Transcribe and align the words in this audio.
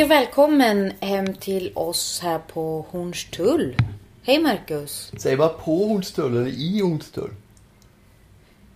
Hej 0.00 0.04
och 0.04 0.10
välkommen 0.10 0.92
hem 1.00 1.34
till 1.34 1.72
oss 1.74 2.20
här 2.22 2.38
på 2.38 2.86
Hornstull. 2.90 3.76
Hej 4.22 4.38
Marcus. 4.38 5.12
Säg 5.18 5.36
bara 5.36 5.48
på 5.48 5.86
Hornstull 5.86 6.36
eller 6.36 6.50
i 6.50 6.80
Hornstull. 6.80 7.30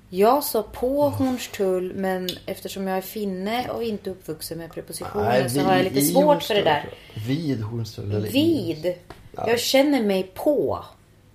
Jag 0.09 0.45
sa 0.45 0.63
på 0.63 1.09
Hornstull 1.09 1.95
men 1.95 2.29
eftersom 2.47 2.87
jag 2.87 2.97
är 2.97 3.03
finne 3.03 3.69
och 3.69 3.83
inte 3.83 4.11
uppvuxen 4.11 4.59
med 4.59 4.73
prepositioner 4.73 5.49
så 5.49 5.61
har 5.61 5.77
jag 5.77 5.85
lite 5.85 6.01
svårt 6.01 6.23
för 6.23 6.25
Hornstull, 6.25 6.57
det 6.57 6.63
där. 6.63 6.95
Vid 7.27 7.63
Hornstull 7.63 8.13
eller 8.13 8.37
i. 8.37 8.75
Vid. 8.83 8.95
Jag 9.37 9.61
känner 9.61 10.03
mig 10.03 10.23
på. 10.35 10.85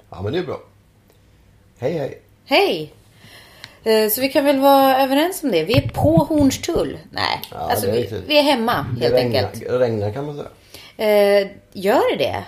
Ja 0.09 0.21
men 0.21 0.33
det 0.33 0.39
är 0.39 0.44
bra. 0.44 0.61
Hej 1.77 1.94
hej. 1.94 2.21
Hej! 2.45 2.94
Eh, 3.83 4.09
Så 4.09 4.21
vi 4.21 4.29
kan 4.29 4.45
väl 4.45 4.59
vara 4.59 5.03
överens 5.03 5.43
om 5.43 5.51
det. 5.51 5.63
Vi 5.63 5.77
är 5.77 5.89
på 5.89 6.17
Hornstull. 6.29 6.97
Nej, 7.11 7.41
Ja, 7.51 7.57
alltså 7.57 7.85
det 7.85 7.91
är 7.91 8.09
vi, 8.11 8.22
vi 8.27 8.38
är 8.39 8.44
hemma 8.44 8.85
Det 8.99 9.02
helt 9.05 9.13
regnar, 9.16 9.44
enkelt. 9.44 9.72
regnar 9.72 10.11
kan 10.13 10.25
man 10.25 10.35
säga. 10.35 10.49
Eh, 11.41 11.47
gör 11.73 12.17
det 12.17 12.23
det? 12.23 12.44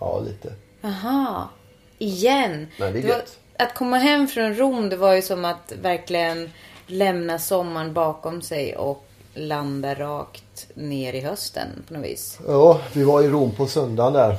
Ja 0.00 0.20
lite. 0.20 0.52
Aha, 0.84 1.50
igen. 1.98 2.66
Men 2.78 2.92
det 2.92 2.98
är 2.98 3.02
var, 3.02 3.08
gött. 3.08 3.38
att 3.58 3.74
komma 3.74 3.96
hem 3.98 4.28
från 4.28 4.54
Rom, 4.54 4.88
det 4.88 4.96
var 4.96 5.12
ju 5.14 5.22
som 5.22 5.44
att 5.44 5.72
verkligen 5.82 6.50
lämna 6.86 7.38
sommaren 7.38 7.92
bakom 7.92 8.42
sig 8.42 8.76
och 8.76 9.04
landa 9.34 9.94
rakt 9.94 10.66
ner 10.74 11.12
i 11.12 11.20
hösten 11.20 11.68
på 11.88 11.94
något 11.94 12.04
vis. 12.04 12.38
Ja, 12.48 12.80
vi 12.92 13.04
var 13.04 13.22
i 13.22 13.28
Rom 13.28 13.50
på 13.50 13.66
söndagen 13.66 14.12
där. 14.12 14.36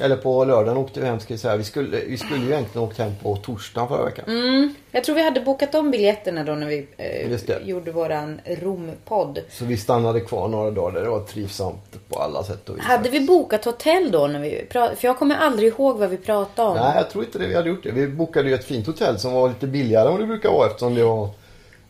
Eller 0.00 0.16
på 0.16 0.44
lördagen 0.44 0.76
åkte 0.76 1.00
vi 1.00 1.06
hem 1.06 1.20
ska 1.20 1.38
säga. 1.38 1.56
Vi 1.56 1.64
skulle, 1.64 2.00
vi 2.06 2.18
skulle 2.18 2.44
ju 2.44 2.52
egentligen 2.52 2.88
åkt 2.88 2.98
hem 2.98 3.12
på 3.22 3.36
torsdagen 3.36 3.88
förra 3.88 4.04
veckan. 4.04 4.24
Mm. 4.28 4.74
Jag 4.90 5.04
tror 5.04 5.16
vi 5.16 5.22
hade 5.22 5.40
bokat 5.40 5.74
om 5.74 5.90
biljetterna 5.90 6.44
då 6.44 6.52
när 6.52 6.66
vi 6.66 6.86
eh, 6.96 7.68
gjorde 7.68 7.92
våran 7.92 8.40
Rom-podd. 8.44 9.38
Så 9.50 9.64
vi 9.64 9.76
stannade 9.76 10.20
kvar 10.20 10.48
några 10.48 10.70
dagar 10.70 10.92
där. 10.92 11.02
Det 11.02 11.10
var 11.10 11.24
trivsamt 11.24 12.08
på 12.08 12.20
alla 12.20 12.44
sätt 12.44 12.68
och 12.68 12.76
vis. 12.76 12.84
Hade 12.84 13.08
vi 13.08 13.20
bokat 13.20 13.64
hotell 13.64 14.10
då 14.10 14.26
när 14.26 14.40
vi? 14.40 14.66
För 14.70 14.98
jag 15.00 15.18
kommer 15.18 15.36
aldrig 15.36 15.68
ihåg 15.68 15.98
vad 15.98 16.10
vi 16.10 16.16
pratade 16.16 16.68
om. 16.68 16.76
Nej, 16.76 16.92
jag 16.96 17.10
tror 17.10 17.24
inte 17.24 17.38
det 17.38 17.46
vi 17.46 17.54
hade 17.54 17.68
gjort 17.68 17.82
det. 17.82 17.90
Vi 17.90 18.08
bokade 18.08 18.48
ju 18.48 18.54
ett 18.54 18.64
fint 18.64 18.86
hotell 18.86 19.18
som 19.18 19.32
var 19.32 19.48
lite 19.48 19.66
billigare 19.66 20.06
än 20.06 20.12
vad 20.12 20.20
det 20.20 20.26
brukar 20.26 20.50
vara 20.50 20.66
eftersom 20.66 20.94
det 20.94 21.04
var 21.04 21.28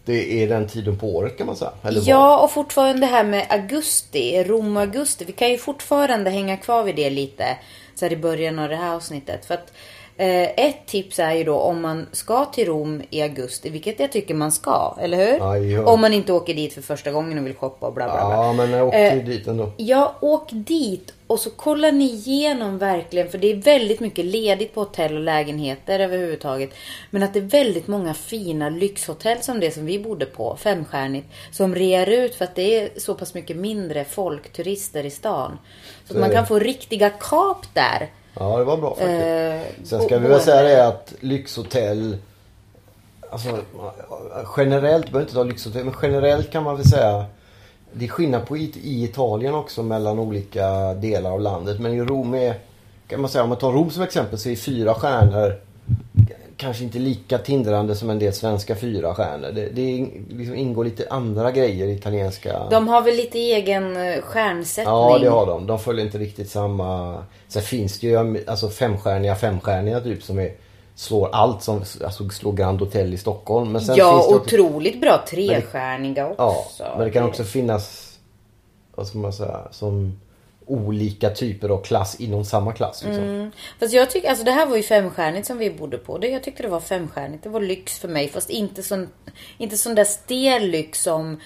det 0.05 0.43
är 0.43 0.49
den 0.49 0.69
tiden 0.69 0.99
på 0.99 1.17
året 1.17 1.39
kan 1.39 1.47
man 1.47 1.57
säga. 1.57 1.71
Eller 1.83 2.01
var. 2.01 2.09
Ja, 2.09 2.39
och 2.39 2.51
fortfarande 2.51 3.01
det 3.01 3.07
här 3.07 3.25
med 3.25 3.47
augusti, 3.49 4.45
Rom-augusti. 4.45 5.25
Vi 5.25 5.33
kan 5.33 5.51
ju 5.51 5.59
fortfarande 5.59 6.31
hänga 6.31 6.57
kvar 6.57 6.85
vid 6.85 6.97
det 6.97 7.11
lite 7.11 7.45
så 7.95 8.05
här 8.05 8.13
i 8.13 8.17
början 8.17 8.59
av 8.59 8.69
det 8.69 8.77
här 8.77 8.95
avsnittet. 8.95 9.45
För 9.45 9.55
att 9.55 9.73
ett 10.57 10.87
tips 10.87 11.19
är 11.19 11.33
ju 11.33 11.45
då 11.45 11.59
om 11.59 11.81
man 11.81 12.07
ska 12.13 12.45
till 12.45 12.67
Rom 12.67 13.03
i 13.11 13.23
augusti, 13.23 13.71
vilket 13.71 14.01
jag 14.01 14.13
tycker 14.13 14.35
man 14.35 14.53
ska, 14.53 14.97
eller 15.01 15.17
hur? 15.17 15.65
Ja. 15.71 15.87
Om 15.87 16.01
man 16.01 16.13
inte 16.13 16.33
åker 16.33 16.55
dit 16.55 16.73
för 16.73 16.83
första 16.83 17.11
gången 17.11 17.39
och 17.39 17.47
vill 17.47 17.55
shoppa 17.55 17.87
och 17.87 17.95
bla 17.95 18.05
bla 18.05 18.15
bla. 18.15 18.35
Ja, 18.35 18.53
men 18.53 18.71
jag 18.71 18.87
åkte 18.87 18.99
Eh, 18.99 19.15
ju 19.15 19.23
dit 19.23 19.47
ändå. 19.47 19.73
Ja, 19.77 20.15
åk 20.21 20.49
dit 20.53 21.13
och 21.27 21.39
så 21.39 21.51
kollar 21.51 21.93
ni 21.93 22.05
igenom 22.05 22.79
verkligen. 22.79 23.29
För 23.29 23.39
det 23.39 23.53
är 23.53 23.57
väldigt 23.57 24.01
mycket 24.01 24.25
ledigt 24.25 24.75
på 24.75 24.81
hotell 24.81 25.15
och 25.15 25.23
lägenheter 25.23 26.01
överhuvudtaget. 26.01 26.71
Men 27.11 27.23
att 27.23 27.33
det 27.33 27.39
är 27.39 27.43
väldigt 27.43 27.87
många 27.89 28.15
fina 28.15 28.69
lyxhotell 28.69 29.43
som 29.43 29.61
det 29.61 29.71
som 29.71 29.87
vi 29.87 29.99
bodde 29.99 30.27
på, 30.27 30.57
femstjärnigt. 30.57 31.29
Som 31.53 31.75
rear 31.75 32.07
ut 32.07 32.35
för 32.35 32.45
att 32.45 32.55
det 32.55 32.79
är 32.79 32.89
så 32.97 33.15
pass 33.15 33.35
mycket 33.35 33.57
mindre 33.57 34.05
folk, 34.05 34.53
turister 34.53 35.07
i 35.07 35.11
stan. 35.11 35.59
Så, 36.07 36.09
Så 36.09 36.15
att 36.15 36.21
man 36.21 36.31
kan 36.31 36.47
få 36.47 36.59
riktiga 36.59 37.11
kap 37.11 37.67
där. 37.75 38.11
Ja, 38.39 38.59
det 38.59 38.65
var 38.65 38.77
bra 38.77 38.91
faktiskt. 38.91 39.11
Eh, 39.11 39.85
Sen 39.85 40.03
ska 40.03 40.19
vi 40.19 40.29
väl 40.29 40.41
säga 40.41 40.63
det 40.63 40.87
att 40.87 41.15
lyxhotell 41.21 42.17
Alltså 43.31 43.59
generellt, 44.57 45.05
behöver 45.07 45.21
inte 45.21 45.35
ta 45.35 45.43
lyxhotell, 45.43 45.85
men 45.85 45.95
generellt 46.03 46.51
kan 46.51 46.63
man 46.63 46.77
väl 46.77 46.89
säga 46.89 47.25
Det 47.93 48.05
är 48.05 48.09
skillnad 48.09 48.47
på 48.47 48.57
i, 48.57 48.73
i 48.83 49.05
Italien 49.05 49.55
också 49.55 49.83
mellan 49.83 50.19
olika 50.19 50.95
delar 50.95 51.31
av 51.31 51.41
landet. 51.41 51.81
Men 51.81 51.93
i 51.93 52.01
Rom 52.01 52.35
är, 52.35 52.55
kan 53.09 53.21
man 53.21 53.31
säga, 53.31 53.43
om 53.43 53.49
man 53.49 53.59
tar 53.59 53.73
Rom 53.73 53.91
som 53.91 54.03
exempel 54.03 54.39
så 54.39 54.49
är 54.49 54.57
fyra 54.57 54.95
stjärnor 54.95 55.61
kanske 56.63 56.85
inte 56.85 56.99
lika 56.99 57.39
tindrande 57.39 57.95
som 57.95 58.11
en 58.11 58.19
del 58.19 58.33
svenska 58.33 58.77
fyra 58.77 59.15
stjärnor. 59.15 59.53
Det, 59.55 59.69
det 59.69 60.09
liksom 60.29 60.55
ingår 60.55 60.85
lite 60.85 61.07
andra 61.11 61.51
grejer 61.51 61.87
i 61.87 61.93
italienska... 61.93 62.69
De 62.71 62.89
har 62.89 63.03
väl 63.03 63.15
lite 63.15 63.39
egen 63.39 63.97
eh, 63.97 64.23
stjärnsättning. 64.23 64.95
Ja, 64.95 65.19
det 65.19 65.29
har 65.29 65.47
de. 65.47 65.67
De 65.67 65.79
följer 65.79 66.05
inte 66.05 66.19
riktigt 66.19 66.51
samma... 66.51 67.19
Sen 67.49 67.63
finns 67.63 68.01
det 68.01 68.07
ju 68.07 68.45
alltså 68.47 68.69
femstjärniga 68.69 69.35
femstjärniga 69.35 70.01
typ 70.01 70.23
som 70.23 70.39
är, 70.39 70.53
slår 70.95 71.29
allt 71.33 71.63
som 71.63 71.83
alltså 72.05 72.29
slår 72.29 72.53
Grand 72.53 72.81
Hotel 72.81 73.15
i 73.15 73.19
Stockholm. 73.19 73.73
Men 73.73 73.81
sen 73.81 73.97
Ja, 73.97 74.13
finns 74.13 74.29
det 74.29 74.35
också, 74.35 74.57
otroligt 74.57 75.01
bra 75.01 75.25
trestjärniga 75.31 76.29
också. 76.29 76.83
Ja, 76.83 76.95
men 76.97 77.05
det 77.07 77.11
kan 77.11 77.25
också 77.25 77.45
finnas, 77.45 78.17
vad 78.95 79.07
ska 79.07 79.19
man 79.19 79.33
säga, 79.33 79.61
som 79.71 80.21
olika 80.73 81.31
typer 81.31 81.69
av 81.69 81.83
klass 81.83 82.15
inom 82.21 82.45
samma 82.45 82.73
klass. 82.73 83.05
Liksom. 83.05 83.25
Mm. 83.25 83.51
Fast 83.81 83.93
jag 83.95 84.11
tycker, 84.11 84.29
alltså 84.29 84.45
det 84.45 84.51
här 84.53 84.67
var 84.67 84.77
ju 84.77 84.83
femstjärnigt 84.83 85.47
som 85.47 85.59
vi 85.59 85.71
bodde 85.71 85.99
på. 85.99 86.19
Det, 86.19 86.29
jag 86.29 86.43
tyckte 86.43 86.63
det 86.63 86.69
var 86.69 86.81
femstjärnigt. 86.81 87.43
Det 87.43 87.49
var 87.49 87.61
lyx 87.61 87.99
för 87.99 88.09
mig. 88.09 88.29
Fast 88.29 88.51
inte 88.51 88.83
sån, 88.83 89.09
inte 89.59 89.77
sån 89.77 89.95
där 89.95 90.05
stel 90.05 90.63
lyx 90.69 91.03
som, 91.03 91.41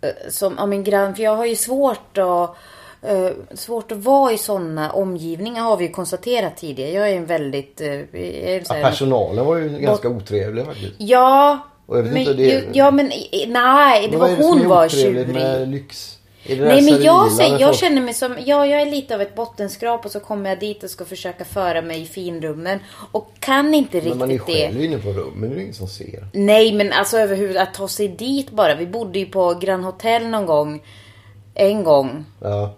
eh, 0.00 0.08
som 0.30 0.54
ja, 0.58 0.66
min 0.66 0.84
grann. 0.84 1.14
För 1.16 1.22
jag 1.22 1.36
har 1.36 1.46
ju 1.46 1.56
svårt 1.56 2.18
att, 2.18 2.56
eh, 3.02 3.28
svårt 3.54 3.92
att 3.92 3.98
vara 3.98 4.32
i 4.32 4.38
såna 4.38 4.92
omgivningar 4.92 5.62
har 5.62 5.76
vi 5.76 5.84
ju 5.84 5.90
konstaterat 5.92 6.56
tidigare. 6.56 6.90
Jag 6.90 7.10
är 7.10 7.16
en 7.16 7.26
väldigt, 7.26 7.80
jag 7.80 7.92
är 8.20 8.62
Ja, 8.68 8.74
personalen 8.82 9.46
var 9.46 9.56
ju 9.56 9.68
ganska 9.68 10.08
otrevlig 10.08 10.64
faktiskt. 10.64 10.92
Ja, 10.98 11.58
Och 11.86 11.98
jag 11.98 12.04
men, 12.04 12.16
inte, 12.16 12.32
det- 12.34 12.64
ja 12.72 12.90
men 12.90 13.06
nej, 13.48 14.02
det 14.02 14.10
Men 14.10 14.20
var 14.20 14.28
det 14.28 14.42
hon 14.42 14.68
var 14.68 14.88
tjurig. 14.88 15.28
med 15.28 15.68
lyx? 15.68 16.16
Det 16.46 16.56
Nej 16.56 16.82
men 16.82 17.02
jag, 17.02 17.32
säger, 17.32 17.58
jag 17.58 17.76
känner 17.76 18.02
mig 18.02 18.14
som, 18.14 18.36
ja 18.46 18.66
jag 18.66 18.80
är 18.80 18.86
lite 18.86 19.14
av 19.14 19.20
ett 19.22 19.34
bottenskrap 19.34 20.04
och 20.04 20.10
så 20.10 20.20
kommer 20.20 20.50
jag 20.50 20.60
dit 20.60 20.82
och 20.84 20.90
ska 20.90 21.04
försöka 21.04 21.44
föra 21.44 21.82
mig 21.82 22.02
i 22.02 22.06
finrummen. 22.06 22.78
Och 23.12 23.30
kan 23.40 23.74
inte 23.74 24.02
Men 24.02 24.18
man 24.18 24.28
är 24.30 24.32
riktigt 24.32 24.54
det. 24.54 24.66
själv 24.68 24.82
inne 24.84 24.98
på 24.98 25.08
rummen, 25.08 25.50
det 25.50 25.56
är 25.56 25.60
ingen 25.60 25.74
som 25.74 25.88
ser. 25.88 26.26
Nej 26.32 26.72
men 26.72 26.92
alltså 26.92 27.18
överhuvudtaget 27.18 27.68
att 27.68 27.74
ta 27.74 27.88
sig 27.88 28.08
dit 28.08 28.50
bara. 28.50 28.74
Vi 28.74 28.86
bodde 28.86 29.18
ju 29.18 29.26
på 29.26 29.54
Grand 29.54 29.84
Hotel 29.84 30.26
någon 30.28 30.46
gång. 30.46 30.82
En 31.54 31.84
gång. 31.84 32.24
Ja. 32.40 32.76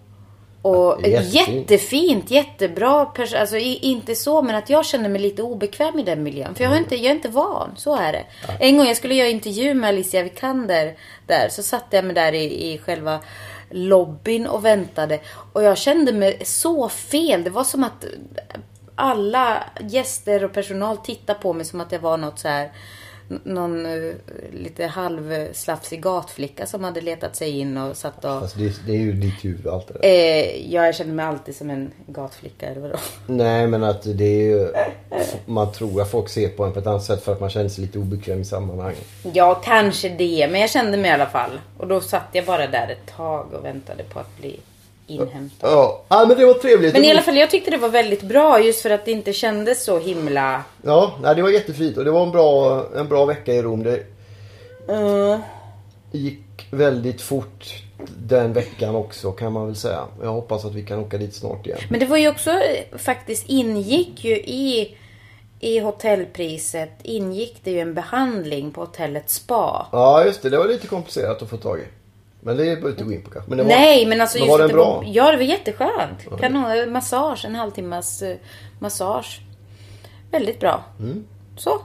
Och 0.62 1.02
det 1.02 1.08
jättefint. 1.08 1.70
jättefint, 1.70 2.30
jättebra 2.30 3.04
pers- 3.14 3.34
Alltså 3.40 3.56
inte 3.56 4.14
så 4.14 4.42
men 4.42 4.54
att 4.56 4.70
jag 4.70 4.86
känner 4.86 5.08
mig 5.08 5.20
lite 5.20 5.42
obekväm 5.42 5.98
i 5.98 6.02
den 6.02 6.22
miljön. 6.22 6.54
För 6.54 6.64
jag, 6.64 6.70
har 6.70 6.76
inte, 6.76 6.96
jag 6.96 7.04
är 7.06 7.10
inte 7.14 7.28
van, 7.28 7.70
så 7.76 7.96
är 7.96 8.12
det. 8.12 8.24
En 8.60 8.76
gång 8.78 8.86
jag 8.86 8.96
skulle 8.96 9.14
göra 9.14 9.28
intervju 9.28 9.74
med 9.74 9.88
Alicia 9.88 10.22
Vikander 10.22 10.94
där. 11.26 11.48
Så 11.48 11.62
satte 11.62 11.96
jag 11.96 12.04
mig 12.04 12.14
där 12.14 12.32
i, 12.32 12.72
i 12.72 12.78
själva 12.78 13.20
lobbyn 13.72 14.46
och 14.46 14.64
väntade. 14.64 15.20
Och 15.52 15.62
jag 15.62 15.78
kände 15.78 16.12
mig 16.12 16.44
så 16.44 16.88
fel. 16.88 17.44
Det 17.44 17.50
var 17.50 17.64
som 17.64 17.84
att 17.84 18.04
alla 18.94 19.64
gäster 19.80 20.44
och 20.44 20.52
personal 20.52 20.96
tittade 20.96 21.38
på 21.38 21.52
mig 21.52 21.64
som 21.64 21.80
att 21.80 21.92
jag 21.92 22.00
var 22.00 22.16
något 22.16 22.38
så 22.38 22.48
här 22.48 22.72
någon 23.44 23.86
eh, 23.86 24.14
lite 24.52 24.86
halvslafsig 24.86 26.02
gatflicka 26.02 26.66
som 26.66 26.84
hade 26.84 27.00
letat 27.00 27.36
sig 27.36 27.58
in 27.58 27.76
och 27.76 27.96
satt 27.96 28.24
och... 28.24 28.30
Alltså 28.30 28.58
det, 28.58 28.86
det 28.86 28.92
är 28.92 29.00
ju 29.00 29.12
ditt 29.12 29.44
huvud 29.44 29.66
allt 29.66 29.88
det 29.88 29.94
där. 29.94 30.08
Eh, 30.08 30.72
ja, 30.72 30.84
jag 30.86 30.94
känner 30.94 31.14
mig 31.14 31.24
alltid 31.24 31.56
som 31.56 31.70
en 31.70 31.92
gatflicka 32.06 32.66
eller 32.66 32.80
vadå? 32.80 32.96
Nej 33.26 33.66
men 33.66 33.84
att 33.84 34.02
det 34.02 34.24
är 34.24 34.42
ju... 34.42 34.72
Man 35.46 35.72
tror 35.72 36.02
att 36.02 36.10
folk 36.10 36.28
ser 36.28 36.48
på 36.48 36.64
en 36.64 36.72
på 36.72 36.78
ett 36.78 36.86
annat 36.86 37.04
sätt 37.04 37.24
för 37.24 37.32
att 37.32 37.40
man 37.40 37.50
känner 37.50 37.68
sig 37.68 37.84
lite 37.84 37.98
obekväm 37.98 38.40
i 38.40 38.44
sammanhanget. 38.44 39.04
Ja, 39.32 39.54
kanske 39.54 40.08
det. 40.08 40.48
Men 40.50 40.60
jag 40.60 40.70
kände 40.70 40.98
mig 40.98 41.10
i 41.10 41.14
alla 41.14 41.26
fall. 41.26 41.60
Och 41.78 41.86
då 41.88 42.00
satt 42.00 42.28
jag 42.32 42.44
bara 42.44 42.66
där 42.66 42.88
ett 42.88 43.16
tag 43.16 43.52
och 43.52 43.64
väntade 43.64 44.02
på 44.02 44.18
att 44.18 44.38
bli 44.40 44.60
inhämtad. 45.06 45.70
Ja, 45.72 46.02
ja 46.08 46.24
men 46.28 46.38
det 46.38 46.46
var 46.46 46.54
trevligt. 46.54 46.92
Men 46.92 47.04
i 47.04 47.10
alla 47.10 47.22
fall, 47.22 47.36
jag 47.36 47.50
tyckte 47.50 47.70
det 47.70 47.76
var 47.76 47.88
väldigt 47.88 48.22
bra 48.22 48.60
just 48.60 48.82
för 48.82 48.90
att 48.90 49.04
det 49.04 49.10
inte 49.10 49.32
kändes 49.32 49.84
så 49.84 49.98
himla... 49.98 50.64
Ja, 50.82 51.18
nej, 51.22 51.34
det 51.34 51.42
var 51.42 51.50
jättefint 51.50 51.96
och 51.96 52.04
det 52.04 52.10
var 52.10 52.22
en 52.22 52.30
bra, 52.30 52.84
en 52.96 53.08
bra 53.08 53.24
vecka 53.24 53.54
i 53.54 53.62
Rom. 53.62 53.82
Det 53.82 54.02
Uh, 54.88 55.38
gick 56.12 56.66
väldigt 56.70 57.22
fort 57.22 57.82
den 58.16 58.52
veckan 58.52 58.94
också 58.94 59.32
kan 59.32 59.52
man 59.52 59.66
väl 59.66 59.76
säga. 59.76 60.04
Jag 60.22 60.32
hoppas 60.32 60.64
att 60.64 60.74
vi 60.74 60.82
kan 60.82 60.98
åka 60.98 61.18
dit 61.18 61.34
snart 61.34 61.66
igen. 61.66 61.78
men 61.90 62.00
det 62.00 62.06
var 62.06 62.16
ju 62.16 62.28
också 62.28 62.50
eh, 62.50 62.98
faktiskt 62.98 63.48
ingick 63.48 64.24
ju 64.24 64.36
i 64.36 64.96
i 65.60 65.78
hotellpriset 65.78 66.90
ingick 67.02 67.60
det 67.64 67.70
ju 67.70 67.80
en 67.80 67.94
behandling 67.94 68.70
på 68.70 68.80
hotellet 68.80 69.30
spa. 69.30 69.86
Ja, 69.92 70.24
just 70.24 70.42
det. 70.42 70.50
Det 70.50 70.58
var 70.58 70.68
lite 70.68 70.86
komplicerat 70.86 71.42
att 71.42 71.50
få 71.50 71.56
tag 71.56 71.78
i. 71.78 71.84
Men 72.44 72.56
det 72.56 72.62
behöver 72.64 72.88
inte 72.90 73.04
gå 73.04 73.12
in 73.12 73.22
på 73.22 73.30
kanske. 73.30 73.48
Men 73.50 73.58
det 73.58 73.64
var, 73.64 73.70
Nej, 73.70 74.06
men 74.06 74.20
alltså 74.20 74.38
men 74.38 74.48
var 74.48 74.58
den 74.58 74.68
bra? 74.68 74.84
var, 74.96 75.04
Ja, 75.06 75.30
det 75.30 75.36
var 75.36 75.44
jätteskönt. 75.44 76.40
Kanon, 76.40 76.92
massage, 76.92 77.44
en 77.44 77.54
halvtimmas 77.54 78.22
eh, 78.22 78.36
massage. 78.78 79.40
Väldigt 80.30 80.60
bra. 80.60 80.84
Så. 81.56 81.78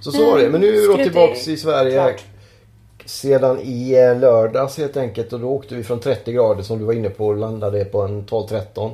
Så 0.00 0.12
så 0.12 0.30
var 0.30 0.38
det. 0.38 0.48
Men 0.50 0.60
nu 0.60 0.68
är 0.68 0.80
vi 0.80 0.86
då 0.86 0.96
tillbaks 0.96 1.44
till- 1.44 1.52
i 1.54 1.56
Sverige. 1.56 1.92
Klart. 1.92 2.24
Sedan 3.04 3.60
i 3.60 3.92
eh, 3.94 4.20
lördags 4.20 4.78
helt 4.78 4.96
enkelt. 4.96 5.32
Och 5.32 5.40
då 5.40 5.48
åkte 5.48 5.74
vi 5.74 5.82
från 5.84 6.00
30 6.00 6.32
grader 6.32 6.62
som 6.62 6.78
du 6.78 6.84
var 6.84 6.92
inne 6.92 7.08
på 7.10 7.26
och 7.26 7.36
landade 7.36 7.84
på 7.84 8.00
en 8.02 8.24
12-13. 8.26 8.90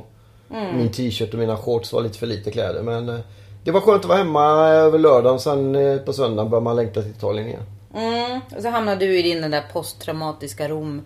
Mm. 0.53 0.77
Min 0.77 0.91
t-shirt 0.91 1.33
och 1.33 1.39
mina 1.39 1.57
shorts 1.57 1.93
var 1.93 2.01
lite 2.01 2.17
för 2.17 2.27
lite 2.27 2.51
kläder. 2.51 2.81
Men 2.83 3.09
eh, 3.09 3.19
det 3.63 3.71
var 3.71 3.81
skönt 3.81 4.01
att 4.01 4.09
vara 4.09 4.17
hemma 4.17 4.67
över 4.69 4.99
lördagen. 4.99 5.39
Sen 5.39 5.77
på 6.05 6.13
söndagen 6.13 6.49
började 6.49 6.63
man 6.63 6.75
längta 6.75 7.01
till 7.01 7.11
Italien 7.11 7.47
igen. 7.47 7.63
Mm. 7.95 8.39
Och 8.55 8.61
så 8.61 8.69
hamnade 8.69 9.05
du 9.05 9.19
i 9.19 9.21
din 9.21 9.41
den 9.41 9.51
där 9.51 9.63
posttraumatiska 9.73 10.67
Rom. 10.69 10.97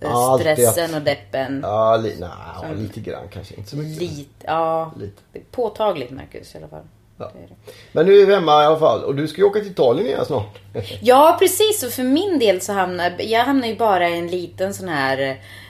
eh, 0.00 0.08
Ja, 0.10 0.38
stressen 0.40 0.90
att- 0.90 0.96
och 0.96 1.02
deppen. 1.02 1.60
Ja, 1.62 1.96
li- 1.96 2.16
nej, 2.20 2.28
ja, 2.62 2.68
lite 2.76 3.00
grann 3.00 3.28
kanske. 3.32 3.54
Inte 3.54 3.70
så 3.70 3.76
mycket. 3.76 4.02
Lite, 4.02 4.44
ja. 4.46 4.92
Lite. 5.00 5.22
Påtagligt 5.50 6.10
Marcus 6.10 6.54
i 6.54 6.58
alla 6.58 6.68
fall. 6.68 6.82
Ja. 7.18 7.30
Det 7.34 7.40
det. 7.48 7.72
Men 7.92 8.06
nu 8.06 8.20
är 8.20 8.26
vi 8.26 8.34
hemma 8.34 8.62
i 8.62 8.66
alla 8.66 8.78
fall. 8.78 9.04
Och 9.04 9.14
du 9.14 9.28
ska 9.28 9.40
ju 9.40 9.44
åka 9.46 9.60
till 9.60 9.70
Italien 9.70 10.06
igen 10.06 10.24
snart. 10.24 10.58
Ja 11.02 11.36
precis 11.40 11.82
och 11.82 11.90
för 11.92 12.02
min 12.02 12.38
del 12.38 12.60
så 12.60 12.72
hamnar 12.72 13.12
jag 13.18 13.44
hamnar 13.44 13.68
ju 13.68 13.76
bara 13.76 14.08
i 14.08 14.18
en 14.18 14.26
liten 14.28 14.74
sån 14.74 14.88
här 14.88 15.18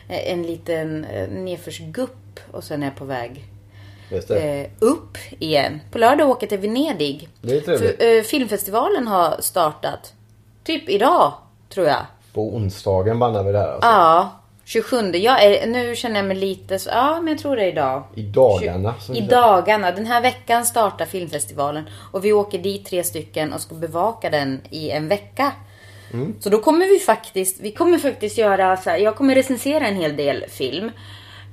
eh, 0.08 0.32
en 0.32 0.42
liten 0.42 1.04
eh, 1.04 1.28
nedförsgupp 1.28 2.40
och 2.50 2.64
sen 2.64 2.82
är 2.82 2.86
jag 2.86 2.96
på 2.96 3.04
väg 3.04 3.44
eh, 4.36 4.70
upp 4.78 5.18
igen. 5.38 5.80
På 5.90 5.98
lördag 5.98 6.30
åker 6.30 6.44
jag 6.46 6.48
till 6.60 6.70
Venedig. 6.70 7.28
Det 7.40 7.56
är 7.56 7.60
trevligt. 7.60 7.96
För, 7.98 8.16
eh, 8.16 8.22
filmfestivalen 8.22 9.06
har 9.06 9.36
startat. 9.40 10.12
Typ 10.64 10.88
idag 10.88 11.32
tror 11.68 11.86
jag. 11.86 12.06
På 12.34 12.54
onsdagen 12.54 13.18
bannar 13.18 13.44
vi 13.44 13.52
det 13.52 13.58
här 13.58 13.72
alltså. 13.72 13.88
Ja. 13.88 14.30
27. 14.64 14.96
Jag 15.12 15.44
är, 15.44 15.66
nu 15.66 15.96
känner 15.96 16.16
jag 16.16 16.26
mig 16.26 16.36
lite 16.36 16.78
så, 16.78 16.90
ja 16.90 17.20
men 17.20 17.32
jag 17.32 17.38
tror 17.38 17.56
det 17.56 17.62
är 17.62 17.68
idag. 17.68 18.02
I 18.14 18.22
dagarna. 18.22 18.94
I 19.14 19.20
dagarna. 19.20 19.90
Den 19.90 20.06
här 20.06 20.22
veckan 20.22 20.64
startar 20.66 21.06
filmfestivalen. 21.06 21.84
Och 22.12 22.24
vi 22.24 22.32
åker 22.32 22.58
dit 22.58 22.86
tre 22.86 23.04
stycken 23.04 23.52
och 23.52 23.60
ska 23.60 23.74
bevaka 23.74 24.30
den 24.30 24.60
i 24.70 24.90
en 24.90 25.08
vecka. 25.08 25.52
Mm. 26.12 26.34
Så 26.40 26.48
då 26.50 26.58
kommer 26.58 26.86
vi 26.86 26.98
faktiskt, 26.98 27.60
vi 27.60 27.72
kommer 27.72 27.98
faktiskt 27.98 28.38
göra 28.38 28.76
så 28.76 28.90
här, 28.90 28.98
jag 28.98 29.16
kommer 29.16 29.34
recensera 29.34 29.86
en 29.86 29.96
hel 29.96 30.16
del 30.16 30.44
film. 30.48 30.90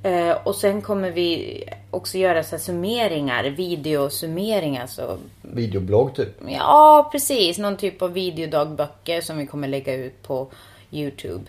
Eh, 0.03 0.31
och 0.43 0.55
sen 0.55 0.81
kommer 0.81 1.11
vi 1.11 1.63
också 1.91 2.17
göra 2.17 2.43
så 2.43 2.51
här 2.51 2.57
summeringar, 2.63 3.43
videosummeringar. 3.43 4.87
Så, 4.87 5.17
Videoblogg 5.41 6.15
typ. 6.15 6.41
ja, 6.47 7.09
precis. 7.11 7.57
Någon 7.57 7.77
typ 7.77 8.01
av 8.01 8.13
videodagböcker 8.13 9.21
som 9.21 9.37
vi 9.37 9.45
kommer 9.45 9.67
lägga 9.67 9.93
ut 9.93 10.23
på 10.23 10.47
Youtube. 10.91 11.43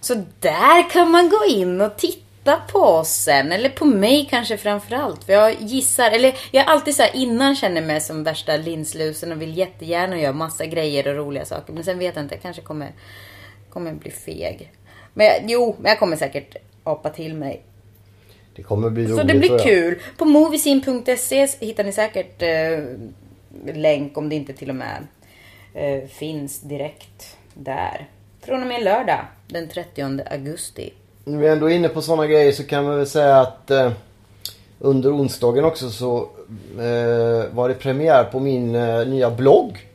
Så 0.00 0.14
där 0.40 0.90
kan 0.90 1.10
man 1.10 1.28
gå 1.28 1.44
in 1.48 1.80
och 1.80 1.96
titta 1.96 2.56
på 2.72 2.78
oss 2.78 3.08
sen. 3.08 3.52
Eller 3.52 3.68
på 3.68 3.84
mig 3.84 4.26
kanske 4.30 4.56
framförallt. 4.56 5.24
För 5.24 5.32
jag 5.32 5.62
gissar, 5.62 6.10
eller 6.10 6.34
jag 6.50 6.64
är 6.64 6.68
alltid 6.68 6.96
så 6.96 7.02
här 7.02 7.16
innan 7.16 7.56
känner 7.56 7.82
mig 7.82 8.00
som 8.00 8.24
värsta 8.24 8.56
linslusen 8.56 9.32
och 9.32 9.42
vill 9.42 9.58
jättegärna 9.58 10.20
göra 10.20 10.32
massa 10.32 10.66
grejer 10.66 11.08
och 11.08 11.16
roliga 11.16 11.44
saker. 11.44 11.72
Men 11.72 11.84
sen 11.84 11.98
vet 11.98 12.16
jag 12.16 12.24
inte, 12.24 12.34
jag 12.34 12.42
kanske 12.42 12.62
kommer, 12.62 12.92
kommer 13.70 13.92
bli 13.92 14.10
feg. 14.10 14.72
Men 15.14 15.26
jag, 15.26 15.36
jo, 15.46 15.76
men 15.78 15.88
jag 15.88 15.98
kommer 15.98 16.16
säkert 16.16 16.56
apa 16.84 17.10
till 17.10 17.34
mig. 17.34 17.62
Det 18.56 18.62
kommer 18.62 18.90
bli 18.90 19.04
roligt 19.04 19.16
Så 19.16 19.22
det 19.22 19.34
blir 19.34 19.58
kul. 19.58 19.98
På 20.16 20.24
moviesin.se 20.24 21.46
hittar 21.60 21.84
ni 21.84 21.92
säkert 21.92 22.42
eh, 22.42 22.84
länk 23.74 24.18
om 24.18 24.28
det 24.28 24.34
inte 24.36 24.52
till 24.52 24.70
och 24.70 24.76
med 24.76 25.06
eh, 25.74 26.08
finns 26.08 26.60
direkt 26.60 27.36
där. 27.54 28.06
Från 28.42 28.60
och 28.62 28.66
med 28.68 28.82
lördag 28.84 29.20
den 29.48 29.68
30 29.68 30.20
augusti. 30.30 30.92
När 31.24 31.38
vi 31.38 31.48
ändå 31.48 31.70
är 31.70 31.74
inne 31.74 31.88
på 31.88 32.02
sådana 32.02 32.26
grejer 32.26 32.52
så 32.52 32.64
kan 32.64 32.84
man 32.84 32.96
väl 32.96 33.06
säga 33.06 33.36
att 33.40 33.70
eh, 33.70 33.92
under 34.78 35.16
onsdagen 35.16 35.64
också 35.64 35.90
så 35.90 36.16
eh, 36.78 37.54
var 37.54 37.68
det 37.68 37.74
premiär 37.74 38.24
på 38.24 38.40
min 38.40 38.74
eh, 38.74 39.06
nya 39.06 39.30
blogg 39.30 39.86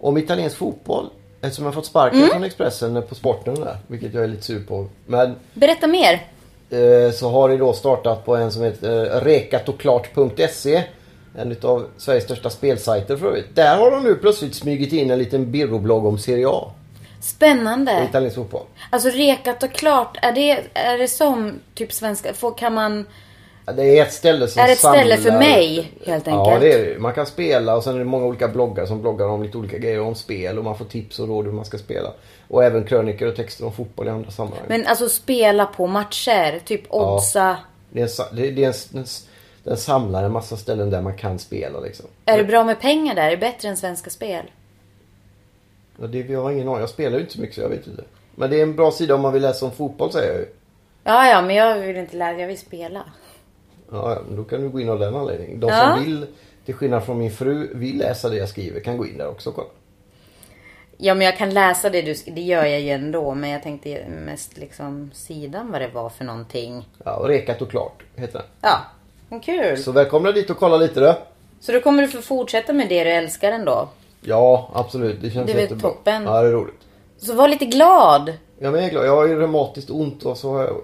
om 0.00 0.16
italiensk 0.18 0.56
fotboll. 0.56 1.06
Eftersom 1.40 1.64
jag 1.64 1.74
fått 1.74 1.86
sparken 1.86 2.18
Mm. 2.18 2.30
från 2.30 2.44
Expressen 2.44 3.02
på 3.08 3.14
sporten 3.14 3.54
där, 3.54 3.76
vilket 3.86 4.14
jag 4.14 4.24
är 4.24 4.28
lite 4.28 4.42
sur 4.42 4.64
på. 4.66 4.86
Men 5.06 5.34
Berätta 5.54 5.86
mer. 5.86 6.26
Eh, 6.70 7.12
så 7.12 7.30
har 7.30 7.48
det 7.48 7.56
då 7.56 7.72
startat 7.72 8.24
på 8.24 8.36
en 8.36 8.52
som 8.52 8.62
heter 8.62 9.16
eh, 9.16 9.20
rekatoklart.se. 9.20 10.82
En 11.36 11.52
utav 11.52 11.86
Sveriges 11.96 12.24
största 12.24 12.50
spelsajter 12.50 13.16
för 13.16 13.26
övrigt. 13.26 13.56
Där 13.56 13.76
har 13.76 13.90
de 13.90 14.02
nu 14.02 14.14
plötsligt 14.14 14.54
smugit 14.54 14.92
in 14.92 15.10
en 15.10 15.18
liten 15.18 15.50
birroblogg 15.50 16.06
om 16.06 16.18
Serie 16.18 16.48
A 16.48 16.70
Spännande. 17.20 18.06
italiensk 18.08 18.36
fotboll. 18.36 18.62
Alltså 18.90 19.08
rekat 19.08 19.62
och 19.62 19.72
klart. 19.72 20.18
Är 20.22 20.32
det, 20.32 20.60
är 20.74 20.98
det 20.98 21.08
som 21.08 21.52
typ 21.74 21.92
svenska? 21.92 22.34
Får, 22.34 22.58
kan 22.58 22.74
man... 22.74 23.06
Ja, 23.66 23.72
Det 23.72 23.98
är 23.98 24.02
ett 24.02 24.12
ställe 24.12 24.48
som 24.48 24.62
Är 24.62 24.66
det 24.66 24.72
ett 24.72 24.78
ställe 24.78 25.16
för 25.16 25.32
mig, 25.32 25.92
helt 26.06 26.26
Ja, 26.26 26.32
enkelt? 26.32 26.60
det 26.60 26.72
är 26.72 26.94
det. 26.94 26.98
Man 26.98 27.12
kan 27.14 27.26
spela 27.26 27.76
och 27.76 27.84
sen 27.84 27.94
är 27.94 27.98
det 27.98 28.04
många 28.04 28.26
olika 28.26 28.48
bloggar 28.48 28.86
som 28.86 29.00
bloggar 29.00 29.26
om 29.26 29.42
lite 29.42 29.58
olika 29.58 29.78
grejer 29.78 30.00
om 30.00 30.14
spel 30.14 30.58
och 30.58 30.64
man 30.64 30.78
får 30.78 30.84
tips 30.84 31.18
och 31.18 31.28
råd 31.28 31.44
hur 31.44 31.52
man 31.52 31.64
ska 31.64 31.78
spela. 31.78 32.12
Och 32.48 32.64
även 32.64 32.84
krönikor 32.84 33.28
och 33.28 33.36
texter 33.36 33.66
om 33.66 33.72
fotboll 33.72 34.06
i 34.06 34.10
andra 34.10 34.30
sammanhang. 34.30 34.64
Men 34.68 34.86
alltså 34.86 35.08
spela 35.08 35.66
på 35.66 35.86
matcher. 35.86 36.60
Typ 36.64 36.82
oddsa. 36.88 37.56
Det 37.90 38.00
är 38.00 38.04
en, 38.04 38.36
det, 38.54 38.64
är 38.64 38.68
en, 38.94 39.04
den, 39.62 39.76
samlar 39.76 40.24
en 40.24 40.32
massa 40.32 40.56
ställen 40.56 40.90
där 40.90 41.02
man 41.02 41.16
kan 41.16 41.38
spela 41.38 41.80
liksom. 41.80 42.06
Är 42.24 42.38
det 42.38 42.44
bra 42.44 42.64
med 42.64 42.80
pengar 42.80 43.14
där? 43.14 43.26
Är 43.26 43.30
det 43.30 43.36
bättre 43.36 43.68
än 43.68 43.76
Svenska 43.76 44.10
Spel? 44.10 44.44
Ja, 46.00 46.06
det, 46.06 46.18
jag 46.18 46.42
har 46.42 46.50
ingen 46.50 46.68
aning. 46.68 46.80
Jag 46.80 46.88
spelar 46.88 47.16
ju 47.16 47.20
inte 47.20 47.32
så 47.34 47.40
mycket 47.40 47.54
så 47.54 47.60
jag 47.60 47.68
vet 47.68 47.86
inte. 47.86 48.04
Men 48.34 48.50
det 48.50 48.58
är 48.58 48.62
en 48.62 48.76
bra 48.76 48.90
sida 48.90 49.14
om 49.14 49.20
man 49.20 49.32
vill 49.32 49.42
läsa 49.42 49.66
om 49.66 49.72
fotboll 49.72 50.12
säger 50.12 50.32
jag 50.32 50.40
ju. 50.40 50.46
Ja, 51.04 51.28
ja, 51.28 51.42
men 51.42 51.56
jag 51.56 51.78
vill 51.78 51.96
inte 51.96 52.16
lära, 52.16 52.40
jag 52.40 52.48
vill 52.48 52.58
spela. 52.58 53.02
Ja, 53.90 54.12
ja, 54.12 54.22
men 54.28 54.36
då 54.36 54.44
kan 54.44 54.60
du 54.60 54.68
gå 54.68 54.80
in 54.80 54.88
av 54.88 54.98
den 54.98 55.14
anledningen. 55.14 55.60
De 55.60 55.66
Ja. 55.70 55.94
som 55.96 56.04
vill, 56.04 56.26
till 56.64 56.74
skillnad 56.74 57.04
från 57.04 57.18
min 57.18 57.30
fru, 57.30 57.68
vill 57.74 57.98
läsa 57.98 58.28
det 58.28 58.36
jag 58.36 58.48
skriver 58.48 58.80
kan 58.80 58.96
gå 58.96 59.06
in 59.06 59.18
där 59.18 59.28
också 59.28 59.50
och 59.50 59.56
kolla. 59.56 59.68
Ja, 61.00 61.14
men 61.14 61.24
jag 61.26 61.36
kan 61.38 61.50
läsa 61.54 61.90
det 61.90 62.02
du 62.02 62.14
Det 62.26 62.40
gör 62.40 62.64
jag 62.64 62.80
ju 62.80 62.90
ändå. 62.90 63.34
Men 63.34 63.50
jag 63.50 63.62
tänkte 63.62 64.04
mest 64.08 64.56
liksom 64.58 65.10
sidan 65.14 65.72
vad 65.72 65.80
det 65.80 65.88
var 65.88 66.08
för 66.08 66.24
någonting. 66.24 66.88
Ja, 67.04 67.16
och 67.16 67.28
Rekat 67.28 67.62
och 67.62 67.70
klart 67.70 68.02
heter 68.16 68.38
den. 68.38 68.46
Ja, 68.60 68.78
men 69.28 69.40
kul. 69.40 69.76
Så, 69.76 69.82
Så 69.82 69.92
välkomna 69.92 70.32
dit 70.32 70.50
och 70.50 70.56
kolla 70.58 70.76
lite 70.76 71.00
då. 71.00 71.14
då 71.72 71.80
kommer 71.80 72.02
du 72.02 72.08
få 72.08 72.22
fortsätta 72.22 72.72
med 72.72 72.88
det 72.88 73.04
du 73.04 73.10
älskar 73.10 73.52
ändå. 73.52 73.88
Ja, 74.20 74.70
absolut. 74.74 75.16
Det 75.22 75.30
känns 75.30 75.46
Det 75.46 75.52
är 75.52 75.54
väl 75.54 75.62
jättebra. 75.62 75.88
toppen. 75.90 76.24
Ja, 76.24 76.42
det 76.42 76.48
är 76.48 76.52
roligt. 76.52 76.80
Så 77.18 77.34
var 77.34 77.48
lite 77.48 77.64
glad. 77.64 78.28
Ja, 78.58 78.70
men 78.70 78.74
jag 78.74 78.84
är 78.84 78.90
glad. 78.90 79.06
Jag 79.06 79.16
har 79.16 79.26
ju 79.28 79.40
reumatiskt 79.40 79.90
ont 79.90 80.22
och 80.22 80.38
så 80.38 80.52
har 80.52 80.64
jag 80.64 80.76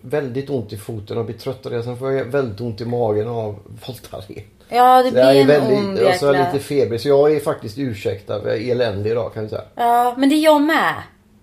väldigt 0.00 0.50
ont 0.50 0.72
i 0.72 0.76
foten 0.76 1.18
och 1.18 1.24
blir 1.24 1.38
trött 1.38 1.66
av 1.66 1.72
det. 1.72 1.82
Sen 1.82 1.96
får 1.96 2.12
jag 2.12 2.24
väldigt 2.24 2.60
ont 2.60 2.80
i 2.80 2.84
magen 2.84 3.28
av 3.28 3.58
Voltaren. 3.86 4.42
Ja, 4.68 5.02
det 5.02 5.10
Så 5.10 5.16
jag 5.18 5.26
blir 5.30 5.36
är 5.36 5.40
en 5.40 5.46
väldigt, 5.46 5.78
ond 5.78 5.98
och 5.98 6.14
så 6.14 6.26
är 6.26 6.34
jag 6.34 6.40
jäkla... 6.40 6.52
lite 6.52 6.64
febrig. 6.64 7.00
Så 7.00 7.08
jag 7.08 7.32
är 7.36 7.40
faktiskt 7.40 7.78
ursäktad. 7.78 8.34
Jag 8.44 8.56
är 8.56 8.70
eländig 8.72 9.10
idag 9.10 9.34
kan 9.34 9.42
jag 9.42 9.50
säga. 9.50 9.64
Ja, 9.74 10.14
men 10.18 10.28
det 10.28 10.34
är 10.34 10.44
jag 10.44 10.62
med. 10.62 10.94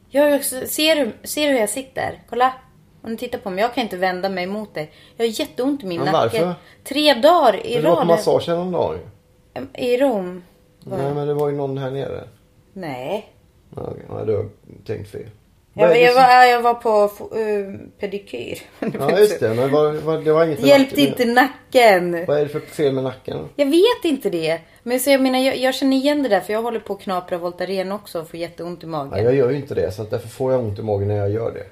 Jag 0.10 0.36
också... 0.36 0.56
ser, 0.68 0.96
du, 0.96 1.12
ser 1.28 1.48
du 1.48 1.54
hur 1.54 1.60
jag 1.60 1.70
sitter? 1.70 2.22
Kolla. 2.30 2.54
Om 3.02 3.10
du 3.10 3.16
tittar 3.18 3.40
på 3.40 3.50
mig. 3.50 3.62
Jag 3.62 3.74
kan 3.74 3.84
inte 3.84 3.98
vända 3.98 4.30
mig 4.30 4.48
mot 4.48 4.74
dig. 4.74 4.92
Jag 5.18 5.26
har 5.26 5.40
jätteont 5.40 5.84
i 5.84 5.86
min 5.86 6.02
Men 6.02 6.12
nacke. 6.14 6.40
varför? 6.46 6.54
Tre 6.84 7.14
dagar 7.14 7.66
i 7.66 7.74
Men 7.74 7.84
du 7.84 7.88
var 7.90 7.96
på 7.96 8.00
rad. 8.02 8.08
massage 8.08 8.48
häromdagen. 8.48 9.00
I 9.74 9.98
Rom. 9.98 10.44
Nej, 10.84 11.14
men 11.14 11.28
det 11.28 11.34
var 11.34 11.50
ju 11.50 11.56
någon 11.56 11.78
här 11.78 11.92
nere. 11.92 12.24
Nej. 12.74 13.34
Ja, 13.76 14.24
du 14.26 14.36
har 14.36 14.50
tänkt 14.86 15.10
fel. 15.12 15.26
Jag, 15.80 16.02
jag, 16.02 16.14
var, 16.14 16.46
jag 16.46 16.62
var 16.62 16.74
på 16.74 17.04
uh, 17.38 17.76
pedikyr. 18.00 18.58
Ja, 19.00 19.20
just 19.20 19.40
det. 19.40 19.54
Men 19.54 19.72
vad, 19.72 19.96
vad, 19.96 20.26
det 20.26 20.34
var 20.34 20.46
inget 20.46 20.60
hjälpte 20.60 21.02
inte 21.02 21.26
nacken. 21.26 22.26
Vad 22.26 22.38
är 22.38 22.42
det 22.42 22.50
för 22.50 22.60
fel 22.60 22.94
med 22.94 23.04
nacken? 23.04 23.50
Jag 23.56 23.66
vet 23.66 24.04
inte 24.04 24.30
det. 24.30 24.62
Men 24.84 25.00
så 25.00 25.10
jag 25.10 25.22
menar, 25.22 25.40
jag, 25.40 25.58
jag 25.58 25.76
känner 25.76 25.98
igen 25.98 26.24
det 26.24 26.30
där 26.30 26.40
för 26.40 26.54
jag 26.54 26.62
håller 26.62 26.80
på 26.80 26.94
att 26.94 27.02
knapra 27.02 27.38
Voltaren 27.38 27.92
också 27.92 28.22
och 28.22 28.30
får 28.30 28.40
jätteont 28.40 28.84
i 28.84 28.86
magen. 28.86 29.14
Ja, 29.18 29.24
jag 29.24 29.36
gör 29.36 29.50
ju 29.50 29.56
inte 29.56 29.76
det. 29.76 29.92
Så 29.92 30.02
att 30.02 30.10
därför 30.10 30.28
får 30.28 30.52
jag 30.52 30.62
ont 30.62 30.80
i 30.80 30.82
magen 30.82 31.08
när 31.08 31.18
jag 31.18 31.30
gör 31.30 31.52
det. 31.52 31.66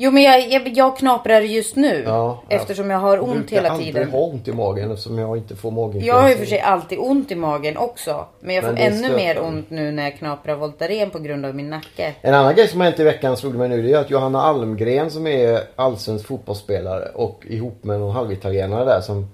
Jo 0.00 0.10
men 0.10 0.22
jag, 0.22 0.48
jag, 0.48 0.68
jag 0.68 0.96
knaprar 0.96 1.40
just 1.40 1.76
nu. 1.76 2.02
Ja, 2.06 2.42
eftersom 2.48 2.90
jag 2.90 2.98
har 2.98 3.16
Jag 3.16 3.24
ont 3.28 3.32
brukar 3.34 3.56
hela 3.56 3.70
aldrig 3.70 3.94
tiden. 3.94 4.10
ha 4.10 4.18
ont 4.18 4.48
i 4.48 4.52
magen 4.52 4.90
eftersom 4.90 5.18
jag 5.18 5.36
inte 5.36 5.56
får 5.56 5.70
maginfluensa. 5.70 6.06
Jag 6.06 6.22
har 6.22 6.28
ju 6.28 6.34
för 6.36 6.46
sig 6.46 6.60
alltid 6.60 6.98
ont 6.98 7.30
i 7.30 7.34
magen 7.34 7.76
också. 7.76 8.26
Men 8.40 8.54
jag 8.54 8.64
Men 8.64 8.76
får 8.76 8.82
ännu 8.82 9.16
mer 9.16 9.42
ont 9.42 9.70
nu 9.70 9.92
när 9.92 10.02
jag 10.02 10.16
knaprar 10.18 10.54
Voltaren 10.54 11.10
på 11.10 11.18
grund 11.18 11.46
av 11.46 11.54
min 11.54 11.70
nacke. 11.70 12.14
En 12.20 12.34
annan 12.34 12.54
grej 12.54 12.68
som 12.68 12.80
har 12.80 12.84
hänt 12.84 13.00
i 13.00 13.04
veckan 13.04 13.36
slog 13.36 13.54
mig 13.54 13.68
nu 13.68 13.82
det 13.82 13.92
är 13.92 13.98
att 13.98 14.10
Johanna 14.10 14.42
Almgren 14.42 15.10
som 15.10 15.26
är 15.26 15.60
allsvensk 15.76 16.26
fotbollsspelare 16.26 17.08
och 17.14 17.44
ihop 17.46 17.84
med 17.84 18.00
någon 18.00 18.14
halvitalienare 18.14 18.84
där 18.84 19.00
som 19.00 19.28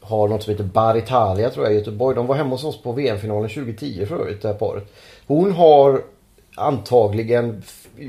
har 0.00 0.28
något 0.28 0.42
som 0.42 0.50
heter 0.50 0.64
Bar 0.64 0.96
Italia 0.96 1.50
tror 1.50 1.64
jag 1.66 1.74
i 1.74 1.78
Göteborg. 1.78 2.16
De 2.16 2.26
var 2.26 2.34
hemma 2.34 2.50
hos 2.50 2.64
oss 2.64 2.82
på 2.82 2.92
VM-finalen 2.92 3.48
2010 3.50 4.06
för 4.06 4.20
övrigt 4.20 4.42
det 4.42 4.48
här 4.48 4.54
paret. 4.54 4.84
Hon 5.26 5.52
har 5.52 6.00
antagligen, 6.56 7.62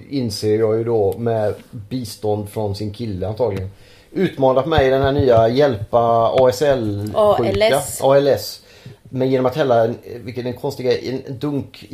inser 0.10 0.60
jag 0.60 0.78
ju 0.78 0.84
då 0.84 1.14
med 1.18 1.54
bistånd 1.72 2.50
från 2.50 2.76
sin 2.76 2.94
kille 2.94 3.28
antagligen. 3.28 3.70
Utmanat 4.12 4.66
mig 4.66 4.88
i 4.88 4.90
den 4.90 5.02
här 5.02 5.12
nya 5.12 5.48
hjälpa 5.48 6.32
ASL 6.36 7.12
ALS. 7.16 8.02
ALS. 8.02 8.62
Men 9.04 9.30
genom 9.30 9.46
att 9.46 9.56
hälla, 9.56 9.94
vilket 10.24 10.46
är 10.46 10.50
en 10.50 10.58
konstig 10.58 10.86
grej, 10.86 11.24
en 11.28 11.40
dunk 11.40 11.86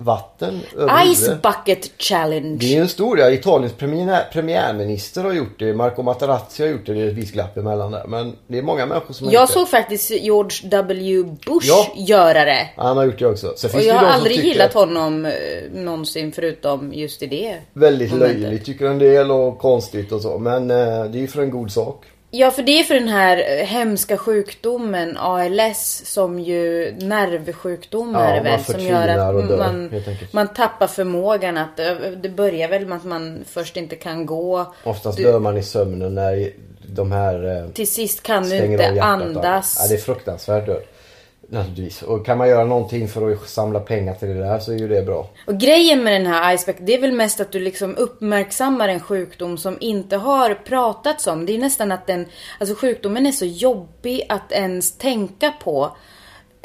isvatten 0.00 0.60
över 0.76 1.04
Ice 1.14 1.22
huvudet. 1.22 1.42
bucket 1.42 1.90
challenge. 2.02 2.56
Det 2.60 2.76
är 2.76 2.80
en 2.80 2.88
stor 2.88 3.18
ja. 3.18 3.30
Italiens 3.30 3.72
premiär, 3.72 4.28
premiärminister 4.32 5.24
har 5.24 5.32
gjort 5.32 5.58
det. 5.58 5.74
Marco 5.74 6.02
Materazzi 6.02 6.62
har 6.62 6.70
gjort 6.70 6.86
det. 6.86 6.94
Det 6.94 7.00
är 7.00 7.08
ett 7.08 7.14
visst 7.14 7.32
glapp 7.32 7.56
emellan 7.56 7.90
där. 7.92 8.04
Men 8.08 8.36
det 8.46 8.58
är 8.58 8.62
många 8.62 8.86
människor 8.86 9.14
som 9.14 9.26
har 9.26 9.34
Jag 9.34 9.42
gjort 9.42 9.50
såg 9.50 9.68
faktiskt 9.68 10.10
George 10.10 10.68
W 10.68 11.22
Bush 11.46 11.66
Ja. 11.68 11.86
göra 11.96 12.44
det. 12.44 12.44
det. 12.44 12.68
Han 12.76 12.96
har 12.96 13.04
gjort 13.04 13.18
det 13.18 13.26
också. 13.26 13.52
Sen 13.56 13.68
Och 13.68 13.72
finns 13.72 13.84
jag 13.86 13.94
det 13.94 13.98
har 13.98 14.02
ju 14.02 14.06
de 14.06 14.12
som 14.12 14.14
aldrig 14.20 14.36
tycker 14.36 14.48
gillat 14.48 14.66
att 14.66 14.74
honom 14.74 15.26
eh, 15.26 15.32
någonsin 15.72 16.32
förutom 16.32 16.92
just 16.92 17.22
i 17.22 17.26
det. 17.26 17.56
Väldigt 17.72 18.10
momentet. 18.12 18.40
löjligt 18.40 18.64
tycker 18.64 18.86
en 18.86 18.98
del 18.98 19.30
och 19.30 19.58
konstigt 19.58 20.12
och 20.12 20.20
så. 20.20 20.38
Men 20.38 20.70
eh, 20.70 20.76
det 21.04 21.18
är 21.18 21.20
ju 21.20 21.26
för 21.26 21.42
en 21.42 21.50
god 21.50 21.70
sak. 21.72 22.04
Ja, 22.30 22.50
för 22.50 22.62
det 22.62 22.80
är 22.80 22.82
för 22.84 22.94
den 22.94 23.08
här 23.08 23.36
eh, 23.58 23.64
hemska 23.66 24.16
sjukdomen 24.16 25.16
ALS 25.16 26.02
som 26.04 26.38
ju 26.38 26.92
nervsjukdom 27.00 28.12
Ja, 28.14 28.40
väl 28.42 28.64
som 28.64 28.80
gör 28.80 29.08
att 29.08 29.48
dör, 29.48 29.58
man, 29.58 29.90
man 30.30 30.48
tappar 30.48 30.86
förmågan 30.86 31.56
att 31.56 31.78
eh, 31.78 31.92
det 32.22 32.28
börjar 32.28 32.68
väl 32.68 32.86
med 32.86 32.96
att 32.96 33.04
man 33.04 33.44
först 33.48 33.76
inte 33.76 33.96
kan 33.96 34.26
gå. 34.26 34.74
Oftast 34.84 35.16
Du- 35.16 35.24
dör 35.24 35.38
man 35.38 35.56
i 35.56 35.62
sömnen 35.62 36.14
när 36.14 36.52
de 36.86 37.12
här 37.12 37.56
eh, 37.64 37.70
Till 37.70 37.88
sist 37.88 38.22
kan 38.22 38.48
du 38.48 38.56
inte 38.56 39.02
andas. 39.02 39.78
Ja, 39.82 39.88
det 39.88 39.94
är 39.94 39.98
fruktansvärt 39.98 40.66
död. 40.66 40.82
Naturligtvis. 41.50 42.02
Och 42.02 42.26
kan 42.26 42.38
man 42.38 42.48
göra 42.48 42.64
någonting 42.64 43.08
för 43.08 43.32
att 43.32 43.48
samla 43.48 43.80
pengar 43.80 44.14
till 44.14 44.28
det 44.28 44.34
där 44.34 44.58
så 44.58 44.72
är 44.72 44.76
ju 44.76 44.88
det 44.88 45.02
bra. 45.02 45.30
Och 45.46 45.58
grejen 45.58 46.04
med 46.04 46.12
den 46.12 46.26
här 46.26 46.54
Iceback, 46.54 46.76
det 46.80 46.94
är 46.94 47.00
väl 47.00 47.12
mest 47.12 47.40
att 47.40 47.52
du 47.52 47.60
liksom 47.60 47.96
uppmärksammar 47.96 48.88
en 48.88 49.00
sjukdom 49.00 49.58
som 49.58 49.76
inte 49.80 50.16
har 50.16 50.54
pratats 50.54 51.26
om. 51.26 51.46
Det 51.46 51.54
är 51.54 51.58
nästan 51.58 51.92
att 51.92 52.06
den, 52.06 52.26
alltså 52.60 52.74
sjukdomen 52.74 53.26
är 53.26 53.32
så 53.32 53.44
jobbig 53.44 54.26
att 54.28 54.52
ens 54.52 54.98
tänka 54.98 55.52
på. 55.64 55.96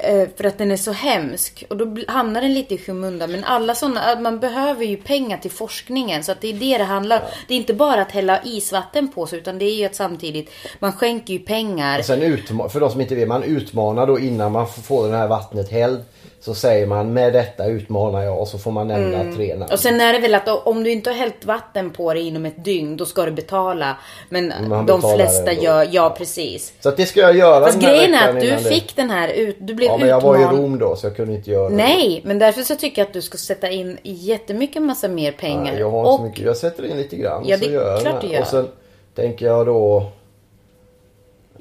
Eh, 0.03 0.27
för 0.37 0.43
att 0.43 0.57
den 0.57 0.71
är 0.71 0.77
så 0.77 0.91
hemsk. 0.91 1.63
Och 1.69 1.77
då 1.77 1.97
hamnar 2.07 2.41
den 2.41 2.53
lite 2.53 2.73
i 2.73 2.77
skymundan. 2.77 3.31
Men 3.31 3.43
alla 3.43 3.75
sådana, 3.75 4.11
eh, 4.11 4.19
man 4.19 4.39
behöver 4.39 4.85
ju 4.85 4.97
pengar 4.97 5.37
till 5.37 5.51
forskningen. 5.51 6.23
Så 6.23 6.31
att 6.31 6.41
det 6.41 6.47
är 6.47 6.53
det 6.53 6.77
det 6.77 6.83
handlar 6.83 7.17
om. 7.19 7.25
Det 7.47 7.53
är 7.53 7.57
inte 7.57 7.73
bara 7.73 8.01
att 8.01 8.11
hälla 8.11 8.43
isvatten 8.43 9.11
på 9.11 9.27
sig. 9.27 9.39
Utan 9.39 9.59
det 9.59 9.65
är 9.65 9.75
ju 9.75 9.85
att 9.85 9.95
samtidigt, 9.95 10.49
man 10.79 10.93
skänker 10.93 11.33
ju 11.33 11.39
pengar. 11.39 11.99
Och 11.99 12.05
sen 12.05 12.21
utma- 12.21 12.69
för 12.69 12.79
de 12.79 12.89
som 12.91 13.01
inte 13.01 13.15
vet, 13.15 13.27
man 13.27 13.43
utmanar 13.43 14.07
då 14.07 14.19
innan 14.19 14.51
man 14.51 14.67
får 14.67 15.07
det 15.07 15.17
här 15.17 15.27
vattnet 15.27 15.71
hällt. 15.71 16.01
Så 16.45 16.53
säger 16.55 16.87
man 16.87 17.13
med 17.13 17.33
detta 17.33 17.65
utmanar 17.65 18.23
jag 18.23 18.39
och 18.41 18.47
så 18.47 18.57
får 18.57 18.71
man 18.71 18.87
nämna 18.87 19.17
tre 19.35 19.47
namn. 19.47 19.61
Mm. 19.61 19.73
Och 19.73 19.79
sen 19.79 20.01
är 20.01 20.13
det 20.13 20.19
väl 20.19 20.35
att 20.35 20.47
om 20.47 20.83
du 20.83 20.91
inte 20.91 21.09
har 21.09 21.17
hällt 21.17 21.45
vatten 21.45 21.89
på 21.89 22.13
dig 22.13 22.27
inom 22.27 22.45
ett 22.45 22.65
dygn, 22.65 22.97
då 22.97 23.05
ska 23.05 23.25
du 23.25 23.31
betala. 23.31 23.97
Men 24.29 24.53
Man 24.67 24.85
de 24.85 25.01
flesta 25.01 25.51
ändå. 25.51 25.63
gör, 25.63 25.87
ja 25.91 26.15
precis. 26.17 26.73
Så 26.79 26.89
att 26.89 26.97
det 26.97 27.05
ska 27.05 27.19
jag 27.19 27.37
göra 27.37 27.65
Fast 27.65 27.79
den 27.79 27.89
här 27.89 27.95
grejen 27.95 28.13
är 28.13 28.29
att 28.29 28.39
du 28.39 28.47
innan 28.47 28.63
det- 28.63 28.69
fick 28.69 28.95
den 28.95 29.09
här 29.09 29.27
ut, 29.27 29.55
du 29.59 29.73
blev 29.73 29.89
Ja 29.89 29.97
men 29.97 30.07
jag 30.09 30.21
var 30.21 30.37
i. 30.39 30.43
Rom 30.43 30.79
då 30.79 30.95
så 30.95 31.05
jag 31.07 31.15
kunde 31.15 31.33
inte 31.33 31.51
göra 31.51 31.69
det. 31.69 31.75
Nej, 31.75 32.21
men 32.25 32.39
därför 32.39 32.61
så 32.61 32.75
tycker 32.75 33.01
jag 33.01 33.07
att 33.07 33.13
du 33.13 33.21
ska 33.21 33.37
sätta 33.37 33.69
in 33.69 33.97
jättemycket 34.03 34.81
massa 34.81 35.07
mer 35.07 35.31
pengar. 35.31 35.71
Nej, 35.71 35.79
jag 35.79 35.91
har 35.91 35.99
inte 35.99 36.09
så 36.09 36.15
och 36.17 36.23
mycket. 36.23 36.45
Jag 36.45 36.57
sätter 36.57 36.85
in 36.85 36.97
lite 36.97 37.15
grann. 37.15 37.43
Ja, 37.45 37.57
så 37.57 37.65
det 37.65 37.75
är 37.75 37.99
klart 38.01 38.21
du 38.21 38.27
gör. 38.27 38.41
Och 38.41 38.47
sen 38.47 38.67
tänker 39.15 39.45
jag 39.45 39.65
då... 39.65 40.11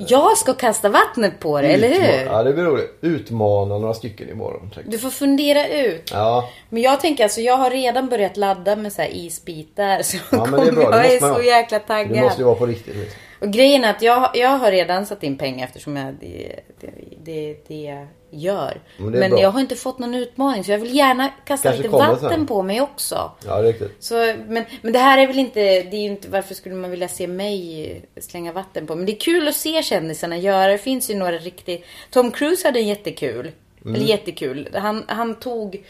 jag 0.08 0.38
ska 0.38 0.54
kasta 0.54 0.88
vattnet 0.88 1.40
på 1.40 1.60
dig, 1.60 1.74
eller 1.74 1.88
hur? 1.88 2.26
Ja 2.26 2.42
det 2.42 2.52
blir 2.52 2.64
roligt. 2.64 2.98
Utmana 3.00 3.78
några 3.78 3.94
stycken 3.94 4.28
imorgon. 4.30 4.70
jag. 4.74 4.84
Du 4.90 4.98
får 4.98 5.10
fundera 5.10 5.68
ut. 5.68 6.10
Ja, 6.12 6.48
Men 6.68 6.82
jag 6.82 7.00
tänker 7.00 7.24
alltså, 7.24 7.40
jag 7.40 7.56
har 7.56 7.70
redan 7.70 8.08
börjat 8.08 8.36
ladda 8.36 8.76
med 8.76 8.92
så 8.92 9.02
här 9.02 9.08
isbitar. 9.12 10.02
Så 10.02 10.16
Ja, 10.30 10.44
men 10.44 10.60
det 10.60 10.68
är 10.68 10.72
bra. 10.72 10.90
Det 10.90 10.96
jag 10.96 11.12
är 11.14 11.20
man 11.20 11.34
så 11.34 11.42
jäkla 11.42 11.78
taggad. 11.78 12.16
det 12.16 12.22
måste 12.22 12.40
ju 12.40 12.46
vara 12.46 12.56
på 12.56 12.66
riktigt. 12.66 12.96
Liksom. 12.96 13.18
Och 13.40 13.50
grejen 13.50 13.84
är 13.84 13.90
att 13.90 14.02
jag, 14.02 14.30
jag 14.34 14.48
har 14.48 14.70
redan 14.70 15.06
satt 15.06 15.22
in 15.22 15.38
pengar 15.38 15.66
eftersom 15.66 15.96
jag, 15.96 16.14
det, 16.20 16.60
det, 16.80 16.90
det, 17.24 17.56
det 17.68 18.06
gör. 18.32 18.80
Men 18.96 19.10
Men, 19.10 19.38
jag 19.38 19.50
har 19.50 19.60
inte 19.60 19.76
fått 19.76 19.98
någon 19.98 20.14
utmaning 20.14 20.64
så 20.64 20.70
jag 20.72 20.78
vill 20.78 20.96
gärna 20.96 21.28
kasta 21.28 21.68
Kanske 21.68 21.82
lite 21.82 21.96
vatten 21.96 22.30
sen. 22.30 22.46
på 22.46 22.62
mig 22.62 22.80
också. 22.80 23.30
Ja, 23.46 23.62
riktigt. 23.62 23.96
Så, 24.04 24.14
men, 24.48 24.64
men 24.82 24.92
det 24.92 24.98
här 24.98 25.18
är 25.18 25.26
väl 25.26 25.38
inte, 25.38 25.60
det 25.60 25.96
är 25.96 26.06
inte, 26.06 26.28
varför 26.28 26.54
skulle 26.54 26.74
man 26.74 26.90
vilja 26.90 27.08
se 27.08 27.26
mig 27.26 28.04
slänga 28.20 28.52
vatten 28.52 28.86
på? 28.86 28.94
Men 28.94 29.06
det 29.06 29.12
är 29.12 29.20
kul 29.20 29.48
att 29.48 29.54
se 29.54 29.82
kändisarna 29.82 30.36
göra 30.36 30.72
det. 30.72 30.78
finns 30.78 31.10
ju 31.10 31.14
några 31.14 31.38
riktigt, 31.38 31.84
Tom 32.10 32.30
Cruise 32.30 32.68
hade 32.68 32.78
en 32.78 32.88
jättekul. 32.88 33.50
Mm. 33.84 33.94
Eller 33.94 34.06
jättekul. 34.06 34.68
Han, 34.74 35.04
han 35.06 35.34
tog 35.34 35.84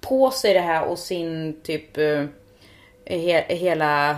på 0.00 0.30
sig 0.30 0.54
det 0.54 0.60
här 0.60 0.84
och 0.84 0.98
sin 0.98 1.60
typ 1.62 1.98
eh, 1.98 2.24
he, 3.06 3.44
hela 3.48 4.16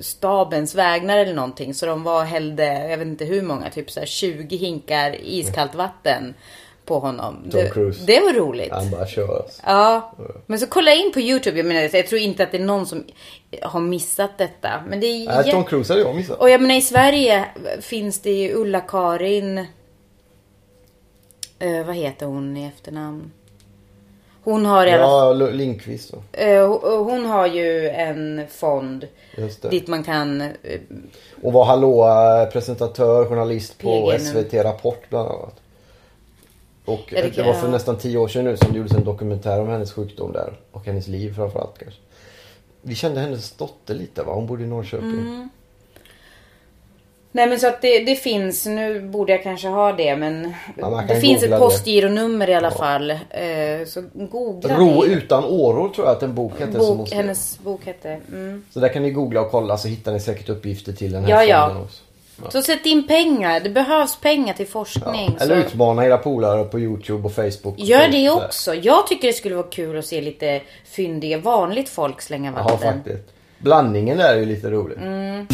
stabens 0.00 0.74
vägnar 0.74 1.18
eller 1.18 1.34
någonting. 1.34 1.74
Så 1.74 1.86
de 1.86 2.02
var 2.02 2.24
hällde, 2.24 2.88
jag 2.90 2.98
vet 2.98 3.06
inte 3.06 3.24
hur 3.24 3.42
många, 3.42 3.70
typ 3.70 3.90
så 3.90 4.00
här 4.00 4.06
20 4.06 4.56
hinkar 4.56 5.16
iskallt 5.22 5.74
vatten 5.74 6.34
på 6.90 6.98
honom. 6.98 7.36
Tom 7.50 7.60
det, 7.60 7.70
Cruise. 7.70 8.04
det 8.06 8.20
var 8.20 8.32
roligt. 8.32 8.72
Han 8.72 8.90
bara 8.90 9.06
kör. 9.06 9.44
Ja, 9.66 10.12
men 10.46 10.58
så 10.58 10.66
kolla 10.66 10.92
in 10.94 11.12
på 11.12 11.20
Youtube. 11.20 11.56
Jag 11.56 11.66
menar, 11.66 11.96
jag 11.96 12.06
tror 12.06 12.20
inte 12.20 12.42
att 12.42 12.50
det 12.52 12.58
är 12.58 12.62
någon 12.64 12.86
som 12.86 13.04
har 13.62 13.80
missat 13.80 14.30
detta. 14.38 14.70
Men 14.88 15.00
det 15.00 15.06
är 15.06 15.42
jä- 15.42 15.50
Tom 15.50 15.64
Cruise 15.64 15.92
hade 15.92 16.02
jag 16.04 16.16
missat. 16.16 16.38
Och 16.38 16.50
jag 16.50 16.60
menar 16.60 16.74
i 16.74 16.80
Sverige 16.82 17.44
finns 17.80 18.20
det 18.20 18.30
ju 18.32 18.54
Ulla-Karin. 18.54 19.58
Eh, 21.58 21.86
vad 21.86 21.94
heter 21.96 22.26
hon 22.26 22.56
i 22.56 22.64
efternamn? 22.66 23.30
Hon 24.44 24.66
har 24.66 24.86
i 24.86 24.90
alla 24.92 25.02
Ja, 25.02 25.30
L- 25.30 25.50
Lindqvist 25.56 26.12
då. 26.12 26.38
eh, 26.40 26.68
hon- 26.68 27.04
hon 27.04 27.26
har 27.26 27.46
ju 27.46 27.88
en 27.88 28.46
fond 28.50 29.06
dit 29.70 29.86
man 29.86 30.02
kan 30.04 30.40
eh, 30.40 30.50
Och 31.42 31.52
var 31.52 31.64
hallå 31.64 32.08
eh, 32.08 32.52
presentatör, 32.52 33.24
journalist 33.24 33.78
på 33.78 33.88
PG 34.10 34.12
nu. 34.12 34.18
SVT 34.18 34.54
Rapport 34.64 35.08
bland 35.08 35.28
annat. 35.28 35.59
Och 36.92 37.00
Ja, 37.12 37.22
det 37.22 37.28
det, 37.36 37.42
var 37.42 37.52
för 37.52 37.66
ja. 37.66 37.72
nästan 37.72 37.96
tio 37.98 38.18
år 38.18 38.28
sedan 38.28 38.44
nu 38.44 38.56
som 38.56 38.72
det 38.72 38.78
gjordes 38.78 38.92
en 38.92 39.04
dokumentär 39.04 39.60
om 39.60 39.68
hennes 39.68 39.92
sjukdom 39.92 40.32
där. 40.32 40.52
Och 40.72 40.86
hennes 40.86 41.08
liv 41.08 41.34
framförallt 41.34 41.78
kanske. 41.78 42.00
Vi 42.82 42.94
kände 42.94 43.20
hennes 43.20 43.50
dotter 43.52 43.94
lite 43.94 44.22
va? 44.22 44.32
Hon 44.34 44.46
bodde 44.46 44.62
i 44.62 44.66
Norrköping. 44.66 45.10
Mm. 45.10 45.48
Nej 47.32 47.48
men 47.48 47.60
så 47.60 47.66
att 47.68 47.82
det, 47.82 48.04
det 48.04 48.14
finns, 48.16 48.66
nu 48.66 49.00
borde 49.00 49.32
jag 49.32 49.42
kanske 49.42 49.68
ha 49.68 49.92
det 49.92 50.16
men 50.16 50.52
Ja, 50.78 51.04
det 51.08 51.20
finns 51.20 51.42
ett 51.42 51.58
postgironummer 51.58 52.50
i 52.50 52.54
alla 52.54 52.70
fall. 52.70 53.10
Eh, 53.10 53.16
så 53.86 54.02
googla 54.14 54.78
Ro 54.78 55.02
det. 55.02 55.06
utan 55.08 55.44
åror 55.44 55.88
tror 55.88 56.06
jag 56.06 56.16
att 56.16 56.22
en 56.22 56.34
bok 56.34 56.52
hette 56.60 56.78
Bok, 56.78 57.10
hennes 57.12 57.58
bok 57.58 57.84
hette. 57.84 58.20
Mm. 58.32 58.64
Så 58.70 58.80
där 58.80 58.88
kan 58.88 59.02
ni 59.02 59.10
googla 59.10 59.40
och 59.40 59.50
kolla 59.50 59.78
så 59.78 59.88
hittar 59.88 60.12
ni 60.12 60.20
säkert 60.20 60.48
uppgifter 60.48 60.92
till 60.92 61.12
den 61.12 61.24
här 61.24 61.30
Ja, 61.30 61.44
ja. 61.44 61.68
fonden 61.68 61.88
Så 62.48 62.62
sätt 62.62 62.86
in 62.86 63.06
pengar. 63.06 63.60
Det 63.60 63.70
behövs 63.70 64.16
pengar 64.16 64.54
till 64.54 64.66
forskning. 64.66 65.36
Eller 65.40 65.62
så 65.62 65.66
utmana 65.68 66.06
era 66.06 66.18
polare 66.18 66.64
på 66.64 66.80
Youtube 66.80 67.24
och 67.28 67.32
Facebook. 67.34 67.74
Gör 67.78 68.08
det 68.08 68.26
Så- 68.28 68.44
också. 68.44 68.74
Jag 68.74 69.06
tycker 69.06 69.26
det 69.28 69.32
skulle 69.34 69.54
vara 69.54 69.66
kul 69.66 69.98
att 69.98 70.06
se 70.06 70.20
lite 70.20 70.60
fyndiga 70.90 71.38
vanligt 71.38 71.88
folk 71.88 72.20
slänga 72.22 72.52
Ja 72.56 72.62
vatten. 72.62 72.92
faktiskt. 72.94 73.24
Blandningen 73.58 74.18
där 74.18 74.34
är 74.34 74.38
ju 74.38 74.44
lite 74.46 74.70
rolig. 74.70 74.96
Mm. 74.98 75.46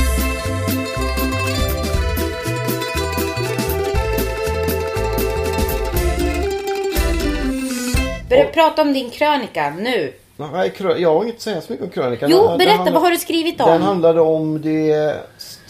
Börja 8.29 8.45
prata 8.45 8.83
om 8.83 8.93
din 8.93 9.11
krönika 9.11 9.73
nu. 9.79 10.13
Nej, 10.37 10.73
jag 10.99 11.15
har 11.15 11.23
inget 11.25 11.35
att 11.37 11.41
säga 11.43 11.61
så 11.61 11.73
mycket 11.73 11.87
om 11.87 11.91
krönikan. 11.93 12.31
Jo, 12.31 12.39
Den- 12.39 12.49
den 12.49 12.59
berätta. 12.59 12.73
handlar- 12.77 12.93
Vad 12.93 13.03
har 13.03 13.11
du 13.11 13.17
skrivit 13.19 13.59
Den 13.59 13.69
om? 13.69 13.83
handlade 13.83 14.21
om 14.21 14.63
det 14.63 15.15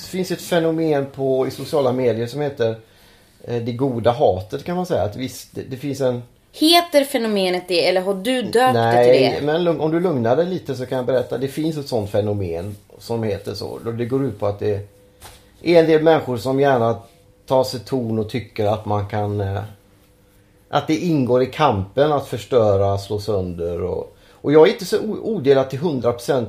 finns 0.08 0.30
ett 0.30 0.40
fenomen 0.42 1.06
på, 1.14 1.46
i 1.46 1.50
sociala 1.50 1.92
medier 1.92 2.26
som 2.26 2.40
heter 2.40 2.76
eh, 3.44 3.62
det 3.62 3.72
goda 3.72 4.10
hatet 4.10 4.64
kan 4.64 4.76
man 4.76 4.86
säga. 4.86 5.02
Att 5.02 5.16
visst, 5.16 5.48
det, 5.54 5.62
det 5.62 5.76
finns 5.76 6.00
en... 6.00 6.22
Heter 6.52 7.04
fenomenet 7.04 7.64
det 7.68 7.88
eller 7.88 8.00
har 8.00 8.14
du 8.14 8.42
döpt 8.42 8.54
det 8.54 8.62
till 8.72 8.74
Nej, 8.74 9.36
det? 9.40 9.46
men 9.46 9.64
lugn- 9.64 9.80
om 9.80 9.90
du 9.90 10.00
lugnar 10.00 10.36
dig 10.36 10.46
lite 10.46 10.74
så 10.74 10.86
kan 10.86 10.96
jag 10.96 11.06
berätta. 11.06 11.38
Det 11.38 11.48
finns 11.48 11.76
ett 11.76 11.88
sånt 11.88 12.10
fenomen 12.10 12.76
som 12.98 13.22
heter 13.22 13.54
så. 13.54 13.78
Det 13.78 14.04
går 14.04 14.24
ut 14.24 14.38
på 14.38 14.46
att 14.46 14.58
det 14.58 14.74
är 15.62 15.80
en 15.80 15.86
del 15.86 16.02
människor 16.02 16.36
som 16.36 16.60
gärna 16.60 16.98
tar 17.46 17.64
sig 17.64 17.80
ton 17.80 18.18
och 18.18 18.30
tycker 18.30 18.66
att 18.66 18.86
man 18.86 19.08
kan... 19.08 19.40
eh, 19.40 19.62
Att 20.68 20.86
det 20.86 20.96
ingår 20.96 21.42
i 21.42 21.46
kampen 21.46 22.12
att 22.12 22.26
förstöra, 22.28 22.98
slå 22.98 23.18
sönder 23.20 23.82
och... 23.82 24.12
Och 24.30 24.52
jag 24.52 24.68
är 24.68 24.72
inte 24.72 24.84
så 24.84 24.98
odelat 25.22 25.70
till 25.70 25.78
100% 25.80 26.46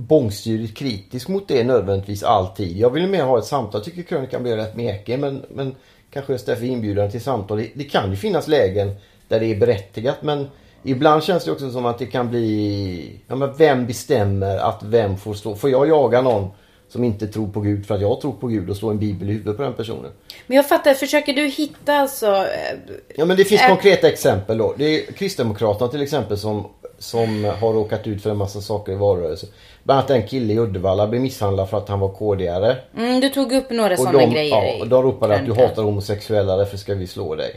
bångstyrigt 0.00 0.76
kritisk 0.76 1.28
mot 1.28 1.48
det 1.48 1.64
nödvändigtvis 1.64 2.22
alltid. 2.22 2.76
Jag 2.76 2.90
vill 2.90 3.06
mer 3.06 3.22
ha 3.22 3.38
ett 3.38 3.44
samtal. 3.44 3.78
Jag 3.78 3.84
tycker 3.84 4.02
krönikan 4.02 4.42
blir 4.42 4.56
rätt 4.56 4.76
mekig 4.76 5.18
men, 5.18 5.42
men 5.54 5.74
kanske 6.10 6.32
just 6.32 6.46
därför 6.46 6.64
inbjudan 6.64 7.10
till 7.10 7.20
samtal. 7.20 7.58
Det, 7.58 7.68
det 7.74 7.84
kan 7.84 8.10
ju 8.10 8.16
finnas 8.16 8.48
lägen 8.48 8.94
där 9.28 9.40
det 9.40 9.46
är 9.46 9.56
berättigat 9.56 10.22
men 10.22 10.48
ibland 10.82 11.22
känns 11.22 11.44
det 11.44 11.52
också 11.52 11.70
som 11.70 11.86
att 11.86 11.98
det 11.98 12.06
kan 12.06 12.30
bli... 12.30 13.20
Ja 13.26 13.34
men 13.36 13.56
vem 13.56 13.86
bestämmer 13.86 14.58
att 14.58 14.82
vem 14.82 15.16
får 15.16 15.34
stå? 15.34 15.54
Får 15.56 15.70
jag 15.70 15.88
jaga 15.88 16.22
någon 16.22 16.50
som 16.88 17.04
inte 17.04 17.26
tror 17.26 17.48
på 17.48 17.60
Gud 17.60 17.86
för 17.86 17.94
att 17.94 18.00
jag 18.00 18.20
tror 18.20 18.32
på 18.32 18.46
Gud 18.46 18.70
och 18.70 18.76
slå 18.76 18.90
en 18.90 18.98
bibel 18.98 19.30
i 19.30 19.32
huvudet 19.32 19.56
på 19.56 19.62
den 19.62 19.72
personen? 19.72 20.10
Men 20.46 20.56
jag 20.56 20.68
fattar, 20.68 20.94
försöker 20.94 21.32
du 21.32 21.46
hitta 21.46 21.94
alltså... 21.94 22.26
eh, 22.26 22.78
Ja 23.16 23.24
men 23.24 23.36
det 23.36 23.44
finns 23.44 23.62
konkreta 23.66 24.08
exempel 24.08 24.58
då. 24.58 24.74
Det 24.78 24.84
är 24.84 25.12
Kristdemokraterna 25.12 25.90
till 25.90 26.02
exempel 26.02 26.38
som, 26.38 26.66
som 26.98 27.44
har 27.44 27.72
råkat 27.72 28.06
ut 28.06 28.22
för 28.22 28.30
en 28.30 28.36
massa 28.36 28.60
saker 28.60 28.92
i 28.92 28.96
valrörelsen. 28.96 29.48
Bland 29.90 29.98
annat 29.98 30.10
en 30.10 30.28
kille 30.28 30.52
i 30.52 30.58
Uddevalla 30.58 31.06
blev 31.06 31.22
misshandlad 31.22 31.70
för 31.70 31.78
att 31.78 31.88
han 31.88 32.00
var 32.00 32.08
KD-are. 32.08 32.76
Mm, 32.96 33.20
du 33.20 33.28
tog 33.28 33.52
upp 33.52 33.70
några 33.70 33.96
sådana 33.96 34.26
grejer 34.26 34.76
ja, 34.76 34.80
och 34.80 34.88
de 34.88 35.02
ropade 35.02 35.34
att 35.34 35.46
du 35.46 35.52
hatar 35.52 35.82
homosexuella 35.82 36.56
därför 36.56 36.76
ska 36.76 36.94
vi 36.94 37.06
slå 37.06 37.34
dig. 37.34 37.56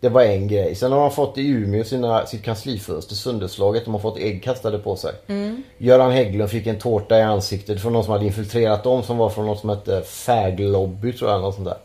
Det 0.00 0.08
var 0.08 0.22
en 0.22 0.48
grej. 0.48 0.74
Sen 0.74 0.92
har 0.92 1.00
de 1.00 1.10
fått 1.10 1.38
i 1.38 1.48
Umeå 1.48 1.84
sina, 1.84 2.26
sitt 2.26 2.44
kanslifönster 2.44 3.14
sönderslaget. 3.14 3.84
De 3.84 3.94
har 3.94 4.00
fått 4.00 4.18
ägg 4.18 4.42
kastade 4.42 4.78
på 4.78 4.96
sig. 4.96 5.12
Mm. 5.26 5.62
Göran 5.78 6.12
Hägglund 6.12 6.50
fick 6.50 6.66
en 6.66 6.78
tårta 6.78 7.18
i 7.18 7.22
ansiktet 7.22 7.82
från 7.82 7.92
någon 7.92 8.04
som 8.04 8.12
hade 8.12 8.26
infiltrerat 8.26 8.84
dem 8.84 9.02
som 9.02 9.18
var 9.18 9.28
från 9.28 9.46
något 9.46 9.60
som 9.60 9.70
hette 9.70 10.02
Fag 10.02 10.60
Lobby 10.60 11.12
tror 11.12 11.30
jag. 11.30 11.40
Något 11.40 11.54
sånt 11.54 11.68
där. 11.68 11.78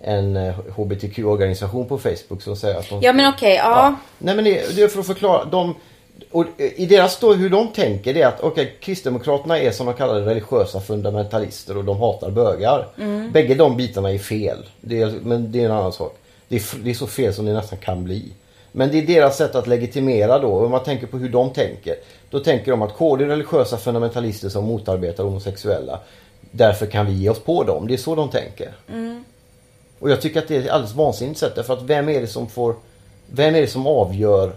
En 0.00 0.36
eh, 0.36 0.54
HBTQ-organisation 0.76 1.86
på 1.86 1.98
Facebook 1.98 2.42
som 2.42 2.56
säger 2.56 2.78
att 2.78 2.88
de... 2.88 3.00
Ja 3.02 3.12
men 3.12 3.34
okej, 3.34 3.54
ja. 3.54 3.94
Nej 4.18 4.34
men 4.36 4.44
det, 4.44 4.76
det 4.76 4.82
är 4.82 4.88
för 4.88 5.00
att 5.00 5.06
förklara. 5.06 5.44
De, 5.44 5.74
och 6.30 6.44
I 6.58 6.86
deras 6.86 7.18
då, 7.18 7.32
hur 7.32 7.50
de 7.50 7.68
tänker 7.68 8.14
det 8.14 8.22
är 8.22 8.26
att 8.26 8.40
okej, 8.40 8.76
Kristdemokraterna 8.80 9.58
är 9.58 9.70
som 9.70 9.86
de 9.86 9.94
kallar 9.94 10.14
det 10.14 10.26
religiösa 10.26 10.80
fundamentalister 10.80 11.76
och 11.76 11.84
de 11.84 11.98
hatar 11.98 12.30
bögar. 12.30 12.88
Mm. 12.98 13.32
Bägge 13.32 13.54
de 13.54 13.76
bitarna 13.76 14.12
är 14.12 14.18
fel. 14.18 14.58
Det 14.80 15.02
är, 15.02 15.14
men 15.22 15.52
det 15.52 15.60
är 15.60 15.64
en 15.64 15.70
annan 15.70 15.92
sak. 15.92 16.16
Det 16.48 16.56
är, 16.56 16.62
det 16.82 16.90
är 16.90 16.94
så 16.94 17.06
fel 17.06 17.34
som 17.34 17.44
det 17.44 17.52
nästan 17.52 17.78
kan 17.78 18.04
bli. 18.04 18.32
Men 18.72 18.90
det 18.90 18.98
är 18.98 19.06
deras 19.06 19.36
sätt 19.36 19.54
att 19.54 19.66
legitimera 19.66 20.38
då. 20.38 20.64
Om 20.64 20.70
man 20.70 20.84
tänker 20.84 21.06
på 21.06 21.18
hur 21.18 21.28
de 21.28 21.50
tänker. 21.50 21.94
Då 22.30 22.40
tänker 22.40 22.70
de 22.70 22.82
att 22.82 22.96
KD 22.96 23.24
är 23.24 23.28
religiösa 23.28 23.76
fundamentalister 23.76 24.48
som 24.48 24.64
motarbetar 24.64 25.24
homosexuella. 25.24 26.00
Därför 26.50 26.86
kan 26.86 27.06
vi 27.06 27.12
ge 27.12 27.28
oss 27.28 27.40
på 27.40 27.64
dem. 27.64 27.88
Det 27.88 27.94
är 27.94 27.98
så 27.98 28.14
de 28.14 28.30
tänker. 28.30 28.72
Och 29.98 30.10
jag 30.10 30.20
tycker 30.20 30.38
att 30.38 30.48
det 30.48 30.56
är 30.56 30.60
ett 30.60 30.70
alldeles 30.70 30.94
vansinnigt 30.94 31.40
sätt. 31.40 31.54
Därför 31.54 31.74
att 31.74 31.82
vem 31.82 32.08
är 32.08 32.20
det 32.20 32.26
som 32.26 32.48
får... 32.48 32.74
Vem 33.26 33.54
är 33.54 33.60
det 33.60 33.66
som 33.66 33.86
avgör 33.86 34.52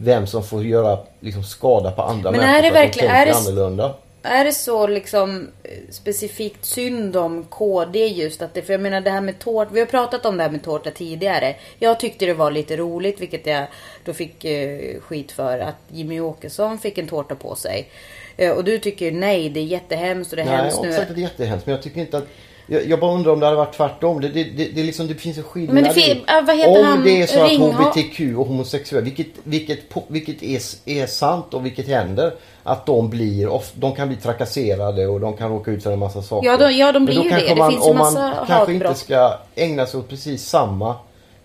vem 0.00 0.26
som 0.26 0.44
får 0.44 0.64
göra 0.64 0.98
liksom, 1.20 1.42
skada 1.42 1.90
på 1.90 2.02
andra 2.02 2.30
Men 2.30 2.40
människor 2.40 2.58
är 2.58 2.62
det 2.62 2.70
verkligen- 2.70 3.10
är 3.14 3.26
det- 3.26 3.34
annorlunda? 3.36 3.94
Är 4.22 4.44
det 4.44 4.52
så 4.52 4.86
liksom 4.86 5.48
eh, 5.62 5.70
specifikt 5.90 6.64
synd 6.64 7.16
om 7.16 7.44
KD 7.44 8.06
just 8.06 8.42
att 8.42 8.54
det, 8.54 8.62
för 8.62 8.72
jag 8.72 8.80
menar 8.80 9.00
det 9.00 9.10
här 9.10 9.20
med 9.20 9.38
tårta, 9.38 9.70
vi 9.72 9.80
har 9.80 9.86
pratat 9.86 10.26
om 10.26 10.36
det 10.36 10.42
här 10.42 10.50
med 10.50 10.62
tårta 10.62 10.90
tidigare. 10.90 11.56
Jag 11.78 12.00
tyckte 12.00 12.26
det 12.26 12.34
var 12.34 12.50
lite 12.50 12.76
roligt, 12.76 13.20
vilket 13.20 13.46
jag 13.46 13.66
då 14.04 14.12
fick 14.12 14.44
eh, 14.44 15.00
skit 15.00 15.32
för, 15.32 15.58
att 15.58 15.74
Jimmy 15.88 16.20
Åkesson 16.20 16.78
fick 16.78 16.98
en 16.98 17.08
tårta 17.08 17.34
på 17.34 17.54
sig. 17.54 17.88
Eh, 18.36 18.50
och 18.50 18.64
du 18.64 18.78
tycker 18.78 19.12
nej, 19.12 19.48
det 19.48 19.60
är 19.60 19.64
jättehemskt 19.64 20.32
och 20.32 20.36
det 20.36 20.42
är 20.42 20.46
Nej, 20.46 20.54
jag 20.54 20.62
hemskt 20.62 20.76
har 20.76 20.82
nu. 20.84 20.88
inte 20.88 20.98
sagt 21.00 21.10
att 21.10 21.16
det 21.16 21.20
är 21.22 21.28
jättehemskt. 21.28 21.66
Men 21.66 21.74
jag 21.74 21.82
tycker 21.82 22.00
inte 22.00 22.18
att... 22.18 22.26
Jag, 22.70 22.86
jag 22.86 23.00
bara 23.00 23.12
undrar 23.14 23.32
om 23.32 23.40
det 23.40 23.46
hade 23.46 23.56
varit 23.56 23.74
tvärtom. 23.76 24.20
Det, 24.20 24.28
det, 24.28 24.44
det, 24.44 24.64
det, 24.74 24.80
är 24.80 24.84
liksom, 24.84 25.06
det 25.08 25.14
finns 25.14 25.36
en 25.38 25.42
skillnad 25.44 25.74
Men 25.74 25.84
det 25.84 25.90
fin- 25.92 26.24
vad 26.46 26.56
heter 26.56 26.80
Om 26.80 26.84
han? 26.86 27.04
det 27.04 27.22
är 27.22 27.26
så 27.26 27.44
att 27.44 27.50
Ringha- 27.50 27.72
HBTQ 27.72 28.20
och 28.38 28.46
homosexuella, 28.46 29.04
vilket, 29.04 29.26
vilket, 29.44 29.78
vilket 30.08 30.42
är, 30.42 30.60
är 30.84 31.06
sant 31.06 31.54
och 31.54 31.66
vilket 31.66 31.88
händer. 31.88 32.34
Att 32.62 32.86
de 32.86 33.10
blir, 33.10 33.60
de 33.74 33.94
kan 33.94 34.08
bli 34.08 34.16
trakasserade 34.16 35.06
och 35.06 35.20
de 35.20 35.36
kan 35.36 35.50
råka 35.50 35.70
ut 35.70 35.82
för 35.82 35.92
en 35.92 35.98
massa 35.98 36.22
saker. 36.22 36.48
Ja, 36.48 36.56
de- 36.56 36.72
ja, 36.76 36.92
de 36.92 37.04
blir 37.04 37.22
ju 37.24 37.30
det. 37.30 37.36
Det 37.48 37.54
Man, 37.54 37.70
finns 37.70 37.86
ju 37.86 37.90
om 37.90 37.96
massa 37.96 38.20
man 38.20 38.46
kanske 38.46 38.72
inte 38.72 38.86
hatbrott. 38.86 38.98
ska 39.04 39.32
ägna 39.54 39.86
sig 39.86 40.00
åt 40.00 40.08
precis 40.08 40.44
samma 40.48 40.94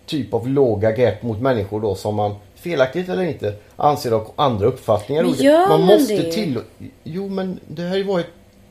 typ 0.06 0.34
av 0.34 0.48
låga 0.48 0.92
grepp 0.92 1.22
mot 1.22 1.40
människor 1.40 1.80
då 1.80 1.94
som 1.94 2.14
man 2.14 2.34
felaktigt 2.54 3.08
eller 3.08 3.22
inte 3.22 3.54
anser 3.76 4.10
ha 4.10 4.26
andra 4.36 4.66
uppfattningar. 4.66 5.22
Men 5.22 5.32
det- 5.32 5.42
gör 5.44 5.60
man 5.68 5.68
man 5.68 5.80
måste 5.86 6.16
det? 6.16 6.32
till... 6.32 6.58
Jo 7.04 7.28
men 7.28 7.60
det 7.68 7.82
har 7.82 7.96
ju 7.96 8.02
varit... 8.02 8.26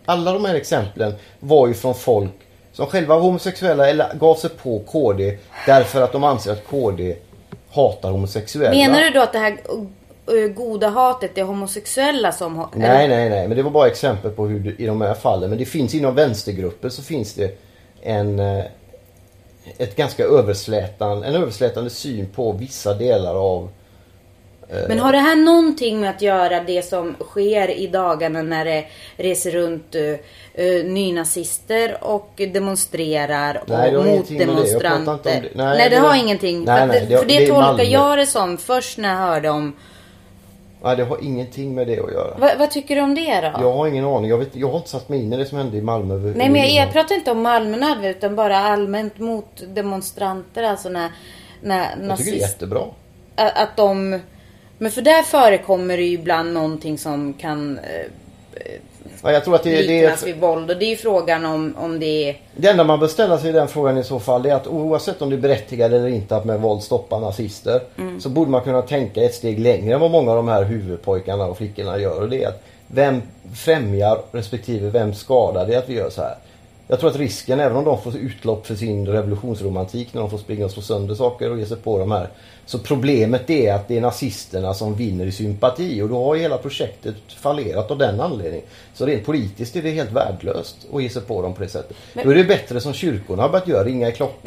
Alla 0.05 0.33
de 0.33 0.45
här 0.45 0.55
exemplen 0.55 1.13
var 1.39 1.67
ju 1.67 1.73
från 1.73 1.95
folk 1.95 2.31
som 2.71 2.85
själva 2.87 3.15
var 3.15 3.21
homosexuella 3.21 3.89
eller 3.89 4.13
gav 4.13 4.35
sig 4.35 4.49
på 4.49 4.79
KD 4.79 5.37
därför 5.65 6.01
att 6.01 6.11
de 6.11 6.23
anser 6.23 6.51
att 6.51 6.67
KD 6.67 7.15
hatar 7.71 8.11
homosexuella. 8.11 8.71
Menar 8.71 9.01
du 9.01 9.09
då 9.09 9.21
att 9.21 9.33
det 9.33 9.39
här 9.39 9.57
eh, 10.27 10.47
goda 10.55 10.89
hatet 10.89 11.37
är 11.37 11.43
homosexuella 11.43 12.31
som 12.31 12.55
har... 12.55 12.67
Nej, 12.73 13.07
nej, 13.07 13.29
nej. 13.29 13.47
Men 13.47 13.57
det 13.57 13.63
var 13.63 13.71
bara 13.71 13.87
exempel 13.87 14.31
på 14.31 14.45
hur 14.47 14.59
det, 14.59 14.83
i 14.83 14.85
de 14.85 15.01
här 15.01 15.13
fallen. 15.13 15.49
Men 15.49 15.59
det 15.59 15.65
finns 15.65 15.95
inom 15.95 16.15
vänstergrupper 16.15 16.89
så 16.89 17.01
finns 17.01 17.33
det 17.33 17.57
en... 18.01 18.39
eh, 18.39 18.63
Ett 19.77 19.95
ganska 19.95 20.23
överslätande, 20.23 21.27
en 21.27 21.35
överslätande 21.35 21.89
syn 21.89 22.25
på 22.35 22.51
vissa 22.51 22.93
delar 22.93 23.35
av... 23.35 23.69
Men 24.87 24.99
har 24.99 25.11
det 25.11 25.17
här 25.19 25.35
någonting 25.35 25.99
med 25.99 26.09
att 26.09 26.21
göra 26.21 26.59
det 26.63 26.85
som 26.85 27.15
sker 27.19 27.71
i 27.71 27.87
dagarna 27.87 28.41
när 28.41 28.65
det 28.65 28.85
reser 29.17 29.51
runt 29.51 29.95
uh, 29.95 30.85
nynazister 30.85 31.97
och 32.01 32.31
demonstrerar 32.53 33.61
och 33.63 33.69
Nej, 33.69 33.89
ingenting 33.89 34.37
med 34.37 34.47
det. 34.47 34.51
Jag 34.51 34.57
motdemonstranter? 34.57 35.41
det. 35.41 35.49
Nej, 35.55 35.77
Nej, 35.77 35.89
det, 35.89 35.95
det 35.95 36.01
har 36.01 36.15
ingenting. 36.15 36.63
Nej, 36.63 36.87
nej, 36.87 37.05
det- 37.09 37.17
för 37.17 37.25
det, 37.25 37.39
det 37.39 37.47
tolkar 37.47 37.83
jag 37.83 38.17
det 38.17 38.25
som 38.25 38.57
först 38.57 38.97
när 38.97 39.09
jag 39.09 39.17
hörde 39.17 39.49
om... 39.49 39.73
Nej, 40.83 40.95
det 40.95 41.03
har 41.03 41.23
ingenting 41.23 41.75
med 41.75 41.87
det 41.87 41.99
att 41.99 42.11
göra. 42.13 42.37
Vad, 42.37 42.51
vad 42.59 42.71
tycker 42.71 42.95
du 42.95 43.01
om 43.01 43.15
det 43.15 43.41
då? 43.41 43.51
Jag 43.61 43.73
har 43.73 43.87
ingen 43.87 44.05
aning. 44.05 44.29
Jag, 44.29 44.37
vet, 44.37 44.55
jag 44.55 44.69
har 44.69 44.77
inte 44.77 44.89
satt 44.89 45.09
mig 45.09 45.19
in 45.23 45.33
i 45.33 45.37
det 45.37 45.45
som 45.45 45.57
hände 45.57 45.77
i 45.77 45.81
Malmö. 45.81 46.13
Nej 46.35 46.49
men 46.49 46.55
jag, 46.55 46.69
jag 46.71 46.93
pratar 46.93 47.15
inte 47.15 47.31
om 47.31 47.41
Malmö 47.41 48.09
utan 48.09 48.35
bara 48.35 48.57
allmänt 48.57 49.19
mot 49.19 49.45
demonstranter. 49.67 50.63
Alltså 50.63 50.89
när, 50.89 51.09
när 51.61 51.95
Jag 52.07 52.17
tycker 52.17 52.31
det 52.31 52.37
är 52.37 52.41
jättebra. 52.41 52.81
att, 53.35 53.57
att 53.57 53.77
de... 53.77 54.19
Men 54.83 54.91
för 54.91 55.01
där 55.01 55.23
förekommer 55.23 55.97
det 55.97 56.03
ju 56.03 56.13
ibland 56.13 56.53
någonting 56.53 56.97
som 56.97 57.33
kan 57.33 57.79
eh, 57.79 57.83
Ja, 59.23 59.31
jag 59.31 59.43
tror 59.43 59.55
att 59.55 59.63
det, 59.63 59.81
det, 59.81 60.03
är, 60.03 60.25
vid 60.25 60.39
våld. 60.39 60.71
Och 60.71 60.77
det 60.77 60.85
är 60.85 60.89
ju 60.89 60.95
frågan 60.95 61.45
om, 61.45 61.75
om 61.77 61.99
det 61.99 62.29
är... 62.29 62.37
det 62.55 62.67
enda 62.67 62.83
man 62.83 62.99
bör 62.99 63.07
ställa 63.07 63.37
sig 63.37 63.49
i 63.49 63.53
den 63.53 63.67
frågan 63.67 63.97
i 63.97 64.03
så 64.03 64.19
fall 64.19 64.45
är 64.45 64.55
att 64.55 64.67
oavsett 64.67 65.21
om 65.21 65.29
det 65.29 65.35
är 65.35 65.39
berättigat 65.39 65.91
eller 65.91 66.07
inte 66.07 66.35
att 66.35 66.45
med 66.45 66.59
våld 66.59 66.83
stoppa 66.83 67.19
nazister. 67.19 67.81
Mm. 67.97 68.21
Så 68.21 68.29
borde 68.29 68.51
man 68.51 68.61
kunna 68.61 68.81
tänka 68.81 69.23
ett 69.23 69.35
steg 69.35 69.59
längre 69.59 69.93
än 69.93 69.99
vad 69.99 70.11
många 70.11 70.31
av 70.31 70.37
de 70.37 70.47
här 70.47 70.63
huvudpojkarna 70.63 71.45
och 71.45 71.57
flickorna 71.57 71.97
gör. 71.97 72.21
Och 72.21 72.29
det 72.29 72.43
är 72.43 72.47
att 72.47 72.63
vem 72.87 73.21
främjar 73.55 74.19
respektive 74.31 74.89
vem 74.89 75.13
skadar 75.13 75.65
det 75.67 75.75
att 75.75 75.89
vi 75.89 75.93
gör 75.93 76.09
så 76.09 76.21
här. 76.21 76.35
Jag 76.87 76.99
tror 76.99 77.09
att 77.09 77.15
risken, 77.15 77.59
även 77.59 77.77
om 77.77 77.83
de 77.83 78.01
får 78.01 78.15
utlopp 78.15 78.67
för 78.67 78.75
sin 78.75 79.07
revolutionsromantik 79.07 80.13
när 80.13 80.21
de 80.21 80.29
får 80.29 80.37
springa 80.37 80.65
och 80.65 80.71
slå 80.71 80.81
sönder 80.81 81.15
saker 81.15 81.51
och 81.51 81.59
ge 81.59 81.65
sig 81.65 81.77
på 81.77 81.97
de 81.97 82.11
här. 82.11 82.27
Så 82.65 82.79
problemet 82.79 83.49
är 83.49 83.73
att 83.73 83.87
det 83.87 83.97
är 83.97 84.01
nazisterna 84.01 84.73
som 84.73 84.95
vinner 84.95 85.25
i 85.25 85.31
sympati 85.31 86.01
och 86.01 86.09
då 86.09 86.25
har 86.25 86.35
ju 86.35 86.41
hela 86.41 86.57
projektet 86.57 87.15
fallerat 87.37 87.91
av 87.91 87.97
den 87.97 88.21
anledningen. 88.21 88.65
Så 88.93 89.05
rent 89.05 89.25
politiskt 89.25 89.75
är 89.75 89.81
det 89.81 89.89
helt 89.89 90.11
värdelöst 90.11 90.75
att 90.93 91.03
ge 91.03 91.09
sig 91.09 91.21
på 91.21 91.41
dem 91.41 91.53
på 91.53 91.63
det 91.63 91.69
sättet. 91.69 91.97
då 92.23 92.31
är 92.31 92.35
det 92.35 92.43
bättre 92.43 92.81
som 92.81 92.93
kyrkorna 92.93 93.41
har 93.41 93.49
börjat 93.49 93.67
göra, 93.67 93.83
ringa 93.83 94.09
i 94.09 94.11
klockor. 94.11 94.37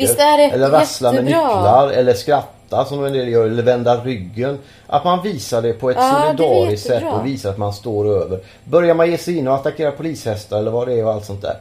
Eller 0.52 0.70
rassla 0.70 1.12
med 1.12 1.24
nycklar 1.24 1.90
eller 1.90 2.14
skratta 2.14 2.84
som 2.84 3.04
en 3.04 3.12
del 3.12 3.28
gör 3.28 3.46
eller 3.46 3.62
vända 3.62 4.04
ryggen. 4.04 4.58
Att 4.86 5.04
man 5.04 5.22
visar 5.22 5.62
det 5.62 5.72
på 5.72 5.90
ett 5.90 5.96
Ja, 6.00 6.22
solidariskt 6.26 6.86
sätt 6.86 7.04
och 7.12 7.26
visar 7.26 7.50
att 7.50 7.58
man 7.58 7.72
står 7.72 8.06
över. 8.06 8.40
Börjar 8.64 8.94
man 8.94 9.10
ge 9.10 9.18
sig 9.18 9.36
in 9.36 9.48
och 9.48 9.54
attackera 9.54 9.90
polishästar 9.92 10.58
eller 10.58 10.70
vad 10.70 10.88
det 10.88 10.94
är 10.94 11.04
och 11.04 11.12
allt 11.12 11.24
sånt 11.24 11.42
där. 11.42 11.56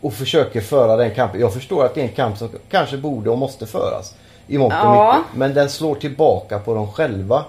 Och 0.00 0.14
försöker 0.14 0.60
föra 0.60 0.96
den 0.96 1.14
kampen. 1.14 1.40
Jag 1.40 1.54
förstår 1.54 1.84
att 1.84 1.94
det 1.94 2.00
är 2.00 2.04
en 2.04 2.14
kamp 2.14 2.38
som 2.38 2.48
kanske 2.70 2.96
borde 2.96 3.30
och 3.30 3.38
måste 3.38 3.66
föras. 3.66 4.14
I 4.48 4.58
mångt 4.58 4.72
och 4.72 4.78
Ja. 4.78 5.16
mycket. 5.18 5.36
Men 5.38 5.54
den 5.54 5.70
slår 5.70 5.94
tillbaka 5.94 6.58
på 6.58 6.74
dem 6.74 6.92
själva. 6.92 7.44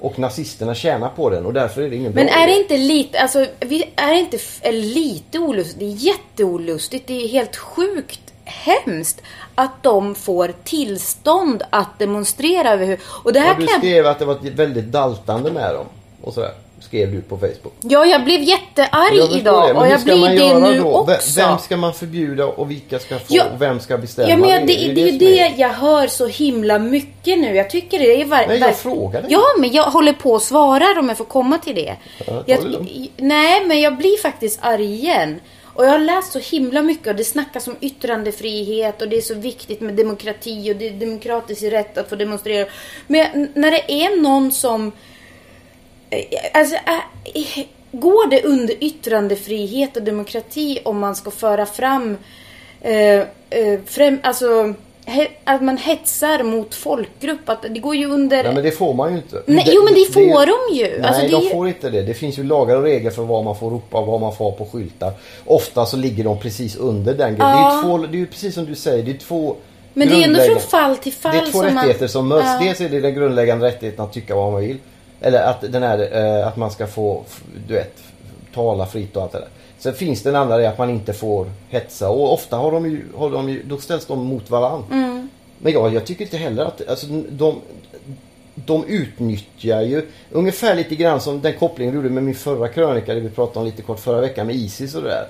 Och 0.00 0.18
nazisterna 0.18 0.74
tjänar 0.74 1.08
på 1.08 1.30
den 1.30 1.46
och 1.46 1.52
därför 1.52 1.82
är 1.82 1.90
det 1.90 1.96
ingen 1.96 2.12
Men 2.12 2.28
är 2.28 2.46
det 2.46 2.58
inte 2.58 2.76
lite, 2.76 3.20
alltså, 3.20 3.46
vi- 3.60 3.90
är 3.96 4.08
det 4.14 4.18
inte 4.20 4.72
lite 4.72 5.38
olustigt? 5.38 5.78
Det 5.78 5.84
är 5.84 5.90
jätteolustigt. 5.96 7.06
Det 7.06 7.24
är 7.24 7.28
helt 7.28 7.56
sjukt 7.56 8.20
hemskt 8.44 9.22
att 9.54 9.82
de 9.82 10.14
får 10.14 10.52
tillstånd 10.64 11.62
att 11.70 11.98
demonstrera 11.98 12.70
över 12.72 12.86
hur... 12.86 13.00
Och 13.24 13.32
det 13.32 13.40
här 13.40 13.48
Ja, 13.48 13.54
du 13.58 13.66
skrev 13.66 14.06
att 14.06 14.18
det 14.18 14.24
var 14.24 14.34
ett 14.34 14.42
väldigt 14.42 14.84
daltande 14.84 15.50
med 15.52 15.74
dem. 15.74 15.86
Och 16.22 16.34
sådär. 16.34 16.52
Skrev 16.86 17.12
du 17.12 17.20
på 17.22 17.38
Facebook. 17.38 17.74
Ja, 17.80 18.06
jag 18.06 18.24
blev 18.24 18.42
jättearg 18.42 19.16
Jag 19.16 19.32
idag 19.32 19.68
det, 19.68 19.72
och 19.80 19.86
jag 19.88 20.00
blir 20.00 20.28
det 20.28 20.58
nu 20.60 20.80
då? 20.80 20.92
Också. 20.92 21.40
Vem 21.40 21.58
ska 21.58 21.76
man 21.76 21.94
förbjuda 21.94 22.46
och 22.46 22.70
vilka 22.70 22.98
ska 22.98 23.18
få 23.18 23.24
Ja. 23.28 23.44
och 23.54 23.62
vem 23.62 23.80
ska 23.80 23.98
bestämma 23.98 24.28
Ja 24.28 24.36
men 24.36 24.66
det, 24.66 24.72
är 24.84 24.94
det, 24.94 25.02
är 25.02 25.08
som 25.08 25.18
det 25.18 25.52
jag 25.56 25.68
hör 25.68 26.06
så 26.06 26.26
himla 26.26 26.78
mycket 26.78 27.38
nu. 27.38 27.54
Jag 27.56 27.70
tycker 27.70 27.98
det 27.98 28.20
är 28.20 28.24
var, 28.24 28.36
Nej, 28.48 28.58
jag 28.58 28.68
ver- 28.68 28.72
frågade. 28.72 29.26
Ja 29.30 29.42
men 29.58 29.72
jag 29.72 29.82
håller 29.84 30.12
på 30.12 30.32
och 30.32 30.42
svarar 30.42 30.98
om 30.98 31.08
jag 31.08 31.18
får 31.18 31.24
komma 31.24 31.58
till 31.58 31.74
det. 31.74 31.96
Ja, 32.26 32.42
jag, 32.46 32.62
det 32.72 33.08
nej 33.16 33.64
men 33.66 33.80
jag 33.80 33.96
blir 33.96 34.22
faktiskt 34.22 34.58
arg 34.62 34.94
igen. 34.94 35.40
Och 35.62 35.84
jag 35.84 35.90
har 35.90 35.98
läst 35.98 36.32
så 36.32 36.38
himla 36.38 36.82
mycket 36.82 37.06
och 37.06 37.14
det 37.16 37.24
snackas 37.24 37.68
om 37.68 37.76
yttrandefrihet 37.80 39.02
och 39.02 39.08
det 39.08 39.16
är 39.16 39.20
så 39.20 39.34
viktigt 39.34 39.80
med 39.80 39.94
demokrati 39.94 40.72
och 40.72 40.76
det 40.76 40.88
är 40.88 40.92
demokratisk 40.92 41.62
rätt 41.62 41.98
att 41.98 42.08
få 42.08 42.16
demonstrera. 42.16 42.66
Men 43.06 43.48
när 43.54 43.70
det 43.70 43.92
är 43.92 44.22
någon 44.22 44.52
som 44.52 44.92
Alltså, 46.54 46.74
äh, 47.34 47.64
går 47.92 48.30
det 48.30 48.42
under 48.42 48.84
yttrandefrihet 48.84 49.96
och 49.96 50.02
demokrati 50.02 50.78
om 50.84 50.98
man 50.98 51.16
ska 51.16 51.30
föra 51.30 51.66
fram, 51.66 52.16
eh, 52.80 53.20
eh, 53.50 53.80
främ, 53.86 54.18
alltså, 54.22 54.74
he, 55.04 55.28
att 55.44 55.62
man 55.62 55.76
hetsar 55.76 56.42
mot 56.42 56.74
folkgrupp? 56.74 57.48
Att 57.48 57.62
det 57.62 57.78
går 57.80 57.96
ju 57.96 58.06
under... 58.06 58.44
Nej 58.44 58.54
men 58.54 58.64
det 58.64 58.70
får 58.70 58.94
man 58.94 59.10
ju 59.10 59.16
inte. 59.16 59.42
Nej, 59.46 59.64
jo 59.66 59.84
men 59.84 59.94
det 59.94 60.12
får 60.12 60.46
de 60.46 60.76
ju. 60.76 60.98
Nej 60.98 61.08
Alltså, 61.08 61.22
det 61.22 61.28
de 61.28 61.50
får 61.50 61.68
inte 61.68 61.90
det. 61.90 62.02
Det 62.02 62.14
finns 62.14 62.38
ju 62.38 62.44
lagar 62.44 62.76
och 62.76 62.82
regler 62.82 63.10
för 63.10 63.22
vad 63.22 63.44
man 63.44 63.56
får 63.56 63.70
ropa 63.70 63.98
och 63.98 64.06
vad 64.06 64.20
man 64.20 64.36
får 64.36 64.44
ha 64.44 64.52
på 64.52 64.66
skyltar. 64.66 65.12
Ofta 65.44 65.86
så 65.86 65.96
ligger 65.96 66.24
de 66.24 66.38
precis 66.38 66.76
under 66.76 67.14
den 67.14 67.36
grejen. 67.36 67.56
Det, 67.56 67.62
är 67.62 67.82
två, 67.82 67.98
det 67.98 68.16
är 68.16 68.18
ju 68.18 68.26
precis 68.26 68.54
som 68.54 68.64
du 68.66 68.74
säger. 68.74 69.02
Det 69.02 69.10
är 69.10 69.18
två 69.18 69.56
Men 69.94 70.08
det 70.08 70.14
är 70.14 70.24
ändå 70.24 70.40
från 70.40 70.60
fall 70.60 70.96
till 70.96 71.12
fall 71.12 71.32
Det 71.36 71.38
är 71.38 71.52
två 71.52 71.62
som 71.62 71.74
man- 71.74 71.84
rättigheter 71.84 72.06
som 72.06 72.28
möts. 72.28 72.46
Ja. 72.46 72.58
Dels 72.62 72.80
är 72.80 72.88
det 72.88 73.00
den 73.00 73.14
grundläggande 73.14 73.66
rättigheten 73.66 74.04
att 74.04 74.12
tycka 74.12 74.34
vad 74.34 74.52
man 74.52 74.60
vill. 74.60 74.78
Eller 75.20 75.42
att, 75.42 75.60
den 75.60 75.82
här, 75.82 76.08
eh, 76.12 76.46
att 76.46 76.56
man 76.56 76.70
ska 76.70 76.86
få, 76.86 77.24
du 77.68 77.74
vet, 77.74 78.02
tala 78.54 78.86
fritt 78.86 79.16
och 79.16 79.22
allt 79.22 79.32
det 79.32 79.38
där. 79.38 79.48
Sen 79.78 79.94
finns 79.94 80.22
det 80.22 80.28
en 80.28 80.36
annan 80.36 80.64
att 80.64 80.78
man 80.78 80.90
inte 80.90 81.12
får 81.12 81.46
hetsa 81.68 82.10
och 82.10 82.32
ofta 82.32 82.56
har 82.56 82.72
de 82.72 82.90
ju, 82.90 83.04
har 83.16 83.30
de 83.30 83.48
ju 83.48 83.62
då 83.62 83.78
ställs 83.78 84.06
de 84.06 84.26
mot 84.26 84.50
varandra. 84.50 84.86
Mm. 84.92 85.28
Men 85.58 85.72
ja, 85.72 85.88
jag 85.88 86.06
tycker 86.06 86.24
inte 86.24 86.36
heller 86.36 86.64
att... 86.64 86.88
Alltså, 86.88 87.06
de, 87.30 87.60
de 88.54 88.84
utnyttjar 88.84 89.82
ju 89.82 90.06
ungefär 90.30 90.74
lite 90.74 90.96
grann 90.96 91.20
som 91.20 91.40
den 91.40 91.54
kopplingen 91.54 91.94
du 91.94 91.98
gjorde 91.98 92.10
med 92.10 92.22
min 92.22 92.34
förra 92.34 92.68
krönika, 92.68 93.14
det 93.14 93.20
vi 93.20 93.30
pratade 93.30 93.58
om 93.58 93.66
lite 93.66 93.82
kort 93.82 94.00
förra 94.00 94.20
veckan 94.20 94.46
med 94.46 94.56
Isis 94.56 94.94
och 94.94 95.02
det 95.02 95.08
där. 95.08 95.26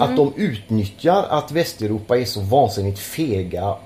Att 0.00 0.16
de 0.16 0.32
utnyttjar 0.36 1.26
att 1.28 1.52
Västeuropa 1.52 2.18
är 2.18 2.24
så 2.24 2.40
vansinnigt 2.40 2.98
fega 2.98 3.76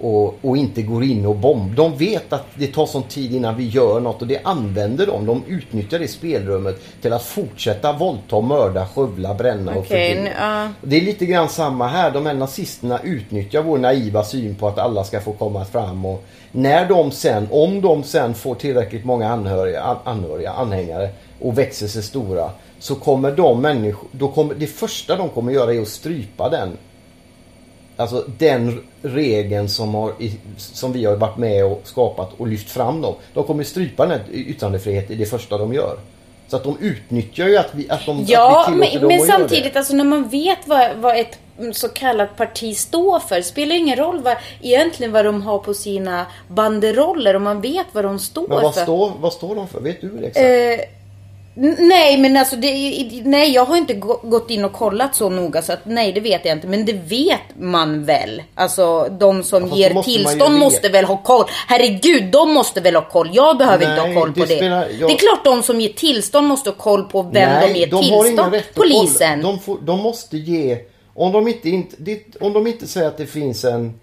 och, 0.00 0.34
och 0.42 0.56
inte 0.56 0.82
går 0.82 1.04
in 1.04 1.26
och 1.26 1.36
bomb. 1.36 1.74
De 1.74 1.96
vet 1.96 2.32
att 2.32 2.46
det 2.54 2.66
tar 2.66 2.86
sån 2.86 3.02
tid 3.02 3.34
innan 3.34 3.56
vi 3.56 3.68
gör 3.68 4.00
något 4.00 4.22
och 4.22 4.28
det 4.28 4.40
använder 4.44 5.06
de. 5.06 5.26
De 5.26 5.42
utnyttjar 5.48 5.98
det 5.98 6.08
spelrummet 6.08 6.80
till 7.02 7.12
att 7.12 7.22
fortsätta 7.22 7.92
våldta, 7.92 8.40
mörda, 8.40 8.86
skövla, 8.94 9.34
bränna 9.34 9.74
och 9.74 9.86
förbjuda. 9.86 10.22
nu- 10.22 10.32
ja. 10.40 10.68
Det 10.82 10.96
är 10.96 11.00
lite 11.00 11.26
grann 11.26 11.48
samma 11.48 11.86
här. 11.88 12.10
De 12.10 12.26
här 12.26 12.34
nazisterna 12.34 13.00
utnyttjar 13.04 13.62
vår 13.62 13.78
naiva 13.78 14.24
syn 14.24 14.54
på 14.54 14.68
att 14.68 14.78
alla 14.78 15.04
ska 15.04 15.20
få 15.20 15.32
komma 15.32 15.64
fram. 15.64 16.04
Och 16.06 16.24
när 16.52 16.88
de 16.88 17.10
sen, 17.10 17.48
om 17.50 17.80
de 17.80 18.02
sen 18.02 18.34
får 18.34 18.54
tillräckligt 18.54 19.04
många 19.04 19.28
anhöriga, 19.28 19.82
an- 19.82 19.96
anhöriga 20.04 20.50
anhängare 20.52 21.08
och 21.40 21.58
växer 21.58 21.86
sig 21.88 22.02
stora. 22.02 22.50
Så 22.78 22.94
kommer 22.94 23.32
de 23.32 23.60
människor, 23.60 24.08
då 24.12 24.28
kommer, 24.28 24.54
det 24.54 24.66
första 24.66 25.16
de 25.16 25.28
kommer 25.28 25.52
göra 25.52 25.74
är 25.74 25.80
att 25.82 25.88
strypa 25.88 26.48
den. 26.48 26.76
Alltså 27.96 28.24
den 28.38 28.80
regeln 29.02 29.68
som, 29.68 29.94
har, 29.94 30.12
som 30.56 30.92
vi 30.92 31.04
har 31.04 31.16
varit 31.16 31.36
med 31.36 31.64
och 31.64 31.80
skapat 31.84 32.30
och 32.36 32.46
lyft 32.46 32.70
fram 32.70 33.00
dem. 33.00 33.14
De 33.34 33.44
kommer 33.44 33.64
strypa 33.64 34.06
den 34.06 34.12
här 34.12 34.22
yttrandefriheten 34.32 35.12
i 35.12 35.18
det 35.18 35.26
första 35.26 35.58
de 35.58 35.74
gör. 35.74 35.96
Så 36.48 36.56
att 36.56 36.64
de 36.64 36.76
utnyttjar 36.80 37.46
ju 37.48 37.56
att 37.56 37.70
vi, 37.74 37.90
att 37.90 38.06
de, 38.06 38.24
Ja, 38.28 38.64
att 38.66 38.72
vi 38.72 38.76
men, 38.76 38.88
tillåter 38.90 39.00
dem 39.00 39.08
men 39.08 39.20
att 39.20 39.26
göra 39.28 39.38
det. 39.38 39.42
samtidigt, 39.48 39.76
alltså 39.76 39.94
när 39.94 40.04
man 40.04 40.28
vet 40.28 40.58
vad, 40.66 40.96
vad 40.96 41.16
ett 41.18 41.38
så 41.72 41.88
kallat 41.88 42.36
parti 42.36 42.76
står 42.76 43.18
för, 43.20 43.42
spelar 43.42 43.76
ingen 43.76 43.96
roll 43.96 44.20
vad, 44.22 44.36
egentligen 44.62 45.12
vad 45.12 45.24
de 45.24 45.42
har 45.42 45.58
på 45.58 45.74
sina 45.74 46.26
banderoller 46.48 47.34
och 47.34 47.42
man 47.42 47.60
vet 47.60 47.86
vad 47.92 48.04
de 48.04 48.18
står 48.18 48.48
Men 48.48 48.62
vad 48.62 48.74
för. 48.74 48.82
står, 48.82 49.12
vad 49.20 49.32
står 49.32 49.54
de 49.54 49.68
för? 49.68 49.80
Vet 49.80 50.00
du 50.00 50.08
det 50.08 50.26
exakt? 50.26 50.44
Eh, 50.82 50.97
nej, 51.78 52.18
men 52.18 52.36
alltså 52.36 52.56
det, 52.56 52.68
nej, 53.24 53.50
jag 53.54 53.64
har 53.64 53.76
inte 53.76 53.94
gå- 53.94 54.20
gått 54.22 54.50
in 54.50 54.64
och 54.64 54.72
kollat 54.72 55.14
så 55.14 55.28
noga 55.30 55.62
så 55.62 55.72
att 55.72 55.78
nej, 55.84 56.12
det 56.12 56.20
vet 56.20 56.44
jag 56.44 56.56
inte. 56.56 56.66
Men 56.66 56.84
det 56.84 56.92
vet 56.92 57.40
man 57.58 58.04
väl. 58.04 58.42
Alltså 58.54 59.08
de 59.20 59.42
som 59.42 59.68
då 59.70 59.76
ger 59.76 59.94
måste 59.94 60.10
tillstånd 60.12 60.58
måste 60.58 60.88
väl 60.88 61.04
ha 61.04 61.16
koll. 61.16 61.44
Herregud, 61.68 62.24
de 62.32 62.52
måste 62.52 62.80
väl 62.80 62.94
ha 62.94 63.02
koll. 63.08 63.30
Jag 63.32 63.58
behöver 63.58 63.84
inte 63.90 64.02
Nej, 64.02 64.14
ha 64.14 64.20
koll 64.20 64.32
på 64.32 64.40
det 64.40 64.46
det. 64.46 64.56
spelar- 64.56 64.88
jag- 65.00 65.08
Det 65.10 65.14
är 65.14 65.18
klart 65.18 65.44
de 65.44 65.62
som 65.62 65.80
ger 65.80 65.88
tillstånd 65.92 66.46
måste 66.48 66.70
ha 66.70 66.74
koll 66.76 67.04
på 67.04 67.22
vem 67.22 67.60
de 67.72 67.78
ger 67.78 67.86
de 67.86 68.02
tillstånd. 68.02 68.62
Polisen. 68.74 69.42
De, 69.42 69.58
får, 69.60 69.78
de 69.82 69.98
måste 70.00 70.36
ge... 70.38 70.78
Om 71.14 71.32
de 71.32 71.48
inte, 71.48 71.68
inte, 71.68 71.96
om 72.40 72.52
de 72.52 72.66
inte 72.66 72.86
säger 72.86 73.08
att 73.08 73.18
det 73.18 73.26
finns 73.26 73.64
en... 73.64 74.00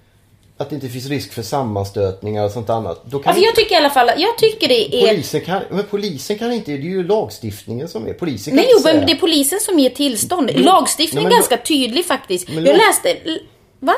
Att 0.58 0.70
det 0.70 0.76
inte 0.76 0.90
finns 0.90 1.06
risk 1.10 1.34
för 1.34 1.42
sammanstötningar 1.42 2.46
och 2.46 2.52
sånt 2.52 2.70
annat. 2.70 3.02
Då 3.06 3.20
kan 3.20 3.30
Alltså 3.30 3.46
jag 3.46 3.56
tycker 3.56 3.72
i 3.76 3.78
alla 3.78 3.90
fall, 3.90 4.08
jag 4.18 4.38
tycker 4.38 4.68
det 4.68 4.96
är... 4.96 5.08
polisen 5.08 5.42
kan, 5.42 5.62
men 5.70 5.84
polisen 5.84 6.38
kan 6.38 6.52
inte, 6.54 6.72
det 6.72 6.78
är 6.78 6.82
ju 6.82 7.04
lagstiftningen 7.08 7.88
som 7.88 8.08
är. 8.08 8.14
Polisen 8.14 8.52
kan 8.52 8.56
Nej, 8.56 8.66
inte 8.66 8.74
jo, 8.76 8.82
men 8.84 8.94
säga. 8.94 9.06
det 9.06 9.12
är 9.12 9.20
polisen 9.20 9.60
som 9.60 9.80
ger 9.80 9.90
tillstånd. 9.90 10.52
Jo, 10.56 10.64
Lagstiftningen 10.64 11.26
är 11.26 11.30
men 11.30 11.38
ganska 11.38 11.58
tydlig 11.58 12.06
faktiskt. 12.06 12.48
Men 12.48 12.56
Jag 12.66 12.66
lag- 12.66 12.78
läste... 12.78 13.18
Va? 13.80 13.94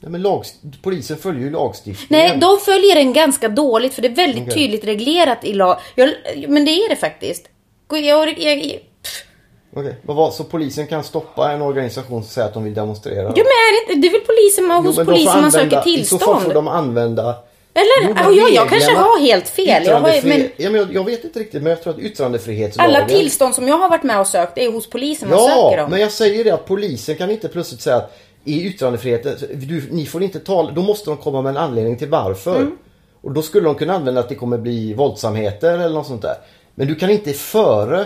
Nej, 0.00 0.10
men 0.12 0.22
lag, 0.22 0.44
polisen 0.82 1.16
följer 1.16 1.42
ju 1.42 1.50
lagstiftningen. 1.50 2.28
Nej, 2.28 2.38
de 2.40 2.58
följer 2.60 2.94
den 2.94 3.12
ganska 3.12 3.48
dåligt 3.48 3.94
för 3.94 4.02
det 4.02 4.08
är 4.08 4.14
väldigt 4.14 4.42
Okej. 4.42 4.54
tydligt 4.54 4.84
reglerat 4.84 5.44
i 5.44 5.52
lag. 5.52 5.78
Jag, 5.94 6.10
men 6.48 6.64
det 6.64 6.70
är 6.70 6.88
det 6.88 6.96
faktiskt. 6.96 7.46
Jag, 7.90 8.38
jag. 8.40 8.78
Okej, 9.76 9.94
vad 10.02 10.16
var, 10.16 10.30
så 10.30 10.44
polisen 10.44 10.86
kan 10.86 11.04
stoppa 11.04 11.52
en 11.52 11.62
organisation 11.62 12.22
som 12.22 12.30
säger 12.30 12.48
att 12.48 12.54
de 12.54 12.64
vill 12.64 12.74
demonstrera? 12.74 13.22
ja, 13.22 13.28
men 13.36 13.36
är 13.38 13.94
det, 13.94 14.00
det 14.00 14.06
är 14.08 14.12
väl 14.12 14.20
polisen 14.20 14.64
man, 14.64 14.82
Jo, 14.84 14.90
hos 14.90 14.96
polisen 15.06 15.40
man 15.42 15.52
söker 15.52 15.64
använda- 15.76 15.88
I 16.00 16.04
så 16.04 16.18
fall 16.18 16.26
får 16.26 16.34
tillstånd? 16.34 16.54
de 16.54 16.68
använda... 16.68 17.34
Eller? 17.74 18.08
Jo, 18.08 18.14
Ja, 18.16 18.30
jag, 18.32 18.50
jag 18.50 18.68
kanske 18.68 18.92
har 18.94 19.20
helt 19.20 19.48
fel. 19.48 19.82
Jag, 19.86 20.00
har, 20.00 20.26
men 20.28 20.48
ja, 20.56 20.70
men 20.70 20.74
jag, 20.80 20.94
jag 20.94 21.04
vet 21.04 21.24
inte 21.24 21.38
riktigt 21.40 21.62
men 21.62 21.70
jag 21.70 21.82
tror 21.82 21.92
att 21.92 21.98
yttrandefrihetslagen... 21.98 22.94
alla 22.96 23.08
tillstånd 23.08 23.54
som 23.54 23.68
jag 23.68 23.78
har 23.78 23.88
varit 23.88 24.02
med 24.02 24.20
och 24.20 24.26
sökt 24.26 24.58
är 24.58 24.72
hos 24.72 24.90
polisen 24.90 25.28
man 25.30 25.38
söker 25.38 25.52
Ja, 25.54 25.76
dem. 25.76 25.90
men 25.90 26.00
jag 26.00 26.12
säger 26.12 26.44
det 26.44 26.50
att 26.50 26.66
polisen 26.66 27.16
kan 27.16 27.30
inte 27.30 27.48
plötsligt 27.48 27.80
säga 27.80 27.96
att 27.96 28.18
i 28.44 28.62
yttrandefriheten, 28.66 29.36
du, 29.54 29.88
ni 29.90 30.06
får 30.06 30.22
inte 30.22 30.40
tala, 30.40 30.70
då 30.72 30.82
måste 30.82 31.10
de 31.10 31.16
komma 31.16 31.42
med 31.42 31.50
en 31.50 31.56
anledning 31.56 31.96
till 31.98 32.08
varför. 32.08 32.56
Mm. 32.56 32.78
Och 33.22 33.32
då 33.32 33.42
skulle 33.42 33.64
de 33.64 33.74
kunna 33.74 33.94
använda 33.94 34.20
att 34.20 34.28
det 34.28 34.34
kommer 34.34 34.58
bli 34.58 34.94
våldsamheter 34.94 35.72
eller 35.78 35.94
något 35.94 36.06
sånt 36.06 36.22
där. 36.22 36.34
Men 36.74 36.86
du 36.88 36.94
kan 36.94 37.10
inte 37.10 37.32
före 37.32 38.04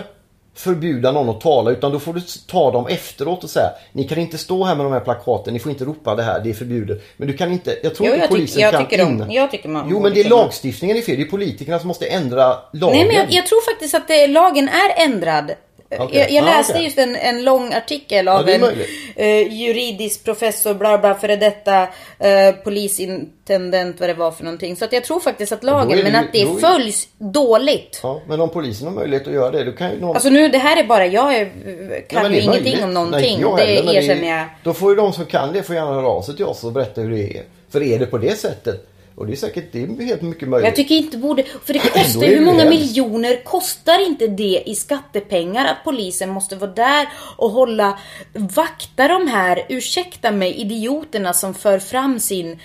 förbjuda 0.55 1.11
någon 1.11 1.29
att 1.29 1.41
tala 1.41 1.71
utan 1.71 1.91
då 1.91 1.99
får 1.99 2.13
du 2.13 2.21
ta 2.47 2.71
dem 2.71 2.87
efteråt 2.87 3.43
och 3.43 3.49
säga 3.49 3.69
ni 3.91 4.03
kan 4.03 4.17
inte 4.17 4.37
stå 4.37 4.63
här 4.63 4.75
med 4.75 4.85
de 4.85 4.93
här 4.93 4.99
plakaten, 4.99 5.53
ni 5.53 5.59
får 5.59 5.71
inte 5.71 5.85
ropa 5.85 6.15
det 6.15 6.23
här, 6.23 6.39
det 6.39 6.49
är 6.49 6.53
förbjudet. 6.53 7.01
Men 7.17 7.27
du 7.27 7.37
kan 7.37 7.51
inte, 7.51 7.77
jag 7.83 7.95
tror 7.95 8.07
Jo, 8.07 8.13
inte 8.13 8.23
jag, 8.23 8.29
tyck, 8.29 8.37
polisen 8.37 8.61
jag, 8.61 8.71
kan 8.71 8.85
tycker 8.85 8.97
de, 8.97 9.31
jag 9.31 9.51
tycker 9.51 9.69
man 9.69 9.87
Jo 9.89 9.99
men 9.99 10.13
det 10.13 10.19
är 10.19 10.23
kunna. 10.23 10.35
lagstiftningen 10.35 10.97
är 10.97 11.01
fel, 11.01 11.15
det 11.15 11.23
är 11.23 11.25
politikerna 11.25 11.79
som 11.79 11.87
måste 11.87 12.07
ändra 12.07 12.55
lagen. 12.73 12.97
Nej 12.97 13.07
men 13.07 13.15
jag, 13.15 13.25
jag 13.29 13.47
tror 13.47 13.71
faktiskt 13.71 13.95
att 13.95 14.07
det, 14.07 14.27
lagen 14.27 14.69
är 14.69 15.05
ändrad. 15.05 15.51
Okej. 15.99 16.19
Jag, 16.19 16.31
jag 16.31 16.43
Ah, 16.43 16.57
läste 16.57 16.73
okej. 16.73 16.83
just 16.83 16.97
en, 16.97 17.15
en 17.15 17.43
lång 17.43 17.73
artikel 17.73 18.27
av 18.27 18.45
det 18.45 18.53
är 18.53 18.59
en 18.59 18.75
eh, 19.15 19.53
juridisk 19.53 20.23
professor, 20.23 20.73
bla 20.73 20.97
bla, 20.97 21.15
före 21.15 21.35
detta 21.35 21.81
eh, 22.19 22.51
polisintendent, 22.63 23.99
vad 23.99 24.09
det 24.09 24.13
var 24.13 24.31
för 24.31 24.43
någonting. 24.43 24.75
Så 24.75 24.85
att 24.85 24.93
jag 24.93 25.03
tror 25.03 25.19
faktiskt 25.19 25.51
att 25.51 25.63
lagen, 25.63 25.97
det 25.97 26.03
men 26.03 26.15
att 26.15 26.25
det 26.33 26.45
då 26.45 26.55
är- 26.57 26.59
följs 26.59 27.07
dåligt. 27.17 27.99
Ja, 28.03 28.21
men 28.27 28.41
om 28.41 28.49
polisen 28.49 28.87
har 28.87 28.93
möjlighet 28.95 29.27
att 29.27 29.33
göra 29.33 29.51
det, 29.51 29.63
då 29.63 29.71
kan 29.71 29.91
ju 29.91 29.99
någon... 30.01 30.15
Alltså 30.15 30.29
nu, 30.29 30.47
det 30.49 30.57
här 30.57 30.83
är 30.83 30.87
bara, 30.87 31.05
jag 31.05 31.35
är, 31.35 31.39
Ja, 31.39 31.95
kan 32.09 32.21
men 32.23 32.31
ju 32.33 32.37
det 32.37 32.43
ingenting 32.43 32.63
möjligt. 32.63 32.83
om 32.83 32.93
någonting. 32.93 33.21
Nej, 33.41 33.41
jag 33.41 33.57
det 33.57 33.63
heller, 33.65 33.83
men 33.85 33.95
erkänner 33.95 34.37
jag. 34.37 34.45
Då 34.63 34.73
får 34.73 34.89
ju 34.89 34.95
de 34.95 35.13
som 35.13 35.25
kan 35.25 35.53
det 35.53 35.63
får 35.63 35.75
gärna 35.75 35.93
höra 35.93 36.07
av 36.07 36.21
sig 36.21 36.35
till 36.35 36.45
oss 36.45 36.63
och 36.63 36.71
berätta 36.71 37.01
hur 37.01 37.11
det 37.11 37.37
är. 37.37 37.43
För 37.71 37.83
är 37.83 37.99
det 37.99 38.05
på 38.05 38.17
det 38.17 38.37
sättet, 38.39 38.87
och 39.15 39.27
det 39.27 39.33
är 39.33 39.35
säkert 39.35 39.71
det 39.71 39.83
är 39.83 40.05
helt 40.05 40.21
mycket 40.21 40.49
möjligt. 40.49 40.67
Jag 40.67 40.75
tycker 40.75 40.95
inte 40.95 41.17
borde, 41.17 41.43
för 41.43 41.73
det 41.73 41.79
kostar 41.93 42.23
är 42.23 42.27
hur 42.27 42.45
många 42.45 42.63
hemskt. 42.63 42.79
miljoner 42.79 43.43
kostar 43.43 44.05
inte 44.07 44.27
det 44.27 44.63
i 44.65 44.75
skattepengar 44.75 45.65
att 45.65 45.83
polisen 45.83 46.29
måste 46.29 46.55
vara 46.55 46.71
där 46.71 47.07
och 47.37 47.49
hålla, 47.51 47.99
vakta 48.33 49.07
de 49.07 49.27
här, 49.27 49.65
ursäkta 49.69 50.31
mig, 50.31 50.53
idioterna 50.53 51.33
som 51.33 51.53
för 51.53 51.79
fram 51.79 52.19
sin 52.19 52.59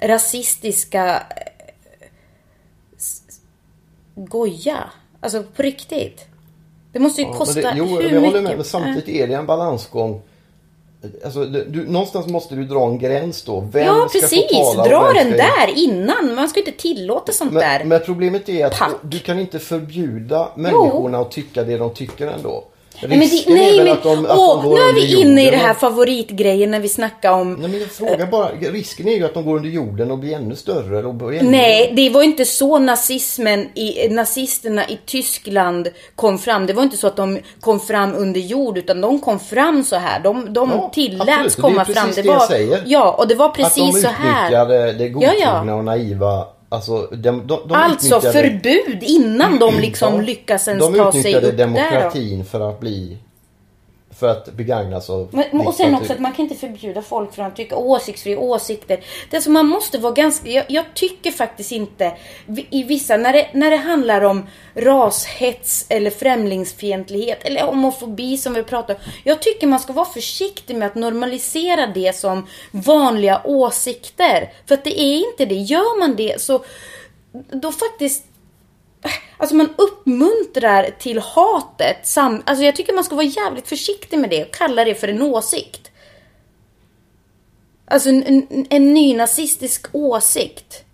rasistiska 0.00 1.14
eh, 1.16 2.06
goja. 4.14 4.90
Alltså 5.20 5.42
på 5.42 5.62
riktigt. 5.62 6.24
Det 6.92 6.98
måste 6.98 7.20
ju 7.20 7.26
Ja, 7.26 7.34
kosta 7.34 7.60
det, 7.60 7.74
jo, 7.76 7.84
hur 7.84 7.94
jag 7.94 8.04
mycket? 8.04 8.22
håller 8.22 8.40
med, 8.42 8.56
men 8.56 8.64
samtidigt 8.64 9.08
är 9.08 9.26
det 9.28 9.34
en 9.34 9.46
balansgång. 9.46 10.22
Alltså, 11.24 11.44
du, 11.44 11.86
någonstans 11.88 12.26
måste 12.26 12.54
du 12.54 12.64
dra 12.64 12.86
en 12.86 12.98
gräns 12.98 13.42
då. 13.42 13.60
Vem 13.72 13.86
Ja 13.86 14.08
precis, 14.12 14.50
tala 14.52 14.84
dra 14.88 15.12
den 15.12 15.26
ska- 15.26 15.36
där 15.36 15.72
innan. 15.76 16.34
Man 16.34 16.48
ska 16.48 16.60
inte 16.60 16.72
tillåta 16.72 17.32
sånt 17.32 17.54
där. 17.54 17.78
Men, 17.78 17.88
men 17.88 18.00
problemet 18.00 18.48
är 18.48 18.66
att 18.66 18.78
Pack. 18.78 18.92
du 19.02 19.18
kan 19.18 19.38
inte 19.38 19.58
förbjuda 19.58 20.48
människorna 20.54 21.18
att 21.18 21.30
tycka 21.30 21.64
det 21.64 21.78
de 21.78 21.90
tycker 21.94 22.26
ändå. 22.26 22.64
Nej, 23.00 23.08
men 23.08 23.18
det, 23.18 23.24
Risken 23.24 23.52
är 23.52 23.56
nej 23.56 23.76
väl 23.76 23.84
men, 23.86 23.92
att 23.92 24.02
de, 24.02 24.26
att 24.26 24.38
åh, 24.38 24.62
de 24.62 24.68
går 24.68 24.76
nu 24.76 24.82
är 24.82 24.94
vi 24.94 25.20
inne 25.20 25.46
i 25.46 25.50
det 25.50 25.56
här 25.56 25.70
och- 25.70 25.76
favoritgrejen 25.76 26.70
när 26.70 26.80
vi 26.80 26.88
snackar 26.88 27.30
om 27.32 27.54
Nej, 27.54 27.70
men 27.70 27.80
jag 27.80 27.90
frågar 27.90 28.26
bara, 28.26 28.48
risken 28.60 29.08
är 29.08 29.12
ju 29.16 29.24
att 29.24 29.34
de 29.34 29.44
går 29.44 29.56
under 29.56 29.68
jorden 29.70 30.10
och 30.10 30.18
blir 30.18 30.34
ännu 30.36 30.56
större. 30.56 31.04
Och 31.06 31.14
blir 31.14 31.32
ännu 31.40 31.50
Nej, 31.50 31.92
det 31.96 32.10
var 32.10 32.22
inte 32.22 32.44
så 32.44 32.78
nazismen 32.78 33.68
i, 33.74 34.08
nazisterna 34.08 34.88
i 34.88 34.98
Tyskland 35.06 35.88
kom 36.14 36.38
fram. 36.38 36.66
Det 36.66 36.72
var 36.72 36.82
inte 36.82 36.96
så 36.96 37.06
att 37.06 37.16
de 37.16 37.38
kom 37.60 37.80
fram 37.80 38.14
under 38.14 38.40
jord 38.40 38.78
utan 38.78 39.00
de 39.00 39.20
kom 39.20 39.38
fram 39.40 39.84
så 39.84 39.96
här. 39.96 40.20
De, 40.20 40.52
de 40.52 40.70
Ja, 40.70 40.90
tilläts 40.94 41.28
absolut. 41.30 41.56
Komma 41.56 41.84
det 41.84 41.90
är 41.92 41.94
fram. 41.94 42.06
precis 42.06 42.24
det 42.24 42.28
jag 42.30 42.42
säger. 42.48 42.82
Ja, 42.86 43.16
och 43.18 43.28
det 43.28 43.34
var 43.34 43.46
att 43.46 43.54
precis 43.54 43.94
de 43.94 44.02
så 44.02 44.08
här. 44.08 44.46
utnyttjade 44.46 44.92
det 44.92 45.08
godtrogna 45.08 45.34
Ja, 45.40 45.62
ja. 45.66 45.74
och 45.74 45.84
naiva. 45.84 46.44
Alltså, 46.76 47.06
de, 47.12 47.16
de, 47.16 47.46
de 47.46 47.74
Alltså 47.74 48.06
utnyttjade- 48.16 48.32
förbud 48.32 48.98
innan 49.02 49.58
de 49.58 49.78
liksom 49.78 50.20
lyckas 50.20 50.68
ens 50.68 50.84
De 50.86 50.94
ta 50.94 51.12
sig 51.12 51.20
utnyttjade 51.20 51.46
upp 51.46 51.56
där. 51.56 51.66
Då. 51.66 51.70
demokratin 51.72 52.44
för 52.44 52.70
att 52.70 52.80
bli... 52.80 53.18
För 54.18 54.28
att 54.28 54.52
begagnas 54.52 55.10
av 55.10 55.28
Men, 55.32 55.66
och 55.66 55.74
sen 55.74 55.94
också 55.94 56.12
att 56.12 56.18
man 56.18 56.32
kan 56.32 56.42
inte 56.42 56.54
förbjuda 56.54 57.02
folk 57.02 57.34
från 57.34 57.46
att 57.46 57.56
tycka 57.56 57.76
åsiktsfria 57.76 58.38
åsikter. 58.38 59.00
Det 59.30 59.40
så 59.40 59.50
man 59.50 59.66
måste 59.66 59.98
vara 59.98 60.12
ganska, 60.12 60.48
jag, 60.48 60.64
jag 60.68 60.84
tycker 60.94 61.30
faktiskt 61.30 61.72
inte 61.72 62.16
i 62.70 62.82
vissa, 62.82 63.16
när 63.16 63.32
det, 63.32 63.48
när 63.52 63.70
det 63.70 63.76
handlar 63.76 64.22
om 64.22 64.46
rashets 64.74 65.86
eller 65.88 66.10
främlingsfientlighet 66.10 67.44
eller 67.44 67.62
homofobi 67.62 68.38
som 68.38 68.54
vi 68.54 68.62
pratar 68.62 68.94
om. 68.94 69.00
Jag 69.24 69.42
tycker 69.42 69.66
man 69.66 69.80
ska 69.80 69.92
vara 69.92 70.06
försiktig 70.06 70.76
med 70.76 70.86
att 70.86 70.94
normalisera 70.94 71.86
det 71.86 72.16
som 72.16 72.46
vanliga 72.70 73.40
åsikter. 73.44 74.52
För 74.66 74.74
att 74.74 74.84
det 74.84 75.00
är 75.00 75.30
inte 75.30 75.44
det. 75.44 75.54
Gör 75.54 75.98
man 75.98 76.16
det 76.16 76.40
så 76.40 76.64
då 77.32 77.72
faktiskt 77.72 78.24
Alltså 79.36 79.56
man 79.56 79.68
uppmuntrar 79.76 80.90
till 80.98 81.18
hatet. 81.18 81.96
Sam, 82.02 82.42
alltså 82.46 82.64
jag 82.64 82.76
tycker 82.76 82.92
man 82.92 83.04
ska 83.04 83.14
vara 83.14 83.26
jävligt 83.26 83.68
försiktig 83.68 84.18
med 84.18 84.30
det 84.30 84.44
och 84.44 84.54
kalla 84.54 84.84
det 84.84 84.94
för 84.94 85.08
en 85.08 85.22
åsikt. 85.22 85.90
Alltså 87.84 88.08
en, 88.08 88.22
en, 88.22 88.66
en 88.70 88.94
nynazistisk 88.94 89.86
åsikt. 89.92 90.84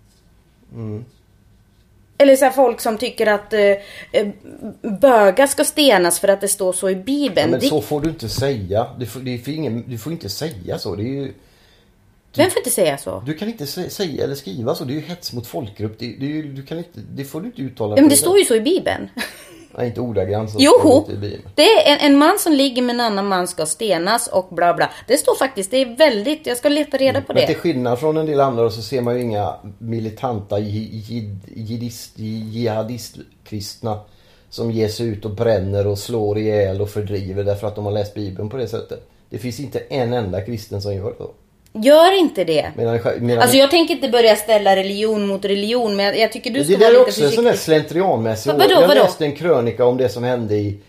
Eller 2.17 2.35
så 2.35 2.49
folk 2.49 2.81
som 2.81 2.97
tycker 2.97 3.27
att 3.27 3.53
eh, 3.53 3.61
eh, 4.11 4.27
bögar 5.01 5.47
ska 5.47 5.63
stenas 5.63 6.19
för 6.19 6.27
att 6.27 6.41
det 6.41 6.47
står 6.47 6.73
så 6.73 6.89
i 6.89 6.95
Bibeln. 6.95 7.51
Men 7.51 7.59
det, 7.59 7.67
så 7.67 7.81
får 7.81 8.01
du 8.01 8.09
inte 8.09 8.29
säga. 8.29 8.87
Du 8.99 9.05
får, 9.05 9.27
är 9.27 9.37
för 9.37 9.51
ingen, 9.51 9.83
du 9.87 9.97
får 9.97 10.11
inte 10.11 10.29
säga 10.29 10.79
så. 10.79 10.95
Det 10.95 11.03
är 11.03 11.05
ju... 11.05 11.33
Vem 12.37 12.49
får 12.49 12.57
inte 12.59 12.69
säga 12.69 12.97
så? 12.97 13.23
Du 13.25 13.33
kan 13.33 13.47
inte 13.47 13.65
sä- 13.65 13.89
säga 13.89 14.23
eller 14.23 14.35
skriva 14.35 14.75
så. 14.75 14.83
Det 14.83 14.93
är 14.93 14.95
ju 14.95 15.01
hets 15.01 15.33
mot 15.33 15.47
folkgrupp. 15.47 15.99
Det, 15.99 16.15
det, 16.19 16.41
du 16.41 16.63
kan 16.63 16.77
inte, 16.77 16.99
det 17.11 17.23
får 17.25 17.41
du 17.41 17.47
inte 17.47 17.61
uttala. 17.61 17.95
Ja, 17.95 18.01
men 18.01 18.09
det 18.09 18.15
står 18.17 18.37
ju 18.39 18.45
så 18.45 18.55
i 18.55 18.61
Bibeln. 18.61 19.09
Nej, 19.77 19.87
inte 19.87 20.01
ordagrant. 20.01 20.51
så 20.51 20.57
Jo, 20.61 20.71
står 20.79 21.05
det 21.21 21.37
det 21.55 21.61
är 21.63 21.93
en, 21.93 22.11
en 22.11 22.17
man 22.17 22.39
som 22.39 22.53
ligger 22.53 22.81
med 22.81 22.93
en 22.93 22.99
annan 22.99 23.27
man 23.27 23.47
ska 23.47 23.65
stenas 23.65 24.27
och 24.27 24.47
bla 24.51 24.73
bla. 24.73 24.89
Det 25.07 25.17
står 25.17 25.35
faktiskt, 25.35 25.71
det 25.71 25.77
är 25.77 25.97
väldigt, 25.97 26.47
jag 26.47 26.57
ska 26.57 26.69
leta 26.69 26.97
reda 26.97 27.21
på 27.21 27.33
Men 27.33 27.45
till 27.45 27.55
det. 27.55 27.59
skillnad 27.61 27.99
från 27.99 28.17
en 28.17 28.25
del 28.25 28.39
andra 28.39 28.69
så 28.69 28.81
ser 28.81 29.01
man 29.01 29.15
ju 29.15 29.21
inga 29.21 29.53
militanta 29.79 30.59
ji- 30.59 30.89
jid- 31.09 31.39
jihadist, 31.55 32.19
jihadistkristna 32.19 33.99
som 34.49 34.71
ger 34.71 34.87
sig 34.87 35.07
ut 35.07 35.25
och 35.25 35.31
bränner 35.31 35.87
och 35.87 35.99
slår 35.99 36.37
ihjäl 36.37 36.81
och 36.81 36.89
fördriver 36.89 37.43
därför 37.43 37.67
att 37.67 37.75
de 37.75 37.85
har 37.85 37.91
läst 37.91 38.13
Bibeln 38.13 38.49
på 38.49 38.57
det 38.57 38.67
sättet. 38.67 39.07
Det 39.29 39.37
finns 39.37 39.59
inte 39.59 39.79
en 39.79 40.13
enda 40.13 40.41
kristen 40.41 40.81
som 40.81 40.95
gör 40.95 41.13
så. 41.17 41.31
Gör 41.73 42.19
inte 42.19 42.43
det. 42.43 42.71
Medan, 42.75 42.99
medan, 43.19 43.41
Alltså 43.41 43.57
jag 43.57 43.71
tänker 43.71 43.93
inte 43.93 44.09
börja 44.09 44.35
ställa 44.35 44.75
religion 44.75 45.27
mot 45.27 45.45
religion 45.45 45.95
men 45.95 46.05
jag, 46.05 46.17
jag 46.19 46.31
tycker 46.31 46.49
du 46.51 46.59
det 46.59 46.65
ska 46.65 46.73
där 46.73 46.79
vara 46.79 46.87
är 46.87 46.91
lite 46.91 47.01
också 47.09 47.23
en 47.23 47.31
sån 47.31 47.43
där 47.43 47.51
försiktig. 47.51 47.73
slentrianmässig 47.73 48.51
Va- 48.51 48.57
vadå, 48.59 48.73
Jag 48.73 48.81
vadå? 48.87 48.93
läste 48.93 49.25
en 49.25 49.35
krönika 49.35 49.85
om 49.85 49.97
det 49.97 50.09
som 50.09 50.23
hände 50.23 50.55
i 50.55 50.79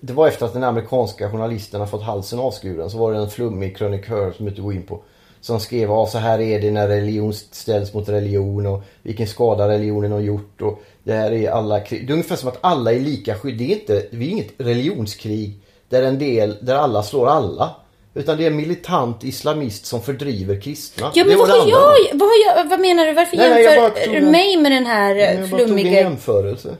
Det 0.00 0.12
var 0.12 0.28
efter 0.28 0.46
att 0.46 0.52
den 0.52 0.64
amerikanska 0.64 1.30
journalisten 1.30 1.80
har 1.80 1.86
fått 1.86 2.02
halsen 2.02 2.38
avskuren. 2.38 2.90
Så 2.90 2.98
var 2.98 3.12
det 3.12 3.18
en 3.18 3.30
flummig 3.30 3.76
krönikör 3.76 4.32
som 4.32 4.48
inte 4.48 4.60
går 4.60 4.74
in 4.74 4.82
på. 4.82 5.00
Som 5.40 5.60
skrev 5.60 5.92
av 5.92 6.06
så 6.06 6.18
här 6.18 6.40
är 6.40 6.60
det 6.60 6.70
när 6.70 6.88
religion 6.88 7.32
ställs 7.34 7.94
mot 7.94 8.08
religion 8.08 8.66
och 8.66 8.82
vilken 9.02 9.26
skada 9.26 9.68
religionen 9.68 10.12
har 10.12 10.20
gjort. 10.20 10.62
Och 10.62 10.82
det 11.04 11.12
här 11.12 11.32
är 11.32 11.50
alla 11.50 11.80
krig. 11.80 12.06
Det 12.06 12.10
är 12.10 12.14
ungefär 12.14 12.36
som 12.36 12.48
att 12.48 12.58
alla 12.60 12.92
är 12.92 13.00
lika 13.00 13.34
skydd. 13.34 13.58
Det 13.58 13.64
är 13.64 13.74
inte, 13.74 13.92
det 14.10 14.16
är 14.24 14.28
inget 14.30 14.50
religionskrig 14.58 15.58
där 15.88 16.02
en 16.02 16.18
del, 16.18 16.56
där 16.60 16.74
alla 16.74 17.02
slår 17.02 17.28
alla. 17.28 17.70
Utan 18.14 18.36
det 18.36 18.42
är 18.42 18.46
en 18.46 18.56
militant 18.56 19.24
islamist 19.24 19.86
som 19.86 20.02
fördriver 20.02 20.60
kristna. 20.60 21.12
Ja 21.14 21.24
men 21.24 21.38
vad 21.38 21.48
har, 21.48 21.56
jag, 21.70 21.90
vad 22.14 22.28
har 22.28 22.46
jag, 22.56 22.64
vad 22.68 22.80
menar 22.80 23.06
du? 23.06 23.12
Varför 23.12 23.36
Nej, 23.36 23.50
nej, 23.50 23.62
jag 23.64 23.74
jämför 23.74 24.10
du 24.10 24.16
en- 24.16 24.30
mig 24.30 24.56
med 24.56 24.72
den 24.72 24.86
här 24.86 25.14
Jag 25.14 25.34
eh, 25.34 25.40
bara 25.40 25.48
tog 25.50 25.60
en 25.60 25.66
flummiga, 25.66 25.92
jämförelse. 25.92 26.76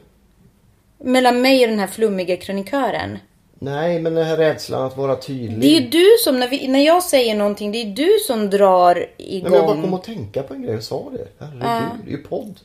mellan 0.99 1.41
mig 1.43 1.63
och 1.65 1.69
den 1.71 1.79
här 1.79 1.87
flummiga 1.87 2.37
krönikören? 2.37 3.19
Nej, 3.59 3.99
men 4.01 4.15
den 4.15 4.27
här 4.27 4.37
rädslan 4.37 4.83
att 4.87 4.97
vara 4.97 5.17
tydlig. 5.17 5.61
Det 5.61 5.67
är 5.67 5.81
ju 5.81 5.89
du 5.89 6.07
som, 6.25 6.41
när, 6.41 6.49
vi, 6.49 6.69
när 6.69 6.81
jag 6.87 7.03
säger 7.03 7.35
någonting, 7.35 7.73
det 7.73 7.79
är 7.83 7.85
du 7.87 8.11
som 8.27 8.51
drar 8.51 8.95
Nej, 8.95 9.09
igång. 9.19 9.51
men 9.51 9.59
jag 9.59 9.67
bara 9.67 9.81
kom 9.83 9.95
att 9.95 10.05
tänka 10.05 10.43
på 10.43 10.55
en 10.55 10.63
grej 10.63 10.77
och 10.77 10.83
sa 10.83 11.11
det. 11.13 11.29
Herregud, 11.45 11.89
det 12.05 12.11
är 12.11 12.17
ju 12.17 12.23
podd. 12.23 12.61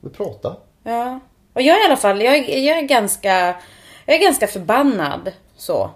Vi 0.00 0.10
pratar. 0.10 0.56
Ja. 0.84 1.20
Och 1.52 1.62
jag 1.62 1.80
i 1.80 1.84
alla 1.86 1.96
fall, 1.96 2.22
jag, 2.22 2.36
är- 2.36 2.58
jag 2.58 2.78
är 2.78 2.82
ganska, 2.82 3.54
jag 4.06 4.16
är 4.16 4.20
ganska 4.22 4.46
förbannad. 4.46 5.32
Så. 5.56 5.90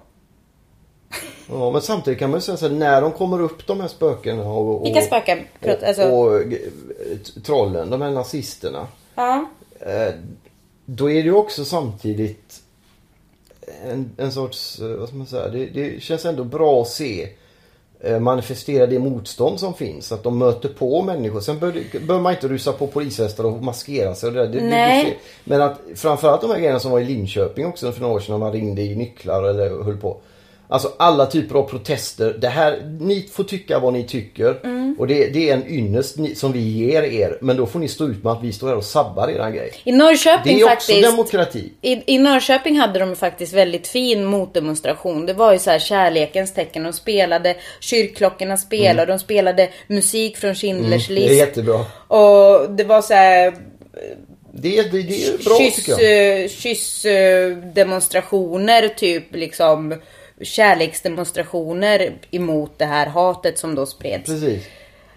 Ja, 1.48 1.70
men 1.70 1.82
samtidigt 1.82 2.18
kan 2.18 2.30
man 2.30 2.38
ju 2.38 2.42
säga 2.42 2.56
så 2.56 2.68
här, 2.68 2.74
när 2.74 3.00
de 3.02 3.12
kommer 3.12 3.40
upp 3.42 3.66
de 3.66 3.80
här 3.80 3.88
spökena 3.88 4.42
och... 4.48 4.80
och 4.80 4.86
Vilka 4.86 5.00
spöken? 5.00 5.38
Prata- 5.60 5.78
Och, 5.82 5.88
alltså- 5.88 6.02
och, 6.10 6.40
eh, 6.40 6.48
trollen, 7.44 7.90
de 7.90 8.02
här 8.02 8.10
nazisterna. 8.10 8.86
Ja. 9.14 9.46
Eh, 9.80 10.14
då 10.84 11.10
är 11.10 11.14
det 11.14 11.20
ju 11.28 11.34
också 11.34 11.64
samtidigt 11.64 12.60
en, 13.84 14.10
en 14.16 14.32
sorts, 14.32 14.80
eh, 14.80 14.86
vad 14.88 15.08
ska 15.08 15.16
man 15.16 15.26
säga, 15.26 15.48
det, 15.48 15.66
det 15.66 16.02
känns 16.02 16.24
ändå 16.24 16.44
bra 16.44 16.82
att 16.82 16.88
se 16.88 17.28
manifestera 18.20 18.86
det 18.86 18.98
motstånd 18.98 19.60
som 19.60 19.74
finns. 19.74 20.12
Att 20.12 20.22
de 20.22 20.38
möter 20.38 20.68
på 20.68 21.02
människor. 21.02 21.40
Sen 21.40 21.58
bör, 21.58 21.82
bör 22.06 22.20
man 22.20 22.32
inte 22.32 22.48
rusa 22.48 22.72
på 22.72 22.86
polishästar 22.86 23.44
och 23.44 23.62
maskera 23.62 24.14
sig. 24.14 24.26
Och 24.26 24.34
det, 24.34 24.46
där. 24.46 24.60
det, 24.60 24.68
det. 24.68 25.14
Men 25.44 25.62
att 25.62 25.80
framförallt 25.94 26.40
de 26.40 26.50
här 26.50 26.58
grejerna 26.58 26.80
som 26.80 26.90
var 26.90 27.00
i 27.00 27.04
Linköping 27.04 27.66
också 27.66 27.92
för 27.92 28.00
några 28.00 28.14
år 28.14 28.20
sedan 28.20 28.32
när 28.32 28.38
man 28.38 28.52
ringde 28.52 28.82
i 28.82 28.96
nycklar 28.96 29.42
eller 29.42 29.82
höll 29.84 29.96
på. 29.96 30.16
Alltså 30.68 30.92
alla 30.98 31.26
typer 31.26 31.54
av 31.54 31.62
protester. 31.68 32.36
Det 32.40 32.48
här, 32.48 32.96
ni 33.00 33.28
får 33.32 33.44
tycka 33.44 33.78
vad 33.78 33.92
ni 33.92 34.04
tycker. 34.04 34.60
Mm. 34.64 34.96
Och 34.98 35.06
det, 35.06 35.26
det 35.28 35.50
är 35.50 35.54
en 35.54 35.66
ynnest 35.68 36.16
som 36.36 36.52
vi 36.52 36.60
ger 36.60 37.02
er. 37.02 37.38
Men 37.40 37.56
då 37.56 37.66
får 37.66 37.78
ni 37.78 37.88
stå 37.88 38.06
ut 38.08 38.24
med 38.24 38.32
att 38.32 38.42
vi 38.42 38.52
står 38.52 38.68
här 38.68 38.76
och 38.76 38.84
sabbar 38.84 39.28
eran 39.28 39.52
grej. 39.54 39.72
I 39.84 39.92
Norrköping 39.92 40.56
Det 40.56 40.60
är 40.60 40.64
också 40.64 40.68
faktiskt. 40.92 41.02
demokrati. 41.02 41.72
I, 41.82 42.14
I 42.14 42.18
Norrköping 42.18 42.78
hade 42.78 42.98
de 42.98 43.16
faktiskt 43.16 43.52
väldigt 43.52 43.86
fin 43.86 44.24
motdemonstration. 44.24 45.26
Det 45.26 45.32
var 45.32 45.52
ju 45.52 45.58
så 45.58 45.70
här 45.70 45.78
kärlekens 45.78 46.54
tecken. 46.54 46.82
De 46.82 46.92
spelade, 46.92 47.56
kyrkklockorna 47.80 48.56
spelade, 48.56 49.12
de 49.12 49.18
spelade 49.18 49.68
musik 49.86 50.36
från 50.36 50.54
Schindler's 50.54 50.74
Mm. 50.76 50.90
Det 50.90 51.04
är 51.12 51.28
list. 51.28 51.34
jättebra. 51.34 51.84
Och 52.08 52.70
det 52.70 52.84
var 52.84 53.02
så 53.02 53.14
här 53.14 53.54
Det, 54.52 54.78
är- 54.78 54.82
det, 54.92 55.02
det 55.02 55.24
är 55.26 55.44
bra 55.44 55.58
kyss, 55.58 55.76
tycker 55.76 55.92
jag. 56.02 56.42
eh, 56.42 56.48
kyss 56.48 57.04
eh, 57.04 57.56
demonstrationer 58.08 58.88
typ 58.88 59.34
liksom 59.34 59.94
kärleksdemonstrationer 60.40 62.12
emot 62.30 62.78
det 62.78 62.84
här 62.84 63.06
hatet 63.06 63.58
som 63.58 63.74
då 63.74 63.86
spreds. 63.86 64.26
Precis. 64.26 64.66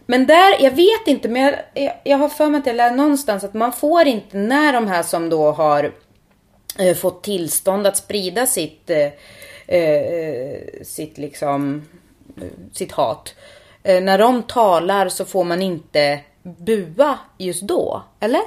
Men 0.06 0.26
där, 0.28 0.64
jag 0.64 0.72
vet 0.72 1.08
inte, 1.08 1.30
men 1.30 1.42
jag, 1.42 1.56
jag, 1.74 1.94
jag 2.04 2.18
har 2.18 2.30
för 2.30 2.50
mig 2.50 2.60
att 2.60 2.68
jag 2.68 2.76
lärde 2.76 2.96
någonstans 2.96 3.44
att 3.44 3.54
man 3.54 3.74
får 3.74 4.08
inte, 4.08 4.38
när 4.38 4.74
de 4.74 4.88
här 4.88 5.04
som 5.04 5.30
då 5.30 5.52
har 5.52 5.92
eh, 6.80 6.96
fått 6.96 7.24
tillstånd 7.24 7.88
att 7.88 7.98
sprida 7.98 8.46
sitt, 8.46 8.90
eh, 8.90 9.10
eh, 9.78 10.60
sitt 10.84 11.18
liksom, 11.18 11.88
sitt 12.74 12.92
hat. 12.92 13.36
Eh, 13.84 14.04
när 14.04 14.18
de 14.18 14.44
talar 14.44 15.10
så 15.10 15.26
får 15.26 15.44
man 15.44 15.62
inte 15.62 16.20
bua 16.44 17.20
just 17.38 17.62
då, 17.62 18.04
eller? 18.20 18.42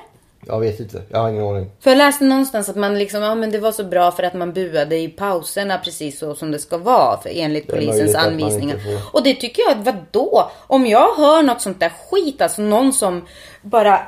Jag 0.47 0.61
vet 0.61 0.81
inte. 0.81 1.03
Jag 1.09 1.19
har 1.19 1.29
ingen 1.29 1.45
aning. 1.45 1.71
För 1.81 1.91
jag 1.91 1.99
läste 1.99 2.25
någonstans 2.25 2.69
att 2.69 2.77
man 2.77 2.99
liksom, 2.99 3.23
ja 3.23 3.35
men 3.35 3.51
det 3.51 3.59
var 3.59 3.73
så 3.73 3.85
bra 3.85 4.13
för 4.13 4.23
att 4.23 4.35
man 4.35 4.53
buade 4.53 4.99
i 4.99 5.09
pauserna 5.09 5.79
precis 5.79 6.19
så 6.19 6.35
som 6.35 6.51
det 6.51 6.59
ska 6.59 6.79
vara 6.79 7.21
för 7.21 7.31
enligt 7.35 7.67
polisens 7.67 8.15
anvisningar. 8.15 8.79
får. 8.79 9.15
Och 9.17 9.23
det 9.23 9.35
tycker 9.35 9.63
jag, 9.69 9.77
vadå? 9.77 10.51
Om 10.67 10.87
jag 10.87 11.15
hör 11.17 11.43
något 11.43 11.61
sånt 11.61 11.81
där 11.81 11.93
skit, 12.11 12.43
alltså 12.43 12.63
någon 12.63 12.93
som 12.93 13.27
bara 13.63 14.01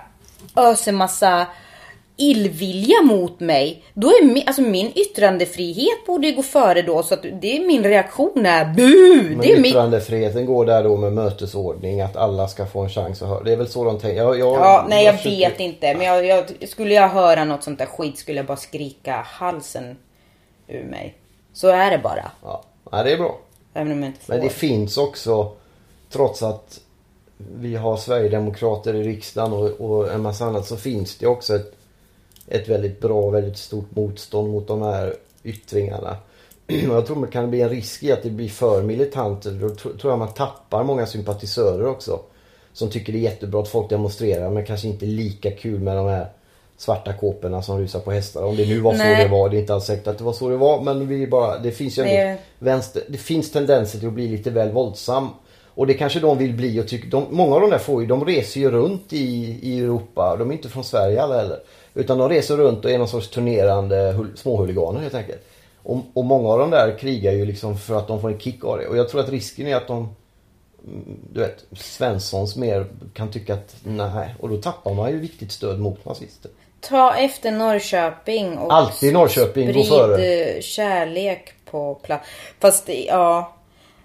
öser 0.56 0.92
massa 0.92 1.46
illvilja 2.30 3.02
mot 3.02 3.40
mig. 3.40 3.82
Då 3.94 4.08
är 4.08 4.24
min, 4.24 4.42
alltså 4.46 4.62
min 4.62 4.92
yttrandefrihet 4.94 6.06
borde 6.06 6.26
ju 6.26 6.34
gå 6.36 6.42
före 6.42 6.82
då 6.82 7.02
så 7.02 7.14
att 7.14 7.22
det 7.22 7.56
är 7.56 7.66
min 7.66 7.84
reaktion 7.84 8.46
är 8.46 8.64
bu! 8.74 9.22
Men 9.28 9.38
Det 9.38 9.52
är 9.52 9.56
min... 9.56 9.64
yttrandefriheten 9.66 10.46
går 10.46 10.66
där 10.66 10.84
då 10.84 10.96
med 10.96 11.12
mötesordning. 11.12 12.00
Att 12.00 12.16
alla 12.16 12.48
ska 12.48 12.66
få 12.66 12.80
en 12.80 12.88
chans 12.90 13.22
att 13.22 13.28
höra. 13.28 13.42
Det 13.42 13.52
är 13.52 13.56
väl 13.56 13.68
så 13.68 13.84
de 13.84 13.98
tänker. 13.98 14.16
Jag, 14.22 14.38
jag, 14.38 14.48
Ja, 14.60 14.86
nej 14.88 15.04
jag 15.04 15.16
försöker- 15.16 15.36
vet 15.50 15.60
inte. 15.60 15.94
Men 15.94 16.06
jag, 16.06 16.26
jag, 16.26 16.68
skulle 16.68 16.94
jag 16.94 17.08
höra 17.08 17.44
något 17.44 17.62
sånt 17.62 17.78
där 17.78 17.86
skit 17.86 18.18
skulle 18.18 18.36
jag 18.38 18.46
bara 18.46 18.56
skrika 18.56 19.12
halsen 19.26 19.96
ur 20.68 20.84
mig. 20.84 21.14
Så 21.52 21.68
är 21.68 21.90
det 21.90 21.98
bara. 21.98 22.30
Ja, 22.42 22.62
nej, 22.92 23.04
det 23.04 23.12
är 23.12 23.16
bra. 23.18 23.38
Även 23.74 23.92
om 23.92 23.98
jag 24.02 24.08
inte 24.08 24.20
får. 24.20 24.32
Men 24.34 24.42
det 24.42 24.48
finns 24.48 24.98
också, 24.98 25.52
trots 26.12 26.42
att 26.42 26.80
vi 27.56 27.76
har 27.76 27.96
Sverigedemokrater 27.96 28.94
i 28.94 29.02
riksdagen 29.02 29.52
och, 29.52 29.70
och 29.80 30.12
en 30.12 30.22
massa 30.22 30.44
annat, 30.44 30.66
så 30.66 30.76
finns 30.76 31.16
det 31.18 31.26
också 31.26 31.54
ett, 31.56 31.74
ett 32.52 32.68
väldigt 32.68 33.00
bra, 33.00 33.30
väldigt 33.30 33.58
stort 33.58 33.96
motstånd 33.96 34.52
mot 34.52 34.68
de 34.68 34.82
här 34.82 35.14
yttringarna. 35.42 36.16
Jag 36.66 37.06
tror 37.06 37.26
det 37.26 37.32
kan 37.32 37.50
bli 37.50 37.60
en 37.60 37.68
risk 37.68 38.02
i 38.02 38.12
att 38.12 38.22
det 38.22 38.30
blir 38.30 38.48
för 38.48 38.82
militant. 38.82 39.42
Då 39.42 39.68
tr- 39.68 39.98
tror 39.98 40.12
jag 40.12 40.18
man 40.18 40.34
tappar 40.34 40.84
många 40.84 41.06
sympatisörer 41.06 41.86
också. 41.86 42.20
Som 42.72 42.90
tycker 42.90 43.12
det 43.12 43.18
är 43.18 43.20
jättebra 43.20 43.60
att 43.60 43.68
folk 43.68 43.90
demonstrerar 43.90 44.50
men 44.50 44.66
kanske 44.66 44.88
inte 44.88 45.06
lika 45.06 45.50
kul 45.50 45.80
med 45.80 45.96
de 45.96 46.06
här 46.06 46.26
svarta 46.76 47.12
kåporna 47.12 47.62
som 47.62 47.78
rusar 47.78 48.00
på 48.00 48.10
hästar. 48.10 48.42
Om 48.44 48.56
det 48.56 48.66
nu 48.68 48.80
var 48.80 48.92
Nej. 48.92 49.16
så 49.16 49.22
det 49.22 49.28
var. 49.28 49.48
Det 49.48 49.56
är 49.56 49.60
inte 49.60 49.74
alls 49.74 49.84
säkert 49.84 50.06
att 50.06 50.18
det 50.18 50.24
var 50.24 50.32
så 50.32 50.48
det 50.48 50.56
var. 50.56 50.82
Men 50.82 51.08
vi 51.08 51.26
bara, 51.26 51.58
det 51.58 51.70
finns 51.70 51.98
ju 51.98 52.02
ändå 52.02 52.14
Nej. 52.14 52.40
vänster, 52.58 53.02
det 53.08 53.18
finns 53.18 53.52
tendenser 53.52 53.98
till 53.98 54.08
att 54.08 54.14
bli 54.14 54.28
lite 54.28 54.50
väl 54.50 54.72
våldsam. 54.72 55.28
Och 55.74 55.86
det 55.86 55.94
kanske 55.94 56.20
de 56.20 56.38
vill 56.38 56.52
bli 56.52 56.80
och 56.80 56.88
tycker, 56.88 57.08
de, 57.08 57.26
många 57.30 57.54
av 57.54 57.60
de 57.60 57.70
där 57.70 57.78
får 57.78 58.02
ju, 58.02 58.08
de 58.08 58.24
reser 58.24 58.60
ju 58.60 58.70
runt 58.70 59.12
i, 59.12 59.58
i 59.62 59.80
Europa. 59.80 60.36
De 60.38 60.50
är 60.50 60.54
inte 60.54 60.68
från 60.68 60.84
Sverige 60.84 61.22
alla 61.22 61.36
heller. 61.36 61.58
Utan 61.94 62.18
de 62.18 62.28
reser 62.28 62.56
runt 62.56 62.84
och 62.84 62.90
är 62.90 62.98
någon 62.98 63.08
sorts 63.08 63.28
turnerande 63.28 63.96
hul- 64.12 64.36
småhuliganer 64.36 65.00
helt 65.00 65.14
enkelt. 65.14 65.40
Och, 65.82 65.98
och 66.14 66.24
många 66.24 66.48
av 66.48 66.58
de 66.58 66.70
där 66.70 66.98
krigar 66.98 67.32
ju 67.32 67.44
liksom 67.44 67.78
för 67.78 67.94
att 67.94 68.08
de 68.08 68.20
får 68.20 68.30
en 68.32 68.38
kick 68.40 68.64
av 68.64 68.78
det. 68.78 68.86
Och 68.86 68.96
jag 68.96 69.08
tror 69.08 69.20
att 69.20 69.28
risken 69.28 69.66
är 69.66 69.76
att 69.76 69.86
de, 69.88 70.14
du 71.32 71.40
vet, 71.40 71.64
Svenssons 71.72 72.56
mer 72.56 72.86
kan 73.14 73.30
tycka 73.30 73.54
att 73.54 73.76
nej. 73.84 74.34
Och 74.40 74.48
då 74.48 74.56
tappar 74.56 74.94
man 74.94 75.10
ju 75.10 75.18
viktigt 75.18 75.52
stöd 75.52 75.80
mot 75.80 76.04
nazister. 76.04 76.50
Ta 76.80 77.14
efter 77.14 77.50
Norrköping 77.50 78.58
och 78.58 78.72
Alltid 78.74 79.12
Norrköping, 79.12 79.66
gå 79.66 79.72
sprid 79.72 79.88
före. 79.88 80.24
eh, 80.26 80.60
kärlek 80.60 81.52
på 81.70 81.94
plats. 81.94 82.28
Fast 82.60 82.88
ja, 83.06 83.52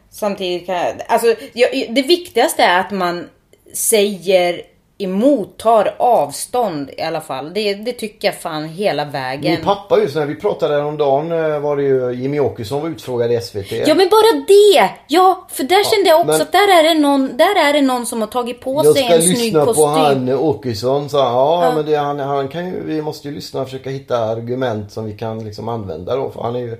samtidigt 0.10 0.66
kan 0.66 0.76
jag, 0.76 0.86
alltså 1.08 1.36
jag, 1.54 1.96
det 1.96 2.02
viktigaste 2.02 2.64
är 2.64 2.80
att 2.80 2.92
man 2.92 3.30
säger 3.74 4.62
emot, 5.00 5.58
tar 5.58 5.96
avstånd 5.98 6.90
i 6.98 7.02
alla 7.02 7.22
fall. 7.22 7.54
Det, 7.54 7.74
det 7.74 7.92
tycker 7.94 8.28
jag 8.28 8.36
fan 8.42 8.66
hela 8.66 9.06
vägen. 9.06 9.52
Min 9.56 9.64
pappa 9.64 10.00
just 10.00 10.16
när 10.16 10.26
vi 10.26 10.36
pratade 10.36 10.74
häromdagen 10.76 11.32
eh, 11.32 11.60
var 11.60 11.78
det 11.78 11.84
ju 11.84 12.12
Jimmy 12.14 12.40
Åkesson 12.40 12.82
var 12.82 12.90
utfrågad 12.90 13.32
i 13.32 13.42
SVT. 13.42 13.72
Ja 13.72 13.96
men 13.96 14.10
bara 14.10 14.46
det! 14.48 14.90
Ja, 15.08 15.46
för 15.50 15.64
där 15.64 15.84
kände 15.96 16.10
jag 16.10 16.20
också 16.20 16.32
men- 16.32 16.42
att 16.42 16.52
där 16.52 16.80
är, 16.80 16.84
det 16.84 16.94
någon, 16.94 17.38
där 17.38 17.70
är 17.70 17.74
det 17.74 17.82
någon 17.82 18.06
som 18.06 18.22
har 18.22 18.28
tagit 18.28 18.62
på 18.62 18.82
Jag 18.86 18.96
sig 18.96 19.04
ska 19.06 19.14
en 19.16 19.22
snygg 19.22 19.38
lyssna 19.38 19.66
kostym. 19.66 19.84
på 19.84 19.88
han 19.90 20.30
Åkesson. 20.34 21.10
Så, 21.10 21.18
ja, 21.18 21.72
men 21.76 21.86
det, 21.86 21.96
han, 21.96 22.20
han 22.20 22.48
kan 22.48 22.66
ju, 22.66 22.84
vi 22.86 23.02
måste 23.02 23.28
ju 23.28 23.36
lyssna 23.36 23.62
och 23.62 23.68
försöka 23.68 23.90
hitta 23.90 24.18
argument 24.18 24.92
som 24.92 25.06
vi 25.06 25.14
kan 25.18 25.46
liksom 25.46 25.70
använda 25.70 26.16
då. 26.16 26.30
För 26.30 26.42
han 26.42 26.56
är 26.56 26.60
ju 26.60 26.78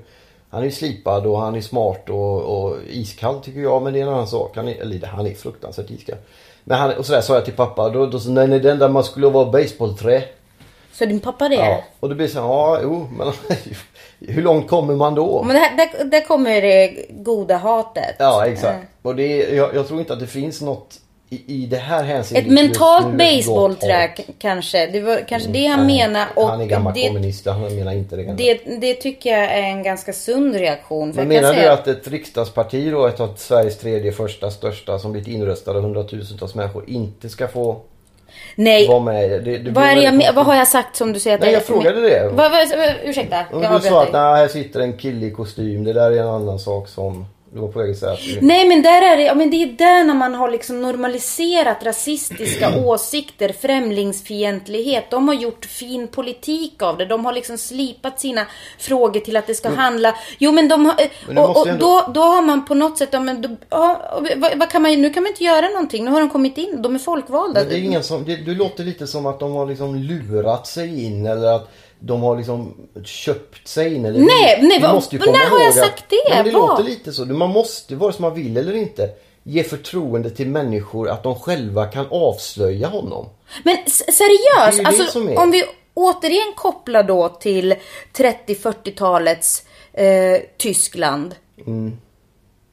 Han 0.50 0.64
är 0.64 0.70
slipad 0.70 1.26
och 1.26 1.40
han 1.40 1.56
är 1.56 1.62
smart 1.62 2.10
och, 2.10 2.42
och 2.42 2.76
iskall 2.90 3.40
tycker 3.40 3.60
jag 3.60 3.82
men 3.82 3.94
det 3.94 4.00
är 4.00 4.04
en 4.04 4.10
annan 4.10 4.28
sak. 4.28 4.52
Han 4.56 4.68
är, 4.68 4.82
eller 4.82 5.08
han 5.08 5.28
är 5.28 5.34
fruktansvärt 5.34 5.90
iskall. 5.92 6.18
Men 6.70 6.80
han, 6.80 6.94
och 6.94 7.06
sådär 7.06 7.22
sa 7.22 7.34
jag 7.34 7.46
till 7.46 7.54
pappa. 7.54 7.90
Då, 7.90 8.06
då 8.06 8.20
sa 8.20 8.30
nej, 8.30 8.48
nej 8.48 8.60
den 8.60 8.80
där 8.80 8.90
man 8.90 9.04
skulle 9.04 9.28
vara 9.28 9.52
baseballträ. 9.52 10.24
Så 10.94 11.06
din 11.06 11.20
pappa 11.20 11.50
det? 11.50 11.56
Ja. 11.56 11.84
Och 12.00 12.10
då 12.10 12.16
blir 12.16 12.28
det 12.28 12.34
så 12.34 12.40
här, 12.40 12.48
ja 12.48 12.80
jo 12.84 13.08
men 13.18 13.34
hur 14.34 14.42
långt 14.42 14.68
kommer 14.68 14.96
man 14.96 15.16
då? 15.16 15.44
Men 15.44 15.56
där, 15.56 15.78
där, 15.78 16.06
där 16.06 16.22
kommer 16.22 16.62
det 16.62 17.06
goda 17.10 17.58
hatet. 17.58 18.16
Ja 18.20 18.46
exakt. 18.46 18.88
Och 19.02 19.16
det 19.16 19.38
jag, 19.38 19.76
jag 19.76 19.88
tror 19.88 20.00
inte 20.00 20.14
att 20.14 20.20
det 20.20 20.28
finns 20.28 20.62
något 20.62 21.00
i, 21.30 21.64
i 21.64 21.66
det 21.66 21.78
här 21.78 22.04
hänseendet 22.04 22.46
Ett 22.48 22.54
mentalt 22.54 23.18
baseballträ 23.18 24.08
kanske. 24.40 24.88
Det 24.88 25.00
var 25.02 25.28
kanske 25.28 25.50
det 25.50 25.66
han 25.68 25.80
Mm, 25.80 25.88
Nej, 25.88 26.08
menar. 26.08 26.28
Och 26.36 26.48
han 26.50 26.62
är 26.62 26.66
gammal 26.66 26.94
det, 26.94 27.08
kommunist, 27.08 27.46
han 27.46 27.76
menar 27.76 27.92
inte 27.94 28.16
det. 28.16 28.34
det, 28.38 28.60
det 28.82 28.94
tycker 28.94 29.30
jag 29.30 29.44
är 29.52 29.62
en 29.64 29.84
ganska 29.84 30.14
sund 30.14 30.56
reaktion. 30.56 31.10
Men 31.16 31.32
jag 31.32 31.42
kan 31.44 31.50
menar 31.56 31.64
du 31.64 31.70
att 31.70 31.88
ett 31.88 32.08
riksdagsparti 32.08 32.92
då, 32.92 33.08
ett 33.08 33.20
av 33.20 33.34
Sveriges 33.38 33.78
tredje 33.78 34.12
första 34.12 34.52
största 34.52 35.00
som 35.00 35.12
blivit 35.12 35.28
inröstade 35.28 35.78
av 35.78 35.84
hundratusentals 35.84 36.56
människor 36.56 36.84
inte 36.88 37.30
ska 37.30 37.48
få 37.48 37.78
Nej. 38.56 38.88
vara 38.88 39.00
med? 39.00 39.30
Det, 39.44 39.58
det 39.58 39.72
Vad, 39.72 39.84
är 39.84 39.96
jag, 39.96 40.12
konstigt. 40.14 40.36
vad 40.36 40.46
har 40.46 40.56
jag 40.56 40.68
sagt 40.68 40.96
som 40.96 41.14
du 41.14 41.20
säger 41.20 41.36
att 41.36 41.42
Nej, 41.42 41.50
det- 41.50 41.54
jag 41.54 41.64
frågade 41.66 42.02
det. 42.02 42.30
Vad, 42.34 42.52
vad, 42.52 42.62
ursäkta, 43.04 43.46
jag 43.52 43.82
du 43.82 43.88
sa 43.88 44.04
att 44.04 44.12
nej, 44.12 44.22
här 44.36 44.48
sitter 44.48 44.80
en 44.80 44.98
kille 44.98 45.26
i 45.26 45.32
kostym. 45.32 45.84
Det 45.84 45.94
där 45.94 46.12
är 46.12 46.18
en 46.22 46.28
annan 46.28 46.60
sak 46.60 46.88
som 46.88 47.26
du 47.54 47.60
var 47.60 47.68
på 47.68 47.80
väg 47.80 47.92
att 47.92 47.98
säga. 47.98 48.12
Att, 48.14 48.20
Nej 48.42 48.68
men 48.68 48.82
där 48.82 49.02
är 49.02 49.18
det, 49.18 49.24
ja, 49.24 49.36
men 49.36 49.50
det 49.50 49.64
är 49.64 49.68
där 49.68 50.04
när 50.04 50.14
man 50.14 50.36
har 50.36 50.52
liksom 50.52 50.82
normaliserat 50.82 51.86
rasistiska 51.86 52.80
åsikter, 52.86 53.54
främlingsfientlighet. 53.62 55.12
De 55.12 55.28
har 55.28 55.36
gjort 55.36 55.66
fin 55.66 56.08
politik 56.08 56.82
av 56.82 56.98
det. 56.98 57.06
De 57.06 57.26
har 57.26 57.34
liksom 57.34 57.58
slipat 57.58 58.20
sina 58.20 58.46
frågor 58.80 59.20
till 59.20 59.38
att 59.38 59.48
det 59.48 59.56
ska 59.56 59.70
handla... 59.70 60.16
Jo 60.38 60.52
men 60.52 60.68
de 60.68 60.86
har... 60.86 60.96
Men 61.28 61.36
du 61.36 61.42
och 61.42 61.58
och 61.62 61.68
ändå- 61.68 62.04
då, 62.06 62.12
då 62.14 62.22
har 62.22 62.42
man 62.42 62.66
på 62.66 62.74
något 62.74 62.98
sätt, 62.98 63.10
ja, 63.12 63.20
men, 63.20 63.42
då, 63.42 63.50
ja, 63.70 64.20
vad, 64.36 64.58
vad 64.58 64.70
kan 64.70 64.82
man, 64.82 65.02
nu 65.02 65.10
kan 65.10 65.24
man 65.24 65.32
inte 65.32 65.44
göra 65.44 65.70
någonting. 65.70 66.06
Nu 66.06 66.12
har 66.12 66.20
de 66.20 66.30
kommit 66.30 66.58
in, 66.58 66.82
de 66.82 66.96
är 66.96 67.00
folkvalda. 67.00 67.60
men 67.60 67.70
det 67.70 67.76
är 67.76 67.84
ingen 67.84 68.04
som, 68.04 68.26
det, 68.26 68.36
du 68.36 68.56
låter 68.56 68.84
lite 68.84 69.08
som 69.08 69.26
att 69.26 69.40
de 69.40 69.52
har 69.52 69.66
liksom 69.66 69.96
lurat 69.96 70.68
sig 70.68 71.06
in 71.06 71.26
eller 71.26 71.48
att 71.48 71.72
de 72.00 72.22
har 72.22 72.38
liksom 72.38 72.74
köpt 73.06 73.68
sig 73.68 73.94
in. 73.96 74.06
Eller 74.06 74.20
Nej, 74.20 74.60
nej, 74.62 74.80
vad- 74.82 74.94
måste 74.96 75.16
ju 75.16 75.22
komma 75.22 75.38
när 75.38 75.46
har 75.50 75.60
jag 75.60 75.74
sagt 75.74 76.04
det? 76.10 76.16
Ja, 76.30 76.44
det 76.44 76.52
Vad? 76.52 76.70
låter 76.70 76.84
lite 76.84 77.14
så. 77.14 77.26
Man 77.26 77.50
måste, 77.50 77.96
vare 77.96 78.14
sig 78.14 78.22
man 78.22 78.34
vill 78.34 78.58
eller 78.58 78.74
inte, 78.76 79.10
ge 79.44 79.64
förtroende 79.64 80.30
till 80.30 80.48
människor 80.48 81.10
att 81.10 81.24
de 81.24 81.40
själva 81.40 81.86
kan 81.86 82.06
avslöja 82.12 82.88
honom. 82.88 83.30
Men 83.64 83.78
seriöst, 83.88 84.82
alltså, 84.86 85.20
om 85.36 85.52
vi 85.52 85.64
återigen 85.94 86.54
kopplar 86.56 87.04
då 87.04 87.30
till 87.30 87.76
30-40-talets 88.18 89.64
eh, 89.94 90.42
Tyskland. 90.58 91.36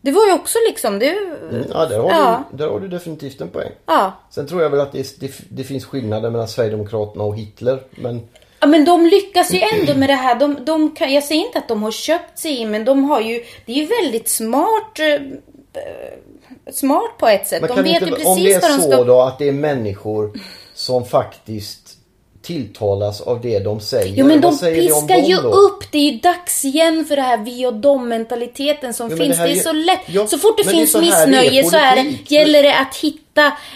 Det 0.01 0.11
var 0.11 0.27
ju 0.27 0.33
också 0.33 0.59
liksom, 0.69 0.99
det, 0.99 1.09
Mm, 1.51 1.65
Ja, 1.73 1.87
där 1.87 1.99
har, 1.99 2.11
Ja. 2.11 2.43
Du, 2.51 2.57
där 2.57 2.69
har 2.69 2.81
du 2.81 2.89
definitivt 2.89 3.41
en 3.41 3.49
poäng. 3.49 3.71
ja. 3.87 4.13
Sen 4.31 4.47
tror 4.47 4.63
jag 4.63 4.71
väl 4.71 4.81
att 4.81 4.93
det, 4.93 5.21
det, 5.21 5.33
det 5.49 5.65
finns 5.65 5.85
skillnader 5.85 6.31
mellan 6.31 6.49
Sverigedemokraterna 6.49 7.25
och 7.25 7.37
Hitler. 7.37 7.83
Men 7.91 8.21
Ja 8.65 8.69
men 8.69 8.85
de 8.85 9.07
lyckas 9.07 9.51
ju 9.55 9.61
ändå 9.61 9.95
med 9.95 10.09
det 10.09 10.15
här. 10.15 10.35
De, 10.35 10.65
de 10.65 10.91
kan, 10.95 11.13
jag 11.13 11.25
säger 11.25 11.47
inte 11.47 11.59
att 11.59 11.69
de 11.69 11.83
har 11.83 11.91
köpt 11.91 12.39
sig 12.39 12.57
in 12.57 12.71
men 12.71 12.85
de 12.85 13.05
har 13.05 13.21
ju, 13.21 13.45
det 13.67 13.73
är 13.73 13.77
ju 13.77 13.87
väldigt 13.87 14.29
smart 14.29 14.99
eh, 14.99 16.73
smart 16.73 17.19
på 17.19 17.29
ett 17.29 17.47
sätt. 17.49 17.61
Men 17.63 17.77
de 17.77 17.83
vet 17.83 18.03
inte, 18.03 18.21
ju 18.21 18.27
om 18.27 18.37
det 18.39 18.43
precis 18.45 18.57
är 18.57 18.61
vad 18.61 18.71
de 18.79 18.83
så 18.83 18.91
ska... 18.93 19.05
då 19.05 19.21
att 19.21 19.39
det 19.39 19.49
är 19.49 19.53
människor 19.53 20.33
som 20.75 21.05
faktiskt 21.05 21.97
tilltalas 22.43 23.21
av 23.21 23.41
det 23.41 23.59
de 23.59 23.81
säger. 23.81 24.15
Jo 24.17 24.27
men 24.27 24.41
de 24.41 24.59
det 24.61 24.93
om 24.93 25.07
piskar 25.07 25.17
ju 25.23 25.37
då? 25.37 25.49
upp. 25.49 25.93
Det 25.93 25.99
är 25.99 26.13
ju 26.13 26.19
dags 26.19 26.65
igen 26.65 27.05
för 27.05 27.17
det 27.17 27.23
här 27.23 27.39
vi 27.39 27.67
och 27.67 27.75
dom 27.75 28.09
mentaliteten 28.09 28.95
som 28.95 29.11
Jo, 29.11 29.17
finns. 29.17 29.37
det 29.37 29.43
Det, 29.45 29.51
är 29.51 29.57
är- 29.57 29.61
så 29.61 29.73
lätt. 29.73 30.01
Ja, 30.07 30.27
så 30.27 30.39
fort 30.39 30.57
det 30.57 30.65
men 30.67 30.75
det 30.75 30.77
är 30.77 30.87
finns 30.87 30.93
så 30.93 30.99
här 30.99 31.27
det 31.27 31.33
är 31.33 31.43
missnöje 31.43 31.65
så 31.71 31.77
är 31.77 31.97
det, 31.97 32.35
gäller 32.35 32.63
det 32.63 32.75
att 32.79 32.97
hitta 32.97 33.24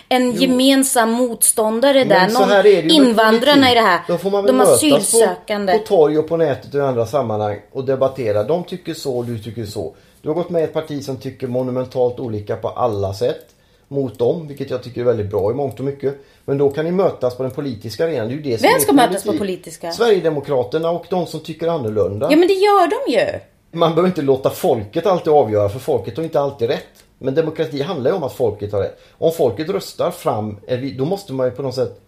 en 0.09 0.33
gemensam 0.33 1.11
motståndare 1.11 2.05
där. 2.05 2.21
Men 2.21 2.31
så 2.31 2.41
Någon, 2.41 2.49
det 2.49 2.83
invandrarna 2.83 3.73
i 3.73 3.75
det 3.75 3.81
här. 3.81 4.01
Då 4.09 4.19
får 4.19 4.31
man 4.31 4.45
väl 4.45 4.57
de 4.57 4.61
asylsökande. 4.61 5.73
På, 5.73 5.79
på 5.79 5.87
torg 5.87 6.19
och 6.19 6.29
på 6.29 6.37
nätet 6.37 6.75
och 6.75 6.81
i 6.81 6.83
andra 6.83 7.07
sammanhang 7.07 7.61
och 7.73 7.85
debattera. 7.85 8.45
De 8.45 8.65
tycker 8.65 8.95
så, 8.95 9.23
du 9.23 9.39
tycker 9.39 9.65
så. 9.65 9.95
Du 10.23 10.29
har 10.29 10.35
gått 10.35 10.51
med 10.51 10.61
i 10.61 10.65
ett 10.65 10.73
parti 10.73 11.05
som 11.05 11.17
tycker 11.17 11.47
monumentalt 11.47 12.21
olika 12.21 12.57
på 12.57 12.69
alla 12.69 13.15
sätt. 13.15 13.45
Mot 13.91 14.19
dem, 14.19 14.49
vilket 14.49 14.71
jag 14.71 14.83
tycker 14.83 15.01
är 15.01 15.05
väldigt 15.05 15.31
bra 15.31 15.51
i 15.51 15.55
mångt 15.55 15.79
och 15.79 15.85
mycket. 15.85 16.15
Men 16.45 16.59
då 16.59 16.71
kan 16.71 16.85
ni 16.85 16.91
mötas 16.91 17.37
på 17.37 17.43
den 17.43 17.53
politiska 17.53 18.05
arenan. 18.05 18.29
Det 18.29 18.35
är 18.35 18.37
ju 18.37 18.43
det 18.43 18.59
som 18.59 18.71
Vem 18.73 18.81
ska 18.81 18.93
mötas 18.93 19.25
på 19.25 19.33
politiska? 19.33 19.93
Sverigedemokraterna 19.93 20.91
och 20.91 21.07
de 21.11 21.27
som 21.27 21.41
tycker 21.41 21.69
annorlunda. 21.69 22.29
Ja 22.31 22.37
men 22.37 22.49
det 22.49 22.55
gör 22.55 22.87
de 22.87 23.13
ju. 23.13 23.41
Man 23.73 23.91
behöver 23.91 24.09
inte 24.09 24.23
låta 24.23 24.51
folket 24.51 25.07
alltid 25.07 25.33
avgöra 25.33 25.69
för 25.69 25.79
folket 25.79 26.17
har 26.17 26.25
inte 26.25 26.41
alltid 26.41 26.69
rätt. 26.69 27.05
Men 27.19 27.35
demokrati 27.35 27.83
handlar 27.83 28.11
ju 28.11 28.17
om 28.17 28.23
att 28.23 28.33
folket 28.37 28.73
har 28.73 28.81
rätt. 28.81 28.99
Om 29.19 29.33
folket 29.33 29.69
röstar 29.69 30.11
fram, 30.11 30.59
då 30.99 31.05
måste 31.05 31.33
man 31.33 31.47
ju 31.47 31.53
på 31.53 31.63
något 31.63 31.75
sätt... 31.75 32.01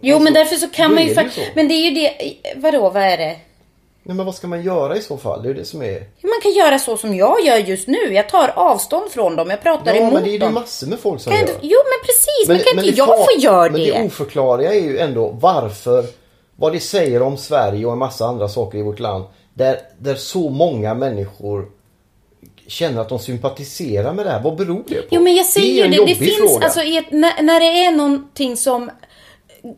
Jo 0.00 0.14
Alltså, 0.16 0.24
men 0.24 0.32
därför 0.32 0.56
så 0.56 0.68
kan 0.68 0.94
man 0.94 1.06
ju... 1.06 1.14
så. 1.14 1.20
Men 1.54 1.68
det 1.68 1.74
är 1.74 1.90
ju 1.90 1.94
det... 1.94 2.34
Vadå, 2.56 2.90
vad 2.90 3.02
är 3.02 3.16
det? 3.16 3.36
Nej, 4.06 4.16
men 4.16 4.26
vad 4.26 4.34
ska 4.34 4.46
man 4.46 4.62
göra 4.62 4.96
i 4.96 5.00
så 5.00 5.16
fall? 5.16 5.42
Det 5.42 5.46
är 5.48 5.54
ju 5.54 5.58
det 5.58 5.64
som 5.64 5.82
är... 5.82 5.98
Man 6.22 6.40
kan 6.42 6.52
göra 6.52 6.78
så 6.78 6.96
som 6.96 7.14
jag 7.14 7.44
gör 7.46 7.56
just 7.56 7.88
nu. 7.88 8.12
Jag 8.12 8.28
tar 8.28 8.52
avstånd 8.56 9.10
från 9.10 9.36
dem. 9.36 9.50
Jag 9.50 9.62
pratar 9.62 9.94
Ja 9.94 10.00
emot 10.00 10.12
men 10.12 10.22
det 10.22 10.28
är 10.30 10.32
ju 10.32 10.38
dem. 10.38 10.54
massor 10.54 10.86
med 10.86 10.98
folk 10.98 11.20
som 11.20 11.32
Kan 11.32 11.40
gör. 11.40 11.48
inte... 11.48 11.66
Jo 11.66 11.78
men 11.84 12.06
precis. 12.06 12.48
Men, 12.48 12.58
kan 12.58 12.76
men 12.76 12.84
inte 12.84 12.98
jag 12.98 13.08
få 13.18 13.40
göra 13.40 13.70
Men 13.72 13.80
det? 13.80 13.92
det 13.92 14.04
oförklarliga 14.06 14.74
är 14.74 14.80
ju 14.80 14.98
ändå 14.98 15.28
varför, 15.40 16.04
vad 16.56 16.72
det 16.72 16.80
säger 16.80 17.22
om 17.22 17.36
Sverige 17.36 17.86
och 17.86 17.92
en 17.92 17.98
massa 17.98 18.26
andra 18.26 18.48
saker 18.48 18.78
i 18.78 18.82
vårt 18.82 18.98
land. 19.00 19.24
Där, 19.54 19.78
där 19.98 20.14
så 20.14 20.50
många 20.50 20.94
människor 20.94 21.66
känner 22.66 23.00
att 23.00 23.08
de 23.08 23.18
sympatiserar 23.18 24.14
med 24.14 24.26
det 24.26 24.30
här. 24.30 24.42
Vad 24.42 24.56
beror 24.56 24.84
det 24.88 24.94
på? 24.94 25.08
Jo 25.10 25.20
men 25.20 25.34
jag 25.34 25.46
är 25.46 25.48
säger 25.48 25.84
en 25.84 25.90
det. 25.90 26.04
Det, 26.06 26.14
finns 26.14 26.36
fråga. 26.36 26.64
alltså 26.64 26.80
ett, 26.80 27.10
när, 27.10 27.42
när 27.42 27.60
det 27.60 27.84
är 27.84 27.92
någonting 27.92 28.56
som 28.56 28.90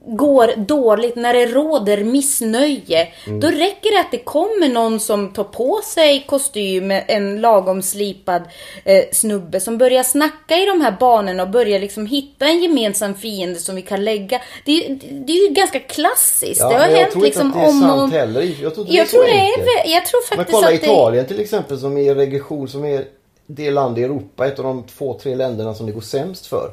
går 0.07 0.53
dåligt, 0.57 1.17
när 1.17 1.35
det 1.35 1.47
råder 1.47 2.05
missnöje. 2.05 3.09
Mm. 3.27 3.41
Då 3.41 3.47
räcker 3.49 3.95
det 3.95 4.01
att 4.01 4.11
det 4.11 4.19
kommer 4.19 4.69
någon 4.69 5.01
som 5.01 5.33
tar 5.33 5.45
på 5.45 5.81
sig 5.85 6.25
kostym, 6.29 6.91
en 6.91 7.41
lagom 7.41 7.83
slipad 7.83 8.43
eh, 8.85 9.05
snubbe 9.13 9.61
som 9.61 9.79
börjar 9.79 10.03
snacka 10.03 10.57
i 10.57 10.67
de 10.67 10.81
här 10.81 10.97
banorna 11.01 11.43
och 11.43 11.51
börjar 11.51 11.79
liksom 11.81 12.07
hitta 12.07 12.45
en 12.47 12.63
gemensam 12.63 13.15
fiende 13.15 13.59
som 13.59 13.77
vi 13.77 13.83
kan 13.83 14.05
lägga. 14.05 14.41
Det, 14.65 14.87
är- 14.87 14.99
det 15.27 15.33
är 15.33 15.49
ju 15.49 15.55
ganska 15.55 15.81
klassiskt. 15.81 16.61
Ja, 16.61 16.69
det 16.69 16.75
har 16.75 16.81
men 16.81 16.91
jag 16.91 16.99
hänt 16.99 17.13
tror 17.13 17.23
liksom 17.23 17.47
inte 17.47 17.59
att 17.59 17.65
det 17.65 17.69
är 17.69 17.73
om 17.75 17.81
sant 17.81 18.03
och... 18.13 18.19
heller. 18.19 18.43
Jag 18.63 18.75
tror, 18.75 18.87
inte 18.87 18.97
Jag 18.97 19.07
det 19.07 19.11
tror 19.11 19.25
är 19.25 19.85
det 19.85 19.91
jag 19.91 20.07
tror 20.07 20.21
Men 20.31 20.39
faktiskt 20.39 20.55
kolla 20.57 20.67
att 20.75 20.81
det- 20.81 20.87
Italien 20.87 21.27
till 21.27 21.41
exempel 21.41 21.79
som 21.79 21.99
är 21.99 22.15
region 22.15 22.69
som 22.69 22.85
är 22.85 23.05
det 23.47 23.71
land 23.71 23.99
i 23.99 24.03
Europa, 24.03 24.47
ett 24.47 24.59
av 24.59 24.65
de 24.65 24.83
två, 24.83 25.19
tre 25.23 25.35
länderna 25.35 25.75
som 25.75 25.87
det 25.87 25.93
går 25.93 26.01
sämst 26.01 26.47
för. 26.47 26.71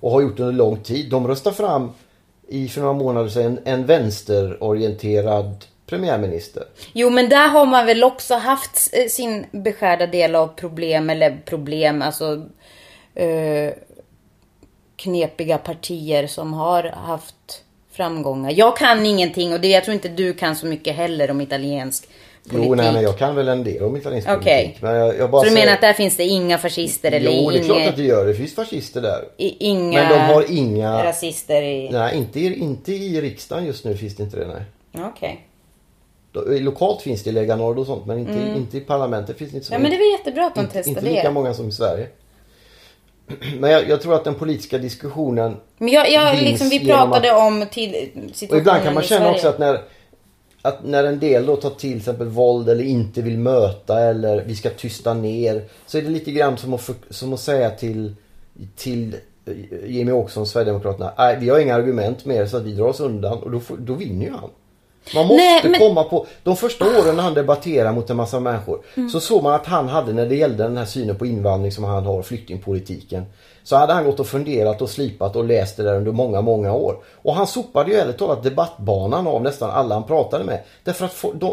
Och 0.00 0.10
har 0.10 0.20
gjort 0.20 0.40
under 0.40 0.52
lång 0.52 0.76
tid. 0.82 1.10
De 1.10 1.28
röstar 1.28 1.50
fram 1.52 1.90
i 2.50 2.68
för 2.68 2.80
några 2.80 2.94
månader 2.94 3.28
sedan 3.28 3.58
en 3.64 3.86
vänsterorienterad 3.86 5.64
premiärminister. 5.86 6.64
Jo 6.92 7.10
men 7.10 7.28
där 7.28 7.48
har 7.48 7.66
man 7.66 7.86
väl 7.86 8.04
också 8.04 8.34
haft 8.34 8.90
eh, 8.92 9.06
sin 9.08 9.46
beskärda 9.50 10.06
del 10.06 10.34
av 10.34 10.46
problem 10.48 11.10
eller 11.10 11.42
problem, 11.44 12.02
alltså 12.02 12.46
eh, 13.14 13.72
knepiga 14.96 15.58
partier 15.58 16.26
som 16.26 16.52
har 16.52 16.82
haft 16.82 17.64
framgångar. 17.92 18.52
Jag 18.56 18.76
kan 18.76 19.06
ingenting 19.06 19.52
och 19.52 19.60
det, 19.60 19.68
jag 19.68 19.84
tror 19.84 19.94
inte 19.94 20.08
du 20.08 20.32
kan 20.32 20.56
så 20.56 20.66
mycket 20.66 20.96
heller 20.96 21.30
om 21.30 21.40
italiensk 21.40 22.08
politik. 22.50 22.68
Jo, 22.68 22.74
nej, 22.74 22.92
men 22.92 23.02
jag 23.02 23.18
kan 23.18 23.34
väl 23.36 23.48
en 23.48 23.64
del 23.64 23.82
om 23.82 23.96
italiensk 23.96 24.28
Okej. 24.28 24.62
politik. 24.64 24.82
Men 24.82 24.94
jag, 24.94 25.18
jag 25.18 25.30
bara 25.30 25.40
Så 25.40 25.44
du 25.44 25.50
säger- 25.50 25.64
menar 25.66 25.74
att 25.74 25.80
där 25.80 25.92
finns 25.92 26.16
det 26.16 26.24
inga 26.24 26.58
fascister 26.58 27.12
eller 27.12 27.30
Jo, 27.30 27.50
det 27.50 27.58
är 27.58 27.62
klart 27.64 27.78
inga, 27.78 27.88
att 27.88 27.96
det 27.96 28.02
gör. 28.02 28.26
Det 28.26 28.34
finns 28.34 28.54
fascister 28.54 29.00
där. 29.00 29.24
i- 29.36 29.66
inga 29.66 29.98
Men 30.02 30.08
de 30.12 30.18
har 30.34 30.44
inga... 30.50 31.04
rasister 31.04 31.62
i... 31.62 31.88
Nej, 31.92 32.16
inte 32.16 32.40
i, 32.40 32.58
inte 32.60 32.92
i 32.92 33.20
riksdagen 33.20 33.66
just 33.66 33.84
nu 33.84 33.96
finns 33.96 34.16
det 34.16 34.22
inte 34.22 34.36
det, 34.36 34.46
nej. 34.46 35.04
Okej. 35.06 35.46
Då- 36.32 36.44
Lokalt 36.48 37.02
finns 37.02 37.22
det 37.22 37.30
i 37.30 37.32
Lega 37.32 37.56
Nord 37.56 37.78
och 37.78 37.86
sånt, 37.86 38.06
men 38.06 38.18
inte, 38.18 38.52
inte 38.56 38.76
i 38.76 38.80
parlamentet 38.80 39.38
finns 39.38 39.50
det 39.50 39.56
inte 39.56 39.66
så 39.66 39.74
Mm. 39.74 39.82
Ja 39.84 39.88
men 39.90 39.98
det 39.98 40.04
är 40.04 40.10
väl 40.10 40.18
jättebra 40.18 40.46
att 40.46 40.54
de 40.54 40.60
inte, 40.60 40.72
testar 40.74 40.88
inte 40.90 41.00
det. 41.02 41.10
lika 41.10 41.30
många 41.30 41.54
som 41.54 41.68
i 41.68 41.72
Sverige. 41.72 42.06
Men 43.58 43.70
jag, 43.70 43.88
jag 43.88 44.02
tror 44.02 44.14
att 44.14 44.24
den 44.24 44.34
politiska 44.34 44.78
diskussionen 44.78 45.56
Men 45.78 45.88
jag, 45.88 46.10
jag 46.12 46.42
liksom, 46.42 46.68
vi 46.68 46.86
pratade 46.86 47.32
att- 47.32 47.42
om 47.42 47.66
till, 47.72 47.90
situationen 48.32 48.50
Och 48.50 48.58
ibland 48.58 48.82
kan 48.84 48.94
man 48.94 49.02
känna 49.02 49.30
också 49.30 49.48
att 49.48 49.58
när, 49.58 49.80
att 50.62 50.84
när 50.84 51.04
en 51.04 51.18
del 51.18 51.46
då 51.46 51.56
tar 51.56 51.70
till 51.70 51.96
exempel 51.96 52.28
våld 52.28 52.68
eller 52.68 52.84
inte 52.84 53.22
vill 53.22 53.38
möta 53.38 54.00
eller 54.00 54.44
vi 54.44 54.56
ska 54.56 54.70
tysta 54.70 55.14
ner. 55.14 55.64
Så 55.86 55.98
är 55.98 56.02
det 56.02 56.08
lite 56.08 56.30
grann 56.30 56.56
som 56.56 56.74
att, 56.74 56.80
för, 56.80 56.94
som 57.10 57.32
att 57.32 57.40
säga 57.40 57.70
till, 57.70 58.14
till 58.76 59.16
eh, 59.44 59.54
Jimmy 59.86 60.12
Åkesson, 60.12 60.46
Sverigedemokraterna. 60.46 61.12
Nej, 61.18 61.36
vi 61.40 61.48
har 61.48 61.58
inga 61.58 61.74
argument 61.74 62.24
mer 62.24 62.46
så 62.46 62.56
att 62.56 62.62
vi 62.62 62.72
drar 62.72 62.86
oss 62.86 63.00
undan 63.00 63.38
och 63.38 63.50
då, 63.50 63.60
får, 63.60 63.76
då 63.76 63.94
vinner 63.94 64.26
ju 64.26 64.32
han. 64.32 64.50
Man 65.14 65.26
måste 65.26 65.36
Nej, 65.44 65.60
men- 65.70 65.80
komma 65.80 66.04
på, 66.04 66.26
de 66.42 66.56
första 66.56 66.84
åren 66.84 67.16
när 67.16 67.22
han 67.22 67.34
debatterade 67.34 67.92
mot 67.94 68.10
en 68.10 68.16
massa 68.16 68.40
människor 68.40 68.80
Mm. 68.96 69.08
så 69.10 69.20
såg 69.20 69.42
man 69.42 69.54
att 69.54 69.66
han 69.66 69.88
hade 69.88 70.12
när 70.12 70.26
det 70.26 70.34
gällde 70.36 70.62
den 70.62 70.76
här 70.76 70.84
synen 70.84 71.16
på 71.16 71.26
invandring 71.26 71.72
som 71.72 71.84
han 71.84 72.04
har, 72.06 72.22
flyktingpolitiken. 72.22 73.24
Så 73.62 73.76
hade 73.76 73.92
han 73.92 74.04
gått 74.04 74.20
och 74.20 74.26
funderat 74.26 74.82
och 74.82 74.90
slipat 74.90 75.36
och 75.36 75.44
läst 75.44 75.76
det 75.76 75.82
där 75.82 75.94
under 75.96 76.12
många, 76.12 76.40
många 76.40 76.72
år. 76.74 76.96
Och 77.22 77.34
han 77.34 77.46
sopade 77.46 77.90
ju 77.90 77.96
ärligt 77.96 78.18
talat 78.18 78.42
debattbanan 78.42 79.26
av 79.26 79.42
nästan 79.42 79.70
alla 79.70 79.94
han 79.94 80.04
pratade 80.04 80.44
med. 80.44 80.60
Därför 80.84 81.04
att 81.04 81.12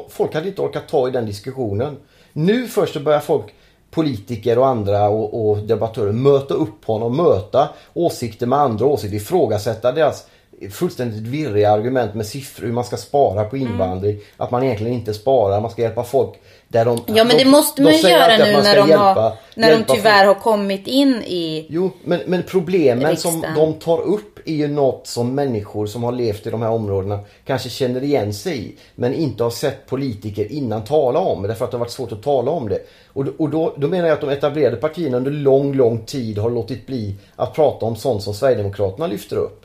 folk 0.09 0.33
hade 0.33 0.47
inte 0.47 0.61
orkat 0.61 0.87
ta 0.89 1.07
i 1.07 1.11
den 1.11 1.25
diskussionen. 1.25 1.97
Nu 2.33 2.67
först 2.67 2.93
så 2.93 2.99
börjar 2.99 3.19
folk 3.19 3.45
politiker 3.91 4.57
och 4.59 4.67
andra 4.67 5.09
och, 5.09 5.49
och 5.49 5.57
debattörer 5.57 6.11
möta 6.11 6.53
upp 6.53 6.85
honom, 6.85 7.17
möta 7.17 7.69
åsikter 7.93 8.45
med 8.45 8.59
andra 8.59 8.85
åsikter, 8.85 9.17
ifrågasätta 9.17 9.91
deras 9.91 10.27
fullständigt 10.72 11.22
virriga 11.22 11.72
argument 11.72 12.14
med 12.16 12.26
siffror, 12.26 12.66
hur 12.66 12.74
man 12.74 12.84
ska 12.84 12.97
spara 12.97 13.43
på 13.43 13.55
Mm. 13.55 13.72
invandring, 13.72 14.20
att 14.38 14.51
man 14.51 14.64
egentligen 14.64 14.93
inte 14.93 15.14
sparar, 15.14 15.62
man 15.62 15.72
ska 15.72 15.82
hjälpa 15.82 16.03
folk 16.03 16.34
där 16.68 16.86
de... 16.86 16.99
Ja 17.08 17.24
men 17.24 17.38
de, 17.38 17.43
det 17.43 17.49
måste 17.49 17.82
de 17.82 17.84
man 17.84 17.93
ju 17.93 17.99
säger 17.99 18.18
göra 18.18 18.45
nu 18.45 18.51
när, 18.64 18.76
de, 18.76 18.89
hjälpa- 18.89 19.22
har, 19.22 19.32
när 19.55 19.72
de 19.78 19.84
tyvärr 19.95 20.26
folk. 20.26 20.38
har 20.38 20.43
kommit 20.43 20.88
in 20.88 21.16
i... 21.16 21.66
Jo, 21.70 21.91
men, 22.03 22.20
men 22.26 22.43
problemen 22.43 23.18
som 23.18 23.32
Riksdagen. 23.32 23.55
de 23.55 23.74
tar 23.74 24.01
upp 24.01 24.39
är 24.45 24.53
ju 24.53 24.68
något 24.68 25.08
som 25.08 25.36
människor 25.36 25.86
som 25.88 26.03
har 26.03 26.12
levt 26.12 26.47
i 26.47 26.49
de 26.49 26.62
här 26.62 26.70
områdena 26.72 27.20
kanske 27.45 27.70
känner 27.70 28.03
igen 28.03 28.34
sig 28.34 28.58
i. 28.66 28.76
Men 28.95 29.14
inte 29.14 29.43
har 29.43 29.51
sett 29.51 29.86
politiker 29.86 30.51
innan 30.51 30.84
tala 30.84 31.20
om 31.20 31.41
det, 31.41 31.47
därför 31.47 31.66
att 31.66 31.72
det 31.72 31.78
har 31.78 31.86
varit 31.86 31.91
svårt 31.91 32.12
att 32.12 32.24
tala 32.24 32.51
om 32.51 32.70
det. 32.70 32.80
Och, 33.14 33.26
då- 33.26 33.34
och 33.38 33.49
då, 33.49 33.74
då 33.78 33.88
menar 33.88 34.08
jag 34.08 34.14
att 34.16 34.22
de 34.22 34.30
etablerade 34.30 34.76
partierna 34.78 35.18
under 35.18 35.32
lång, 35.32 35.74
lång 35.74 35.99
tid 36.05 36.38
har 36.38 36.49
låtit 36.49 36.86
bli 36.88 37.16
att 37.36 37.53
prata 37.53 37.86
om 37.86 37.95
sånt 37.95 38.24
som 38.24 38.34
Sverigedemokraterna 38.34 39.08
lyfter 39.08 39.36
upp. 39.36 39.64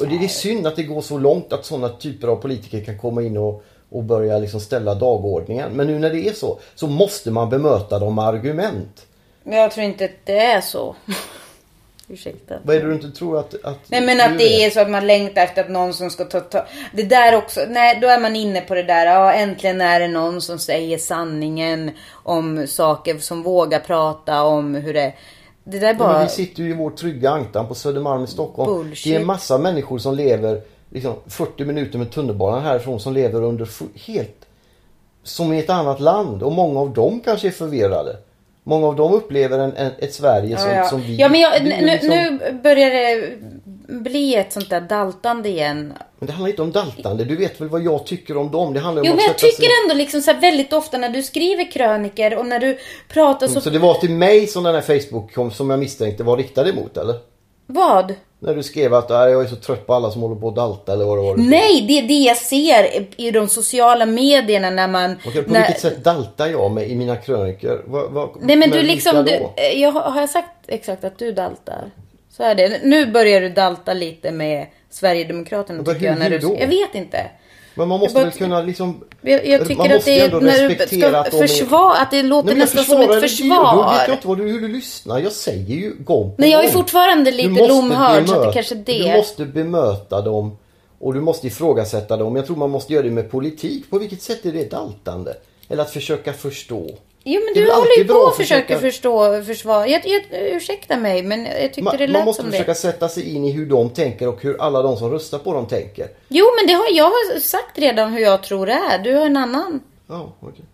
Och 0.00 0.08
det, 0.08 0.18
det 0.18 0.24
är 0.24 0.28
synd 0.28 0.66
att 0.66 0.76
det 0.76 0.82
går 0.82 1.00
så 1.00 1.18
långt 1.18 1.52
att 1.52 1.64
sådana 1.64 1.88
typer 1.88 2.28
av 2.28 2.36
politiker 2.36 2.84
kan 2.84 2.98
komma 2.98 3.22
in 3.22 3.36
och, 3.36 3.64
och 3.90 4.02
börja 4.02 4.38
liksom 4.38 4.60
ställa 4.60 4.94
dagordningen. 4.94 5.72
Men 5.72 5.86
nu 5.86 5.98
när 5.98 6.10
det 6.10 6.28
är 6.28 6.32
så, 6.32 6.58
så 6.74 6.86
måste 6.86 7.30
man 7.30 7.50
bemöta 7.50 7.98
dem 7.98 8.14
med 8.14 8.24
argument. 8.24 9.06
Jag 9.44 9.70
tror 9.70 9.84
inte 9.84 10.04
att 10.04 10.10
det 10.24 10.38
är 10.38 10.60
så. 10.60 10.96
Ursäkta. 12.08 12.54
Vad 12.62 12.76
är 12.76 12.80
det 12.80 12.88
du 12.88 12.94
inte 12.94 13.10
tror 13.10 13.38
att... 13.38 13.64
att 13.64 13.78
Nej 13.86 14.00
men 14.00 14.20
att 14.20 14.38
det 14.38 14.64
är 14.64 14.70
så 14.70 14.80
att 14.80 14.90
man 14.90 15.06
längtar 15.06 15.42
efter 15.42 15.64
att 15.64 15.70
någon 15.70 15.94
som 15.94 16.10
ska 16.10 16.24
ta, 16.24 16.40
ta 16.40 16.66
Det 16.92 17.02
där 17.02 17.36
också, 17.36 17.60
nej 17.68 17.98
då 18.00 18.08
är 18.08 18.20
man 18.20 18.36
inne 18.36 18.60
på 18.60 18.74
det 18.74 18.82
där, 18.82 19.06
ja 19.06 19.32
äntligen 19.32 19.80
är 19.80 20.00
det 20.00 20.08
någon 20.08 20.42
som 20.42 20.58
säger 20.58 20.98
sanningen 20.98 21.90
om 22.12 22.66
saker, 22.66 23.18
som 23.18 23.42
vågar 23.42 23.80
prata 23.80 24.42
om 24.42 24.74
hur 24.74 24.94
det 24.94 25.12
Det 25.68 25.78
där 25.78 25.86
är 25.86 25.92
Ja, 25.92 25.98
bara... 25.98 26.12
men 26.12 26.22
vi 26.22 26.28
sitter 26.28 26.62
ju 26.62 26.70
i 26.70 26.72
vår 26.72 26.90
trygga 26.90 27.30
ankdamm 27.30 27.68
på 27.68 27.74
Södermalm 27.74 28.24
i 28.24 28.26
Stockholm. 28.26 28.72
Bullshit. 28.74 29.04
Det 29.04 29.16
är 29.16 29.20
en 29.20 29.26
massa 29.26 29.58
människor 29.58 29.98
som 29.98 30.14
lever 30.14 30.60
liksom 30.90 31.14
40 31.26 31.64
minuter 31.64 31.98
med 31.98 32.10
tunnelbanan 32.10 32.62
härifrån 32.62 33.00
som 33.00 33.12
lever 33.12 33.42
under 33.42 33.68
helt 34.06 34.46
som 35.22 35.52
i 35.52 35.58
ett 35.58 35.70
annat 35.70 36.00
land. 36.00 36.42
Och 36.42 36.52
många 36.52 36.80
av 36.80 36.90
dem 36.90 37.20
kanske 37.24 37.48
är 37.48 37.52
förvirrade. 37.52 38.16
Många 38.62 38.86
av 38.86 38.96
dem 38.96 39.12
upplever 39.12 39.58
en, 39.58 39.72
en, 39.76 39.92
ett 39.98 40.14
Sverige 40.14 40.56
som, 40.56 40.70
ja, 40.70 40.76
ja. 40.76 40.84
som 40.84 41.00
vi... 41.02 41.16
ja 41.16 41.28
men 41.28 41.40
jag, 41.40 41.62
liksom- 41.62 42.08
nu 42.10 42.38
börjar 42.62 42.90
det 42.90 43.32
bli 43.88 44.34
ett 44.34 44.52
sånt 44.52 44.70
där 44.70 44.80
daltande 44.80 45.48
igen. 45.48 45.92
Men 46.18 46.26
det 46.26 46.32
handlar 46.32 46.50
inte 46.50 46.62
om 46.62 46.72
daltande. 46.72 47.24
Du 47.24 47.36
vet 47.36 47.60
väl 47.60 47.68
vad 47.68 47.82
jag 47.82 48.06
tycker 48.06 48.36
om 48.36 48.50
dem? 48.50 48.74
Det 48.74 48.80
handlar 48.80 49.02
om 49.02 49.06
Jo 49.08 49.14
men 49.14 49.24
jag 49.24 49.28
sätta 49.28 49.38
sig- 49.38 49.50
tycker 49.50 49.70
ändå 49.84 49.94
liksom 49.94 50.20
så 50.22 50.32
väldigt 50.32 50.72
ofta 50.72 50.98
när 50.98 51.08
du 51.08 51.22
skriver 51.22 51.70
kröniker 51.72 52.36
och 52.38 52.46
när 52.46 52.58
du 52.60 52.78
pratar 53.08 53.48
så... 53.48 53.60
Så 53.60 53.70
det 53.70 53.78
var 53.78 53.94
till 53.94 54.10
mig 54.10 54.46
som 54.46 54.64
den 54.64 54.74
här 54.74 54.82
Facebook 55.00 55.34
kom 55.34 55.50
som 55.50 55.70
jag 55.70 55.78
misstänkte 55.78 56.22
var 56.24 56.36
riktad 56.36 56.68
emot 56.68 56.96
eller? 56.96 57.14
Vad? 57.66 58.14
När 58.38 58.54
du 58.54 58.62
skrev 58.62 58.94
att 58.94 59.08
"Nej, 59.08 59.30
jag 59.32 59.42
är 59.42 59.46
så 59.48 59.56
trött 59.56 59.86
på 59.86 59.94
alla 59.94 60.10
som 60.10 60.22
håller 60.22 60.36
på 60.36 60.48
att 60.48 60.54
dalta 60.56 60.92
eller 60.92 61.04
vad 61.04 61.18
det 61.18 61.22
var. 61.22 61.36
Nej, 61.36 61.84
det 61.88 61.98
är 61.98 62.02
det 62.08 62.14
jag 62.14 62.36
ser 62.36 63.06
i 63.16 63.30
de 63.30 63.48
sociala 63.48 64.06
medierna 64.06 64.70
när 64.70 64.88
man... 64.88 65.16
Okej, 65.26 65.42
på 65.42 65.52
när... 65.52 65.60
vilket 65.60 65.80
sätt 65.80 66.04
daltar 66.04 66.46
jag 66.46 66.70
med 66.70 66.90
i 66.90 66.94
mina 66.94 67.16
krönikor? 67.16 67.84
Vad, 67.86 68.10
vad, 68.12 68.28
Nej 68.40 68.56
men 68.56 68.70
du 68.70 68.82
liksom, 68.82 69.24
du, 69.24 69.48
jag, 69.74 69.92
har 69.92 70.00
har 70.02 70.20
jag 70.20 70.30
sagt 70.30 70.48
exakt 70.68 71.04
att 71.04 71.18
du 71.18 71.32
daltar? 71.32 71.90
Så 72.36 72.42
är 72.42 72.54
det. 72.54 72.80
Nu 72.84 73.06
börjar 73.06 73.40
du 73.40 73.48
dalta 73.48 73.92
lite 73.92 74.30
med 74.32 74.66
Sverigedemokraterna 74.90 75.84
tycker 75.84 76.04
jag. 76.06 76.12
hur- 76.12 76.18
När 76.18 76.30
hur 76.30 76.38
du, 76.38 76.46
då? 76.48 76.56
jag 76.60 76.66
vet 76.68 76.94
inte. 76.94 77.30
Men 77.74 77.88
man 77.88 78.00
måste 78.00 78.18
Jag 78.18 78.24
väl 78.24 78.32
bara- 78.32 78.38
kunna 78.38 78.62
liksom... 78.62 79.04
Jag, 79.20 79.46
jag 79.46 79.58
Man 79.60 79.68
tycker 79.68 79.82
att 79.84 79.90
måste 79.90 80.10
det 80.10 80.20
är 80.20 80.24
ändå 80.24 80.38
när 80.40 80.68
du 80.68 80.74
ska 80.74 80.84
att 81.18 81.30
de 81.30 81.36
är- 81.36 81.46
försvara, 81.46 81.92
att 81.98 82.10
det 82.10 82.22
låter 82.22 82.46
Nej, 82.48 82.54
jag 82.58 82.58
nästan 82.58 82.84
som 82.84 83.00
ett 83.00 83.08
det. 83.10 83.20
försvar. 83.20 83.76
Då 83.76 83.90
vet 83.98 84.08
jag 84.08 84.16
inte 84.16 84.28
vad 84.28 84.38
du, 84.38 84.44
hur 84.48 84.60
du 84.60 84.68
lyssnar. 84.68 85.18
Jag 85.18 85.32
säger 85.32 85.74
ju 85.76 85.94
gång 85.98 86.30
på 86.30 86.34
Nej, 86.38 86.50
jag 86.50 86.64
är 86.64 86.68
fortfarande 86.68 87.30
lite 87.30 87.68
lomhörd 87.68 88.28
så 88.28 88.34
att 88.34 88.40
det 88.40 88.46
bemöta- 88.46 88.52
kanske 88.52 88.74
det. 88.74 88.98
Du 89.12 89.16
måste 89.16 89.44
bemöta 89.44 90.20
dem 90.22 90.58
och 90.98 91.14
du 91.14 91.20
måste 91.20 91.46
ifrågasätta 91.46 92.16
dem. 92.16 92.36
Jag 92.36 92.46
tror 92.46 92.56
man 92.56 92.70
måste 92.70 92.92
göra 92.92 93.02
det 93.04 93.10
med 93.10 93.30
politik. 93.30 93.90
På 93.90 93.98
vilket 93.98 94.22
sätt 94.22 94.44
är 94.46 94.52
det 94.52 94.70
daltande? 94.70 95.34
Eller 95.68 95.82
att 95.82 95.90
försöka 95.90 96.32
förstå? 96.32 96.90
Jo 97.28 97.40
men 97.44 97.54
Det 97.54 97.60
du 97.60 97.72
håller 97.72 97.98
ju 97.98 98.04
på 98.04 98.14
och 98.14 98.36
försöker 98.36 98.62
försöka- 98.74 98.80
förstå, 98.80 99.42
försvara. 99.42 99.86
Jag, 99.88 100.02
jag, 100.06 100.22
ursäkta 100.30 100.96
mig 100.96 101.22
men 101.22 101.44
jag 101.46 101.60
tyckte 101.62 101.82
Man, 101.82 101.96
det 101.96 102.06
man 102.06 102.12
lät 102.12 102.24
måste 102.24 102.42
som 102.42 102.50
försöka 102.50 102.70
det. 102.70 102.74
sätta 102.78 103.08
sig 103.08 103.34
in 103.36 103.44
i 103.44 103.50
hur 103.52 103.66
de 103.66 103.90
tänker 103.90 104.28
och 104.28 104.42
hur 104.42 104.60
alla 104.62 104.82
de 104.82 104.96
som 104.96 105.10
röstar 105.10 105.38
på 105.38 105.52
dem 105.54 105.66
tänker. 105.66 106.06
Jo 106.28 106.46
men 106.58 106.66
det 106.66 106.72
har 106.72 106.86
jag 106.92 107.04
har 107.04 107.40
sagt 107.40 107.78
redan 107.78 108.12
hur 108.12 108.20
jag 108.20 108.42
tror 108.42 108.66
det 108.66 108.72
är. 108.72 108.98
Du 108.98 109.14
har 109.14 109.26
en 109.26 109.36
annan. 109.36 109.80
Ja, 110.08 110.32
okej. 110.40 110.64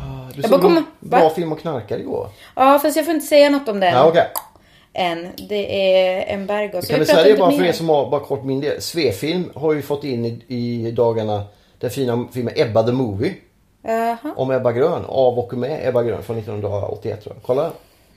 Ah, 0.00 0.32
Du 0.34 0.42
såg 0.42 0.62
någon 0.62 0.84
bra 1.00 1.20
va? 1.20 1.30
film 1.30 1.52
och 1.52 1.60
knarkar 1.60 1.98
igår. 1.98 2.28
Ja 2.56 2.78
fast 2.78 2.96
jag 2.96 3.04
får 3.04 3.14
inte 3.14 3.26
säga 3.26 3.50
något 3.50 3.68
om 3.68 3.80
den. 3.80 3.92
Ja, 3.94 4.08
okej. 4.08 4.26
Än. 4.94 5.28
Det 5.48 5.94
är 5.96 6.34
embargo. 6.34 6.82
Så 6.82 6.88
Kan 6.88 7.00
vi 7.00 7.06
säga 7.06 7.22
det 7.22 7.38
bara 7.38 7.52
för 7.52 7.64
er 7.64 7.72
som 7.72 7.88
har 7.88 8.10
bara 8.10 8.20
kort 8.20 8.44
minne. 8.44 8.80
Svefilm 8.80 9.50
har 9.54 9.72
ju 9.72 9.82
fått 9.82 10.04
in 10.04 10.24
i, 10.24 10.42
i 10.48 10.90
dagarna 10.90 11.44
den 11.78 11.90
fina 11.90 12.28
filmen 12.32 12.54
Ebba 12.56 12.82
the 12.82 12.92
Movie. 12.92 13.34
Jaha. 13.82 14.34
Om 14.36 14.50
Ebba 14.50 14.72
Grön. 14.72 15.04
Av 15.04 15.38
och 15.38 15.54
med 15.54 15.88
Ebba 15.88 16.02
Grön 16.02 16.22
från 16.22 16.38
1981 16.38 17.22
tror 17.24 17.34
jag. 17.36 17.42
Kolla. 17.42 17.70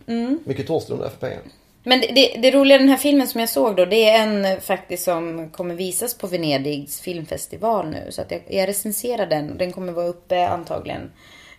Mm. 0.08 0.40
Mycket 0.46 0.68
Thåström 0.68 1.00
där 1.00 1.10
för 1.10 1.18
pengarna. 1.18 1.42
Men 1.84 2.02
det, 2.02 2.08
det, 2.08 2.40
det 2.42 2.52
roliga 2.52 2.78
den 2.78 2.90
här 2.90 2.98
filmen 2.98 3.28
som 3.28 3.40
jag 3.40 3.50
såg 3.50 3.76
då, 3.76 3.86
det 3.86 4.10
är 4.10 4.24
en 4.24 4.62
faktiskt 4.62 5.04
som 5.04 5.50
kommer 5.50 5.76
visas 5.76 6.18
på 6.18 6.28
Venedigs 6.28 7.02
filmfestival 7.02 7.90
nu. 7.90 8.08
Så 8.10 8.22
att 8.22 8.32
jag, 8.32 8.42
jag 8.48 8.68
recenserar 8.70 9.26
den. 9.26 9.58
Den 9.58 9.72
kommer 9.72 9.94
vara 9.94 10.08
uppe 10.08 10.48
antagligen. 10.48 11.12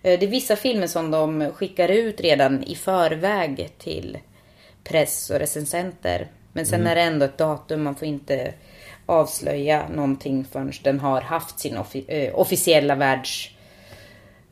Eh, 0.02 0.18
Det 0.18 0.26
är 0.26 0.30
vissa 0.30 0.56
filmer 0.56 0.86
som 0.86 1.10
de 1.10 1.50
skickar 1.54 1.88
ut 1.88 2.20
redan 2.20 2.64
i 2.64 2.74
förväg 2.74 3.68
till 3.78 4.18
press 4.88 5.30
och 5.30 5.38
recensenter. 5.38 6.26
Men 6.52 6.66
sen 6.66 6.86
är 6.86 6.94
det 6.94 7.00
ändå 7.00 7.24
ett 7.24 7.38
datum, 7.38 7.82
man 7.82 7.94
får 7.94 8.08
inte 8.08 8.52
avslöja 9.06 9.82
någonting 9.94 10.44
förrän 10.52 10.72
den 10.82 11.00
har 11.00 11.20
haft 11.20 11.60
sin 11.60 11.76
offi- 11.76 12.04
eh, 12.08 12.34
officiella 12.38 12.94
världs, 12.94 13.50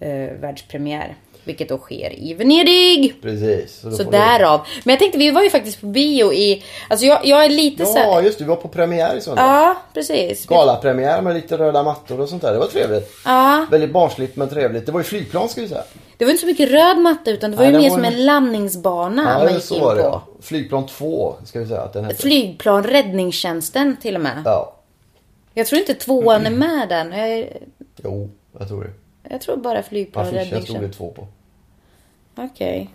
eh, 0.01 0.11
världspremiär. 0.41 1.15
Vilket 1.45 1.69
då 1.69 1.79
sker 1.79 2.13
i 2.19 2.35
Venedig. 2.35 3.15
Precis. 3.23 3.81
Så 3.81 3.89
ni- 3.89 4.11
därav. 4.11 4.61
Men 4.85 4.93
jag 4.93 4.99
tänkte, 4.99 5.19
vi 5.19 5.31
var 5.31 5.43
ju 5.43 5.51
faktiskt 5.51 5.81
på 5.81 5.87
bio 5.87 6.33
i... 6.33 6.65
Alltså 6.89 7.07
jag, 7.07 7.27
jag 7.27 7.45
är 7.45 7.49
lite 7.49 7.87
så 7.87 7.99
Ja 7.99 8.23
just 8.23 8.39
det, 8.39 8.45
vi 8.45 8.49
var 8.49 8.57
på 8.57 8.69
premiär 8.69 9.17
i 9.17 9.21
söndag. 9.21 9.43
Ja, 9.43 9.77
precis. 9.95 10.47
Galapremiär 10.47 11.23
med 11.23 11.35
lite 11.35 11.59
röda 11.59 11.83
mattor 11.83 12.21
och 12.21 12.29
sånt 12.29 12.43
där. 12.43 12.53
Det 12.53 12.59
var 12.59 12.67
trevligt. 12.67 13.11
Ja. 13.25 13.67
Väldigt 13.71 13.91
barnsligt 13.91 14.37
men 14.37 14.49
trevligt. 14.49 14.87
Det 14.87 14.93
var 14.93 15.01
ju 15.01 15.05
flygplan 15.05 15.49
ska 15.49 15.61
vi 15.61 15.69
säga. 15.69 15.83
Det 16.19 16.25
var 16.25 16.31
inte 16.33 16.41
så 16.41 16.47
mycket 16.47 16.71
röd 16.71 16.99
matta 16.99 17.31
utan 17.31 17.51
det 17.51 17.57
var 17.57 17.65
Nej, 17.65 17.73
ju 17.73 17.79
det 17.79 17.83
mer 17.83 17.91
var 17.91 17.97
som 17.97 18.05
en- 18.05 18.25
landningsbana 18.27 19.23
man 19.23 19.43
Ja, 19.43 19.51
gick 19.51 19.63
så 19.63 19.75
in 19.75 19.81
det. 19.81 19.87
på. 20.03 20.09
ja. 20.09 20.23
Flygplan 20.41 20.87
2 20.87 21.35
ska 21.45 21.61
vi 21.61 21.67
säga 21.67 21.81
att 21.81 21.93
den 21.93 22.05
hette. 22.05 22.23
Flygplan, 22.23 22.85
räddningstjänsten 22.85 23.97
till 24.03 24.15
och 24.15 24.21
med. 24.21 24.43
Ja. 24.45 24.73
Jag 25.55 25.67
tror 25.67 25.79
inte 25.81 25.95
tvåan 25.95 26.47
är 26.47 26.51
med 26.51 26.89
den. 26.89 27.13
Jag, 27.13 27.49
Jo, 28.05 28.31
jag 28.59 28.69
tror 28.69 28.85
det. 28.85 28.91
jag 29.31 29.41
tror 29.41 29.57
bara 29.57 29.83
flygplan, 29.83 30.27
Affischen 30.27 30.45
stod 30.47 30.53
det 30.53 30.61
räddningstjänst. 30.61 30.99
två 30.99 31.11
på. 31.13 31.27
Okej. 32.37 32.91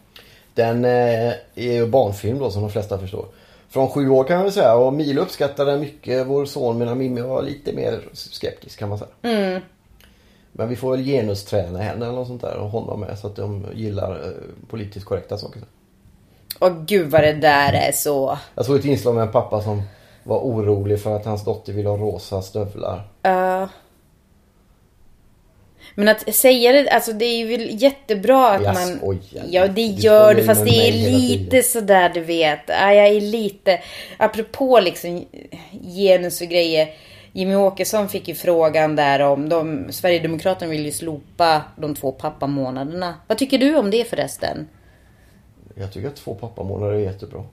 Den 0.53 0.86
eh, 0.86 1.30
är 1.55 1.74
ju 1.74 1.86
barnfilm 1.86 2.39
då 2.39 2.51
som 2.51 2.61
de 2.61 2.72
flesta 2.72 2.97
förstår. 2.97 3.26
Från 3.69 3.89
sju 3.89 4.09
år 4.09 4.24
kan 4.24 4.36
man 4.36 4.43
väl 4.43 4.53
säga 4.53 4.76
och 4.76 4.93
Milo 4.93 5.22
uppskattade 5.22 5.72
den 5.72 5.80
mycket. 5.80 6.28
Vår 6.28 6.45
son 6.45 6.78
medan 6.78 6.97
Mimmi 6.97 7.22
var 7.22 7.41
lite 7.41 7.74
mer 7.74 7.99
skeptisk 8.13 8.80
kan 8.80 8.89
man 8.89 8.97
säga. 8.97 9.09
Mm. 9.22 9.61
Men 10.52 10.70
vi 10.70 10.76
får 10.76 10.91
väl 10.91 11.06
genusträna 11.06 11.80
henne 11.80 12.06
eller 12.06 12.16
något 12.16 12.28
sånt 12.28 12.41
där 12.41 12.58
och 12.58 12.70
honom 12.70 12.99
med 12.99 13.20
så 13.20 13.28
att 13.28 13.36
de 13.36 13.66
gillar 13.74 14.12
eh, 14.12 14.32
politiskt 14.70 15.06
korrekta 15.06 15.38
saker. 15.38 15.62
Åh 16.60 16.84
gud 16.86 17.12
vad 17.12 17.22
det 17.24 17.34
där 17.34 17.74
är 17.74 17.91
så... 17.91 18.38
Jag 18.56 18.66
såg 18.66 18.76
ett 18.80 18.86
inslag 18.86 19.16
med 19.16 19.22
en 19.24 19.32
pappa 19.32 19.62
som 19.62 19.82
var 20.24 20.39
orolig 20.39 21.02
för 21.02 21.16
att 21.16 21.26
hans 21.26 21.45
dotter 21.45 21.74
ville 21.74 21.89
ha 21.89 21.97
rosa 21.97 22.41
stövlar. 22.41 23.08
Ja. 23.22 23.70
Men 25.95 26.08
att 26.08 26.36
säga 26.36 26.72
det, 26.72 26.89
alltså 26.89 27.14
det 27.14 27.26
är 27.26 27.38
ju 27.38 27.58
väl 27.58 27.82
jättebra 27.82 28.49
att 28.49 28.64
Jag 28.64 28.74
man... 28.74 28.97
skojar. 28.97 29.45
Ja 29.49 29.68
det 29.68 29.74
Du 29.74 29.82
gör 29.82 30.32
skojar 30.32 30.45
fast 30.47 30.62
med 30.62 30.70
det 30.74 30.88
är 30.88 30.91
hela 30.91 31.18
lite 31.18 31.43
tiden. 31.52 31.64
sådär 31.64 32.10
du 32.14 32.22
vet. 32.22 32.60
Ja, 32.68 32.93
jag 32.93 33.08
är 33.08 33.22
lite... 33.22 33.80
Apropå 34.18 34.80
liksom 34.80 35.26
genus 35.72 36.41
och 36.41 36.47
grejer. 36.47 36.89
Jimmy 37.34 37.55
Åkesson 37.55 38.09
fick 38.09 38.27
ju 38.27 38.36
frågan 38.36 38.95
där 38.95 39.19
om 39.19 39.49
de... 39.49 39.91
Sverigedemokraterna 39.91 40.71
vill 40.71 40.86
ju 40.86 40.91
slopa 40.91 41.61
de 41.77 41.95
två 41.95 42.11
pappamånaderna. 42.11 43.15
Vad 43.27 43.38
tycker 43.38 43.57
du 43.57 43.75
om 43.75 43.91
det 43.91 44.09
förresten? 44.09 44.67
Jag 45.75 45.93
tycker 45.93 46.07
att 46.07 46.15
två 46.15 46.36
pappamånader 46.36 46.93
är 46.93 46.99
jättebra. 46.99 47.43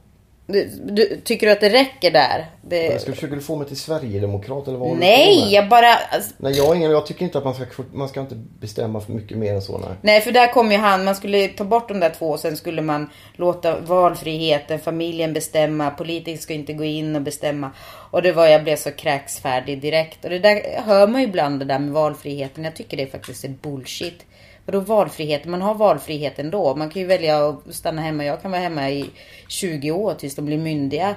Du, 0.51 0.71
du, 0.85 1.21
tycker 1.25 1.47
du 1.47 1.53
att 1.53 1.61
det 1.61 1.69
räcker 1.69 2.11
där? 2.11 2.47
Det... 2.63 2.87
Jag 2.87 3.01
ska 3.01 3.13
försöka 3.13 3.41
få 3.41 3.57
mig 3.57 3.67
till 3.67 3.77
Sverigedemokrat 3.77 4.69
eller 4.69 4.79
vad 4.79 4.97
du 4.97 5.01
Nej, 5.01 5.55
jag 5.55 5.69
bara... 5.69 5.95
Alltså, 5.95 6.31
Nej, 6.37 6.53
jag, 6.57 6.77
ingen, 6.77 6.91
jag 6.91 7.07
tycker 7.07 7.25
inte 7.25 7.39
att 7.39 7.45
man 7.45 7.55
ska, 7.55 7.65
man 7.93 8.09
ska 8.09 8.21
inte 8.21 8.35
bestämma 8.35 9.01
för 9.01 9.13
mycket 9.13 9.39
mer 9.39 9.55
än 9.55 9.63
så. 9.63 9.79
Nej. 9.79 9.89
nej, 10.03 10.21
för 10.21 10.33
där 10.33 10.53
kom 10.53 10.73
ju 10.73 10.79
han. 10.79 11.05
Man 11.05 11.15
skulle 11.15 11.49
ta 11.49 11.65
bort 11.65 11.89
de 11.89 12.01
där 12.01 12.11
två 12.11 12.31
och 12.31 12.41
sen 12.41 12.57
skulle 12.57 12.83
man 12.83 13.11
låta 13.37 13.81
valfriheten, 13.81 14.79
familjen 14.79 15.33
bestämma. 15.33 15.91
Politiker 15.91 16.39
ska 16.39 16.55
inte 16.55 16.73
gå 16.73 16.85
in 16.85 17.17
och 17.17 17.23
bestämma. 17.23 17.71
Och 18.11 18.23
det 18.23 18.33
var, 18.33 18.47
jag 18.47 18.65
blev 18.65 18.77
så 18.77 18.91
kräksfärdig 18.91 19.81
direkt. 19.81 20.25
Och 20.25 20.31
det 20.31 20.39
där 20.39 20.83
hör 20.87 21.09
man 21.09 21.21
ju 21.21 21.27
ibland 21.27 21.59
det 21.59 21.65
där 21.65 21.79
med 21.79 21.93
valfriheten. 21.93 22.65
Jag 22.65 22.77
tycker 22.77 22.97
det 22.97 23.07
faktiskt 23.07 23.45
är 23.45 23.49
bullshit. 23.49 24.25
Vadå 24.69 24.81
valfrihet? 24.81 25.45
Man 25.45 25.63
har 25.63 25.75
valfrihet 25.75 26.39
ändå. 26.39 26.75
Man 26.77 26.91
kan 26.91 27.03
ju 27.03 27.09
välja 27.09 27.49
att 27.49 27.75
stanna 27.75 28.03
hemma. 28.03 28.25
Jag 28.25 28.43
kan 28.43 28.51
vara 28.51 28.61
hemma 28.61 28.91
i 28.91 29.11
20 29.49 29.91
år 29.91 30.15
tills 30.15 30.35
de 30.35 30.45
blir 30.45 30.59
myndiga. 30.59 31.15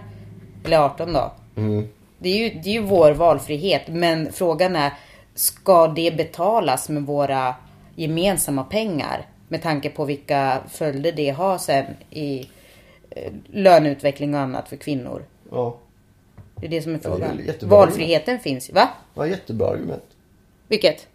Eller 0.66 0.78
18 0.78 1.14
då. 1.14 1.32
Det, 2.20 2.30
är 2.30 2.38
ju, 2.38 2.60
det 2.62 2.70
är 2.70 2.74
ju 2.74 2.82
vår 2.82 3.12
valfrihet. 3.12 3.82
Men 3.88 4.32
frågan 4.34 4.76
är, 4.76 4.94
ska 5.36 5.88
det 5.88 6.18
betalas 6.18 6.90
med 6.90 7.04
våra 7.04 7.56
gemensamma 7.96 8.64
pengar? 8.64 9.26
Med 9.48 9.62
tanke 9.62 9.90
på 9.90 10.06
vilka 10.06 10.62
följder 10.70 11.12
det 11.12 11.30
har 11.30 11.58
sen 11.58 11.86
i 12.10 12.50
eh, 13.10 13.32
löneutveckling 13.48 14.34
och 14.36 14.40
annat 14.42 14.70
för 14.70 14.76
kvinnor. 14.76 15.26
Ja, 15.52 15.78
Det 16.56 16.66
är 16.66 16.70
det 16.70 16.82
som 16.82 16.92
är 16.92 16.98
är 16.98 17.02
frågan. 17.02 17.40
jättebra. 17.48 17.78
Valfriheten 17.78 18.40
finns 18.40 18.70
ju. 18.70 18.74
Va? 18.74 18.90
var 19.14 19.26
jättebra 19.26 19.68
argument. 19.68 20.04
Vilket? 20.68 21.08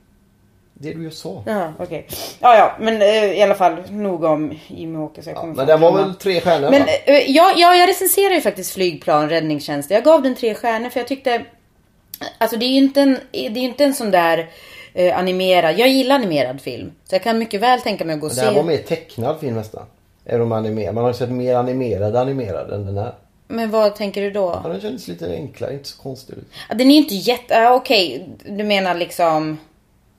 Det 0.79 0.93
du 0.93 1.03
just 1.05 1.19
sa. 1.23 1.43
Ja, 1.47 1.73
okej. 1.79 2.07
Ja, 2.41 2.57
ja, 2.57 2.77
men 2.81 3.03
eh, 3.03 3.25
i 3.39 3.43
alla 3.43 3.55
fall 3.55 3.77
nog 3.91 4.25
om 4.25 4.59
Jimmy 4.67 4.99
Åkesson. 4.99 5.31
Jag 5.33 5.37
Ja, 5.37 5.41
kommer 5.41 5.55
men 5.55 5.67
den 5.67 5.81
var 5.81 5.93
väl 5.93 6.15
tre 6.15 6.41
stjärnor 6.41 6.71
Men 6.71 6.83
va? 6.83 6.89
eh, 7.05 7.31
ja, 7.31 7.53
ja, 7.57 7.75
jag 7.75 7.89
recenserar 7.89 8.35
ju 8.35 8.41
faktiskt 8.41 8.73
flygplan, 8.75 9.29
räddningstjänst. 9.29 9.91
Jag 9.91 10.05
gav 10.05 10.23
den 10.23 10.35
tre 10.35 10.55
stjärnor 10.55 10.89
för 10.91 11.01
jag 11.01 11.07
tyckte... 11.09 11.43
Alltså 12.39 12.57
det 12.57 12.65
är 12.67 12.69
ju 12.69 12.77
inte 12.77 13.01
en, 13.01 13.19
det 13.33 13.39
är 13.47 13.51
ju 13.51 13.61
inte 13.61 13.85
en 13.85 13.95
sån 13.95 14.11
där 14.11 14.51
eh, 14.95 15.19
animerad... 15.19 15.79
Jag 15.79 15.89
gillar 15.89 16.15
animerad 16.15 16.61
film. 16.61 16.93
Så 17.05 17.15
jag 17.15 17.23
kan 17.23 17.39
mycket 17.39 17.61
väl 17.61 17.81
tänka 17.81 18.05
mig 18.05 18.15
att 18.15 18.21
gå 18.21 18.27
och 18.27 18.33
Men 18.37 18.45
det 18.45 18.51
här 18.51 18.55
var 18.57 18.63
se. 18.63 18.69
mer 18.69 18.79
tecknad 18.83 19.41
film 19.41 19.55
nästan. 19.55 19.83
Även 20.25 20.41
om 20.43 20.53
animerad. 20.53 20.95
Man 20.95 21.05
har 21.05 21.11
ju 21.11 21.17
sett 21.19 21.31
mer 21.31 21.55
animerad 21.55 22.17
animerad 22.17 22.71
än 22.73 22.87
den 22.87 22.99
här. 22.99 23.15
Men 23.49 23.71
vad 23.71 23.97
tänker 23.97 24.23
du 24.23 24.31
då? 24.31 24.61
Ja, 24.65 24.69
den 24.69 24.81
kändes 24.81 25.09
lite 25.09 25.33
enklare, 25.35 25.73
inte 25.73 25.89
så 25.89 26.03
konstig 26.03 26.35
ut. 26.35 26.45
Ja, 26.69 26.75
Den 26.75 26.91
är 26.91 26.95
ju 26.95 27.01
inte 27.01 27.15
jätte... 27.15 27.55
Ja, 27.55 27.75
Okej, 27.75 28.29
du 28.45 28.65
menar 28.65 28.95
liksom... 28.95 29.59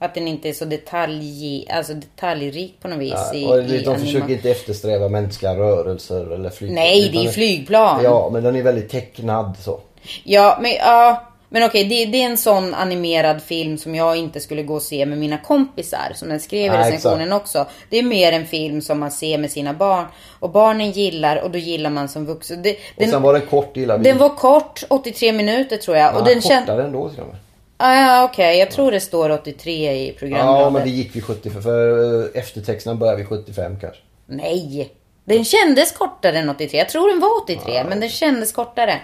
Att 0.00 0.14
den 0.14 0.28
inte 0.28 0.48
är 0.48 0.52
så 0.52 0.64
detalj, 0.64 1.66
alltså 1.70 1.94
detaljrik 1.94 2.74
på 2.80 2.88
något 2.88 2.98
vis 2.98 3.12
Ja, 3.32 3.34
i, 3.34 3.44
och 3.46 3.58
i 3.58 3.78
de 3.78 3.90
anima- 3.90 3.98
försöker 3.98 4.30
inte 4.30 4.50
eftersträva 4.50 5.08
mänskliga 5.08 5.54
rörelser 5.56 6.34
eller 6.34 6.50
flyg. 6.50 6.72
Nej, 6.72 7.08
det 7.12 7.18
är 7.18 7.22
ju 7.22 7.28
flygplan. 7.30 8.00
Ja, 8.04 8.30
men 8.32 8.42
den 8.42 8.56
är 8.56 8.62
väldigt 8.62 8.90
tecknad 8.90 9.56
så. 9.60 9.80
Ja, 10.24 10.58
men, 10.62 10.72
ja, 10.72 11.22
men 11.48 11.62
okej, 11.62 11.84
det, 11.84 12.06
det 12.06 12.22
är 12.22 12.26
en 12.26 12.36
sån 12.36 12.74
animerad 12.74 13.42
film 13.42 13.78
som 13.78 13.94
jag 13.94 14.16
inte 14.16 14.40
skulle 14.40 14.62
gå 14.62 14.74
och 14.74 14.82
se 14.82 15.06
med 15.06 15.18
mina 15.18 15.38
kompisar. 15.38 16.12
Som 16.14 16.28
den 16.28 16.40
skrev 16.40 16.74
i 16.74 16.76
recensionen 16.76 17.32
också. 17.32 17.66
Det 17.90 17.98
är 17.98 18.02
mer 18.02 18.32
en 18.32 18.46
film 18.46 18.80
som 18.82 19.00
man 19.00 19.10
ser 19.10 19.38
med 19.38 19.50
sina 19.50 19.74
barn. 19.74 20.04
Och 20.40 20.50
barnen 20.50 20.90
gillar 20.90 21.36
och 21.42 21.50
då 21.50 21.58
gillar 21.58 21.90
man 21.90 22.08
som 22.08 22.26
vuxen. 22.26 22.62
Det, 22.62 22.70
Och 22.72 22.78
den, 22.96 23.10
sen 23.10 23.22
var 23.22 23.32
den 23.32 23.46
kort 23.46 23.76
gillar 23.76 23.98
vi. 23.98 24.04
den 24.04 24.18
var 24.18 24.28
kort, 24.28 24.84
83 24.88 25.32
minuter 25.32 25.76
tror 25.76 25.96
jag. 25.96 26.14
ja, 26.14 26.18
och 26.18 26.24
den 26.24 26.42
känd... 26.42 26.66
kortare 26.66 26.84
ändå 26.84 27.08
till 27.08 27.20
och 27.20 27.26
med. 27.26 27.36
Ah, 27.80 27.94
ja, 27.94 28.24
okej, 28.24 28.58
jag 28.58 28.70
tror 28.70 28.90
det 28.90 29.00
står 29.00 29.30
83 29.30 29.92
i 29.92 30.12
programbladet. 30.12 30.62
Ja, 30.62 30.70
men 30.70 30.82
det 30.82 30.90
gick 30.90 31.16
vid 31.16 31.24
75. 31.24 31.62
För 31.62 32.24
eh, 32.24 32.40
eftertexterna 32.40 32.94
börjar 32.96 33.16
vid 33.16 33.28
75 33.28 33.80
kanske. 33.80 34.00
Nej, 34.26 34.92
den 35.24 35.44
kändes 35.44 35.92
kortare 35.92 36.38
än 36.38 36.48
83. 36.48 36.78
Jag 36.78 36.88
tror 36.88 37.08
den 37.08 37.20
var 37.20 37.42
83, 37.42 37.84
men 37.88 38.00
den 38.00 38.08
kändes 38.08 38.52
kortare. 38.52 39.00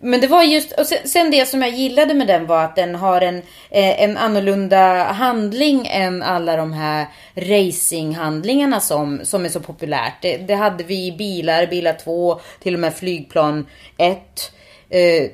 Men 0.00 0.20
det 0.20 0.26
var 0.26 0.42
just, 0.42 0.72
och 0.72 0.86
sen, 0.86 1.08
sen 1.08 1.30
det 1.30 1.48
som 1.48 1.62
jag 1.62 1.70
gillade 1.70 2.14
med 2.14 2.26
den 2.26 2.46
var 2.46 2.64
att 2.64 2.76
den 2.76 2.94
har 2.94 3.20
en, 3.20 3.36
eh, 3.70 4.02
en 4.02 4.16
annorlunda 4.16 5.02
handling 5.02 5.86
än 5.86 6.22
alla 6.22 6.56
de 6.56 6.72
här 6.72 7.06
racinghandlingarna 7.34 8.80
som, 8.80 9.20
som 9.24 9.44
är 9.44 9.48
så 9.48 9.60
populärt. 9.60 10.22
Det, 10.22 10.36
det 10.36 10.54
hade 10.54 10.84
vi 10.84 11.06
i 11.06 11.12
bilar, 11.12 11.66
bilar 11.66 11.92
2, 11.92 12.40
till 12.62 12.74
och 12.74 12.80
med 12.80 12.94
flygplan 12.94 13.66
1. 13.98 14.52
Eh, 14.90 15.30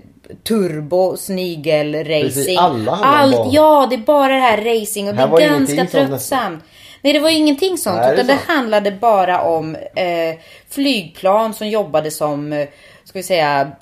turbo, 0.48 1.16
snigel, 1.16 1.94
racing. 1.94 2.22
Precis, 2.22 2.58
alla 2.58 2.96
bara- 2.96 3.48
Ja, 3.52 3.86
det 3.90 3.96
är 3.96 3.98
bara 3.98 4.32
det 4.34 4.40
här 4.40 4.56
racing 4.80 5.08
och 5.08 5.14
det 5.14 5.20
Här 5.20 5.26
är 5.26 5.30
var 5.30 5.40
ganska 5.40 5.86
tröttsamt. 5.86 6.64
Nej, 7.02 7.12
det 7.12 7.18
var 7.20 7.30
ingenting 7.30 7.78
sånt. 7.78 7.96
Nej, 7.96 8.06
det 8.06 8.10
är 8.10 8.14
utan 8.14 8.26
det 8.26 8.32
sant. 8.32 8.48
handlade 8.48 8.90
bara 8.90 9.40
om 9.42 9.74
eh, 9.74 10.38
flygplan 10.68 11.54
som 11.54 11.68
jobbade 11.68 12.10
som, 12.10 12.52
eh, 12.52 12.66
ska 13.04 13.18
vi 13.18 13.22
säga, 13.22 13.72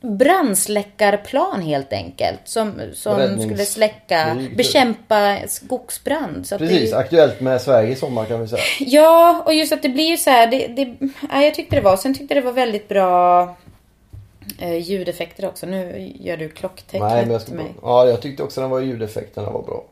brandsläckarplan 0.00 1.62
helt 1.62 1.92
enkelt. 1.92 2.40
Som, 2.44 2.72
som 2.94 3.40
skulle 3.42 3.64
släcka, 3.64 4.36
typ. 4.38 4.56
bekämpa 4.56 5.36
skogsbrand. 5.48 6.46
Så 6.46 6.58
Precis, 6.58 6.90
det, 6.90 6.96
aktuellt 6.96 7.40
med 7.40 7.60
Sverige 7.60 7.92
i 7.92 7.96
sommar 7.96 8.24
kan 8.24 8.40
vi 8.40 8.48
säga. 8.48 8.62
ja, 8.80 9.42
och 9.46 9.54
just 9.54 9.72
att 9.72 9.82
det 9.82 9.88
blir 9.88 10.16
så 10.16 10.30
här. 10.30 10.46
Det, 10.46 10.66
det, 10.66 10.94
ja, 11.32 11.42
jag 11.42 11.54
tyckte 11.54 11.76
det 11.76 11.82
var. 11.82 11.96
Sen 11.96 12.14
tyckte 12.14 12.34
det 12.34 12.40
var 12.40 12.52
väldigt 12.52 12.88
bra 12.88 13.56
eh, 14.58 14.76
ljudeffekter 14.76 15.46
också. 15.48 15.66
Nu 15.66 16.12
gör 16.20 16.36
du 16.36 16.48
klocktecknet 16.48 17.10
Nej, 17.10 17.22
men 17.22 17.32
jag, 17.32 17.44
till 17.46 17.54
mig. 17.54 17.74
ja, 17.82 18.08
jag 18.08 18.22
tyckte 18.22 18.42
också 18.42 18.60
den 18.60 18.70
var 18.70 18.80
ljudeffekterna 18.80 19.50
var 19.50 19.62
bra. 19.62 19.84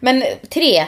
Men 0.00 0.22
tre. 0.48 0.84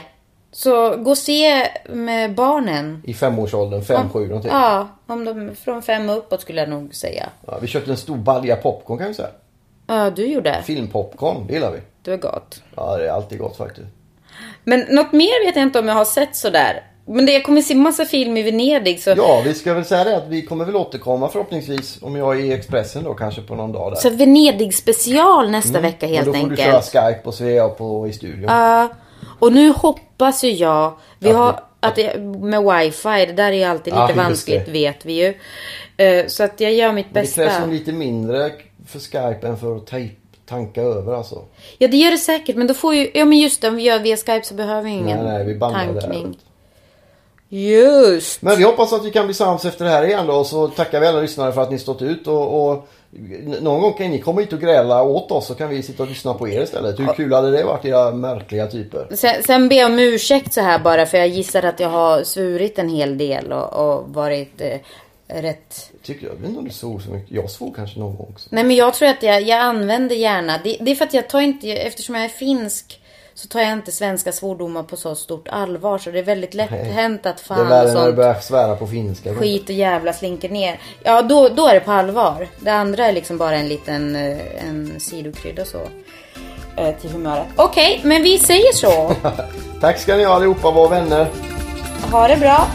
Så 0.53 0.97
gå 0.97 1.11
och 1.11 1.18
se 1.18 1.68
med 1.89 2.35
barnen. 2.35 3.03
I 3.07 3.14
femårsåldern, 3.14 3.82
fem, 3.82 4.11
sju 4.11 4.26
någonting. 4.26 4.51
Ja, 4.53 4.89
om 5.07 5.24
de, 5.24 5.57
från 5.57 5.82
fem 5.82 6.11
och 6.11 6.16
uppåt 6.16 6.41
skulle 6.41 6.61
jag 6.61 6.68
nog 6.68 6.95
säga. 6.95 7.28
Ja, 7.47 7.59
vi 7.62 7.66
köpte 7.66 7.91
en 7.91 7.97
stor 7.97 8.16
balja 8.16 8.57
popcorn 8.57 8.99
kan 8.99 9.09
vi 9.09 9.14
säga. 9.14 9.28
Ja, 9.87 10.11
du 10.11 10.26
gjorde. 10.26 10.62
Filmpopcorn, 10.64 11.47
det 11.47 11.55
gillar 11.55 11.72
vi. 11.72 11.78
Det 12.03 12.11
var 12.11 12.18
gott. 12.18 12.62
Ja, 12.76 12.97
det 12.97 13.07
är 13.07 13.11
alltid 13.11 13.39
gott 13.39 13.57
faktiskt. 13.57 13.87
Men 14.64 14.80
något 14.80 15.12
mer 15.12 15.47
vet 15.47 15.57
jag 15.57 15.62
inte 15.62 15.78
om 15.78 15.89
jag 15.89 15.95
har 15.95 16.05
sett 16.05 16.37
sådär. 16.37 16.82
Men 17.07 17.26
det, 17.26 17.32
jag 17.32 17.44
kommer 17.44 17.62
se 17.62 17.74
massa 17.74 18.05
film 18.05 18.36
i 18.36 18.42
Venedig 18.42 19.02
så... 19.02 19.11
Ja, 19.16 19.42
vi 19.44 19.55
ska 19.55 19.74
väl 19.74 19.84
säga 19.84 20.05
det 20.05 20.16
att 20.16 20.28
vi 20.28 20.42
kommer 20.42 20.64
väl 20.64 20.76
återkomma 20.76 21.28
förhoppningsvis 21.28 21.98
om 22.02 22.16
jag 22.16 22.40
är 22.40 22.44
i 22.44 22.52
Expressen 22.52 23.05
då 23.05 23.14
kanske 23.14 23.40
på 23.42 23.55
någon 23.55 23.72
dag 23.72 23.92
där. 23.92 23.96
Så 23.96 24.11
Venedig 24.11 24.74
special 24.74 25.50
nästa 25.50 25.80
vecka 25.80 26.07
helt 26.07 26.20
och 26.28 26.34
då 26.34 26.40
får 26.40 26.48
enkelt. 26.50 26.59
du 26.59 26.64
köra 26.92 27.11
Skype 27.12 27.28
och 27.28 27.34
Svea 27.34 27.68
på 27.68 28.09
i 28.09 28.12
studion. 28.12 28.42
Ja, 28.48 28.88
och 29.38 29.52
nu 29.52 29.70
hoppas 29.70 30.44
ju 30.44 30.50
jag, 30.50 30.92
vi 31.18 31.30
Att 31.30 31.36
har, 31.36 31.61
att 31.80 31.96
det, 31.96 32.18
med 32.20 32.62
wifi, 32.62 33.26
det 33.26 33.32
där 33.32 33.48
är 33.52 33.57
ju 33.57 33.64
alltid 33.64 33.92
lite 33.92 34.05
just 34.07 34.16
vanskligt 34.16 34.68
vet 34.68 35.05
vi 35.07 35.12
ju. 35.12 35.34
Eh, 35.96 36.26
Så 36.26 36.42
att 36.44 36.61
jag 36.61 36.72
gör 36.72 36.92
mitt 36.92 37.07
Men 37.07 37.14
det 37.14 37.20
bästa. 37.20 37.44
krävs 37.44 37.61
nog 37.61 37.72
lite 37.72 37.92
mindre 37.92 38.50
för 38.86 38.98
Skype 38.98 39.46
än 39.46 39.57
för 39.59 39.76
att 39.76 39.86
ta- 39.86 39.96
tanka 40.48 40.82
över 40.82 41.14
alltså. 41.14 41.42
Ja 41.78 41.88
det 41.88 41.96
gör 41.96 42.11
det 42.11 42.18
säkert 42.18 42.57
men 42.57 42.66
då 42.66 42.74
får 42.74 42.94
ju, 42.94 43.11
ja 43.14 43.24
men 43.24 43.38
just 43.38 43.61
det 43.61 43.68
om 43.68 43.76
vi 43.76 43.82
gör 43.82 43.98
via 43.98 44.16
Skype 44.16 44.42
så 44.42 44.55
behöver 44.55 44.82
vi 44.82 44.90
ingen 44.90 45.18
Nej, 45.24 45.34
nej, 45.38 45.44
vi 45.46 45.55
bandar 45.55 45.92
det 45.94 46.00
här. 46.00 46.24
Just! 47.55 48.42
Men 48.42 48.59
vi 48.59 48.64
hoppas 48.64 48.92
att 48.92 49.05
vi 49.05 49.11
kan 49.11 49.24
bli 49.26 49.34
sams 49.34 49.64
efter 49.64 49.84
det 49.84 49.90
här 49.90 50.07
igen 50.07 50.26
då. 50.26 50.34
Och 50.34 50.46
så 50.46 50.68
tackar 50.68 51.00
vi 51.00 51.07
alla 51.07 51.20
lyssnare 51.20 51.52
för 51.52 51.62
att 51.62 51.70
ni 51.70 51.78
stått 51.78 52.02
ut. 52.02 52.26
Och, 52.26 52.70
och 52.70 52.88
någon 53.61 53.80
gång 53.80 53.92
kan 53.92 54.11
ni 54.11 54.18
komma 54.18 54.40
hit 54.40 54.52
och 54.52 54.61
gräla 54.61 55.02
åt 55.02 55.30
oss 55.30 55.46
så 55.46 55.55
kan 55.55 55.68
vi 55.68 55.82
sitta 55.82 56.02
och 56.02 56.09
lyssna 56.09 56.34
på 56.34 56.48
er 56.48 56.62
istället. 56.62 56.98
Hur 56.98 57.07
kul 57.07 57.32
hade 57.32 57.50
det 57.50 57.64
varit 57.64 57.84
era 57.84 58.11
märkliga 58.11 58.66
typer? 58.66 59.07
Sen, 59.16 59.42
sen 59.42 59.68
ber 59.68 59.76
jag 59.76 59.90
om 59.90 59.98
ursäkt 59.98 60.52
så 60.52 60.61
här 60.61 60.78
bara 60.78 61.07
för 61.07 61.18
jag 61.18 61.28
gissar 61.28 61.62
att 61.62 61.80
jag 61.80 61.88
har 61.88 62.24
svurit 62.24 62.78
en 62.78 62.88
hel 62.88 63.18
del 63.18 63.52
och, 63.52 63.72
och 63.72 64.09
varit 64.09 64.61
eh, 64.61 64.78
rätt... 65.26 65.90
Tycker 66.02 66.26
jag, 66.26 66.34
jag 66.34 66.40
vet 66.40 66.48
inte 66.48 66.59
om 66.59 66.64
du 66.64 66.70
svor 66.70 67.00
så 67.00 67.11
mycket. 67.11 67.30
Jag 67.30 67.50
svor 67.50 67.74
kanske 67.76 67.98
någon 67.98 68.16
gång 68.16 68.26
också. 68.34 68.48
Nej 68.52 68.64
men 68.64 68.76
jag 68.76 68.94
tror 68.94 69.09
att 69.09 69.22
jag, 69.22 69.42
jag 69.42 69.59
använder 69.59 70.16
gärna, 70.16 70.61
det, 70.64 70.76
det 70.80 70.90
är 70.90 70.94
för 70.94 71.05
att 71.05 71.14
jag 71.14 71.28
tar 71.28 71.40
inte, 71.40 71.72
eftersom 71.72 72.14
jag 72.14 72.24
är 72.24 72.28
finsk 72.28 73.00
så 73.35 73.49
tar 73.49 73.61
jag 73.61 73.72
inte 73.72 73.93
svenska 73.93 74.32
svordomar 74.32 74.82
på 74.82 74.97
så 74.97 75.14
stort 75.14 75.49
allvar 75.49 75.99
så 75.99 76.11
det 76.11 76.18
är 76.18 76.22
väldigt 76.22 76.55
lätt 76.55 76.70
Nej. 76.70 76.85
hänt 76.85 77.26
att 77.26 77.37
Det 77.37 77.43
är 77.55 77.57
fan 77.57 77.68
värre 77.68 77.93
när 77.95 78.07
du 78.07 78.12
börjar 78.12 78.35
svära 78.35 78.76
på 78.76 78.87
finska. 78.87 79.35
skit 79.35 79.64
och 79.64 79.70
jävla 79.74 80.12
slinker 80.12 80.49
ner. 80.49 80.80
Ja 81.03 81.22
då, 81.22 81.49
då 81.49 81.66
är 81.68 81.74
det 81.74 81.80
på 81.80 81.93
allvar. 81.93 82.49
Det 82.61 82.70
andra 82.70 83.07
är 83.07 83.12
liksom 83.12 83.39
bara 83.39 83.57
en 83.57 83.68
liten 83.68 84.16
eh, 84.16 84.66
en 84.68 85.01
sidokrydda 85.01 85.64
så. 85.64 85.80
eh, 86.76 86.95
Till 87.01 87.11
humöret. 87.11 87.47
Okej, 87.57 88.01
men 88.05 88.22
vi 88.22 88.39
säger 88.39 88.72
så. 88.72 89.12
Tack 89.80 89.99
ska 89.99 90.16
ni 90.16 90.24
ha 90.24 90.35
allihopa, 90.35 90.70
vara 90.70 90.89
vänner. 90.89 91.26
Ha 92.12 92.28
det 92.28 92.37
bra. 92.37 92.66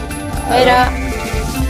Hej 0.48 0.64
då. 0.66 1.69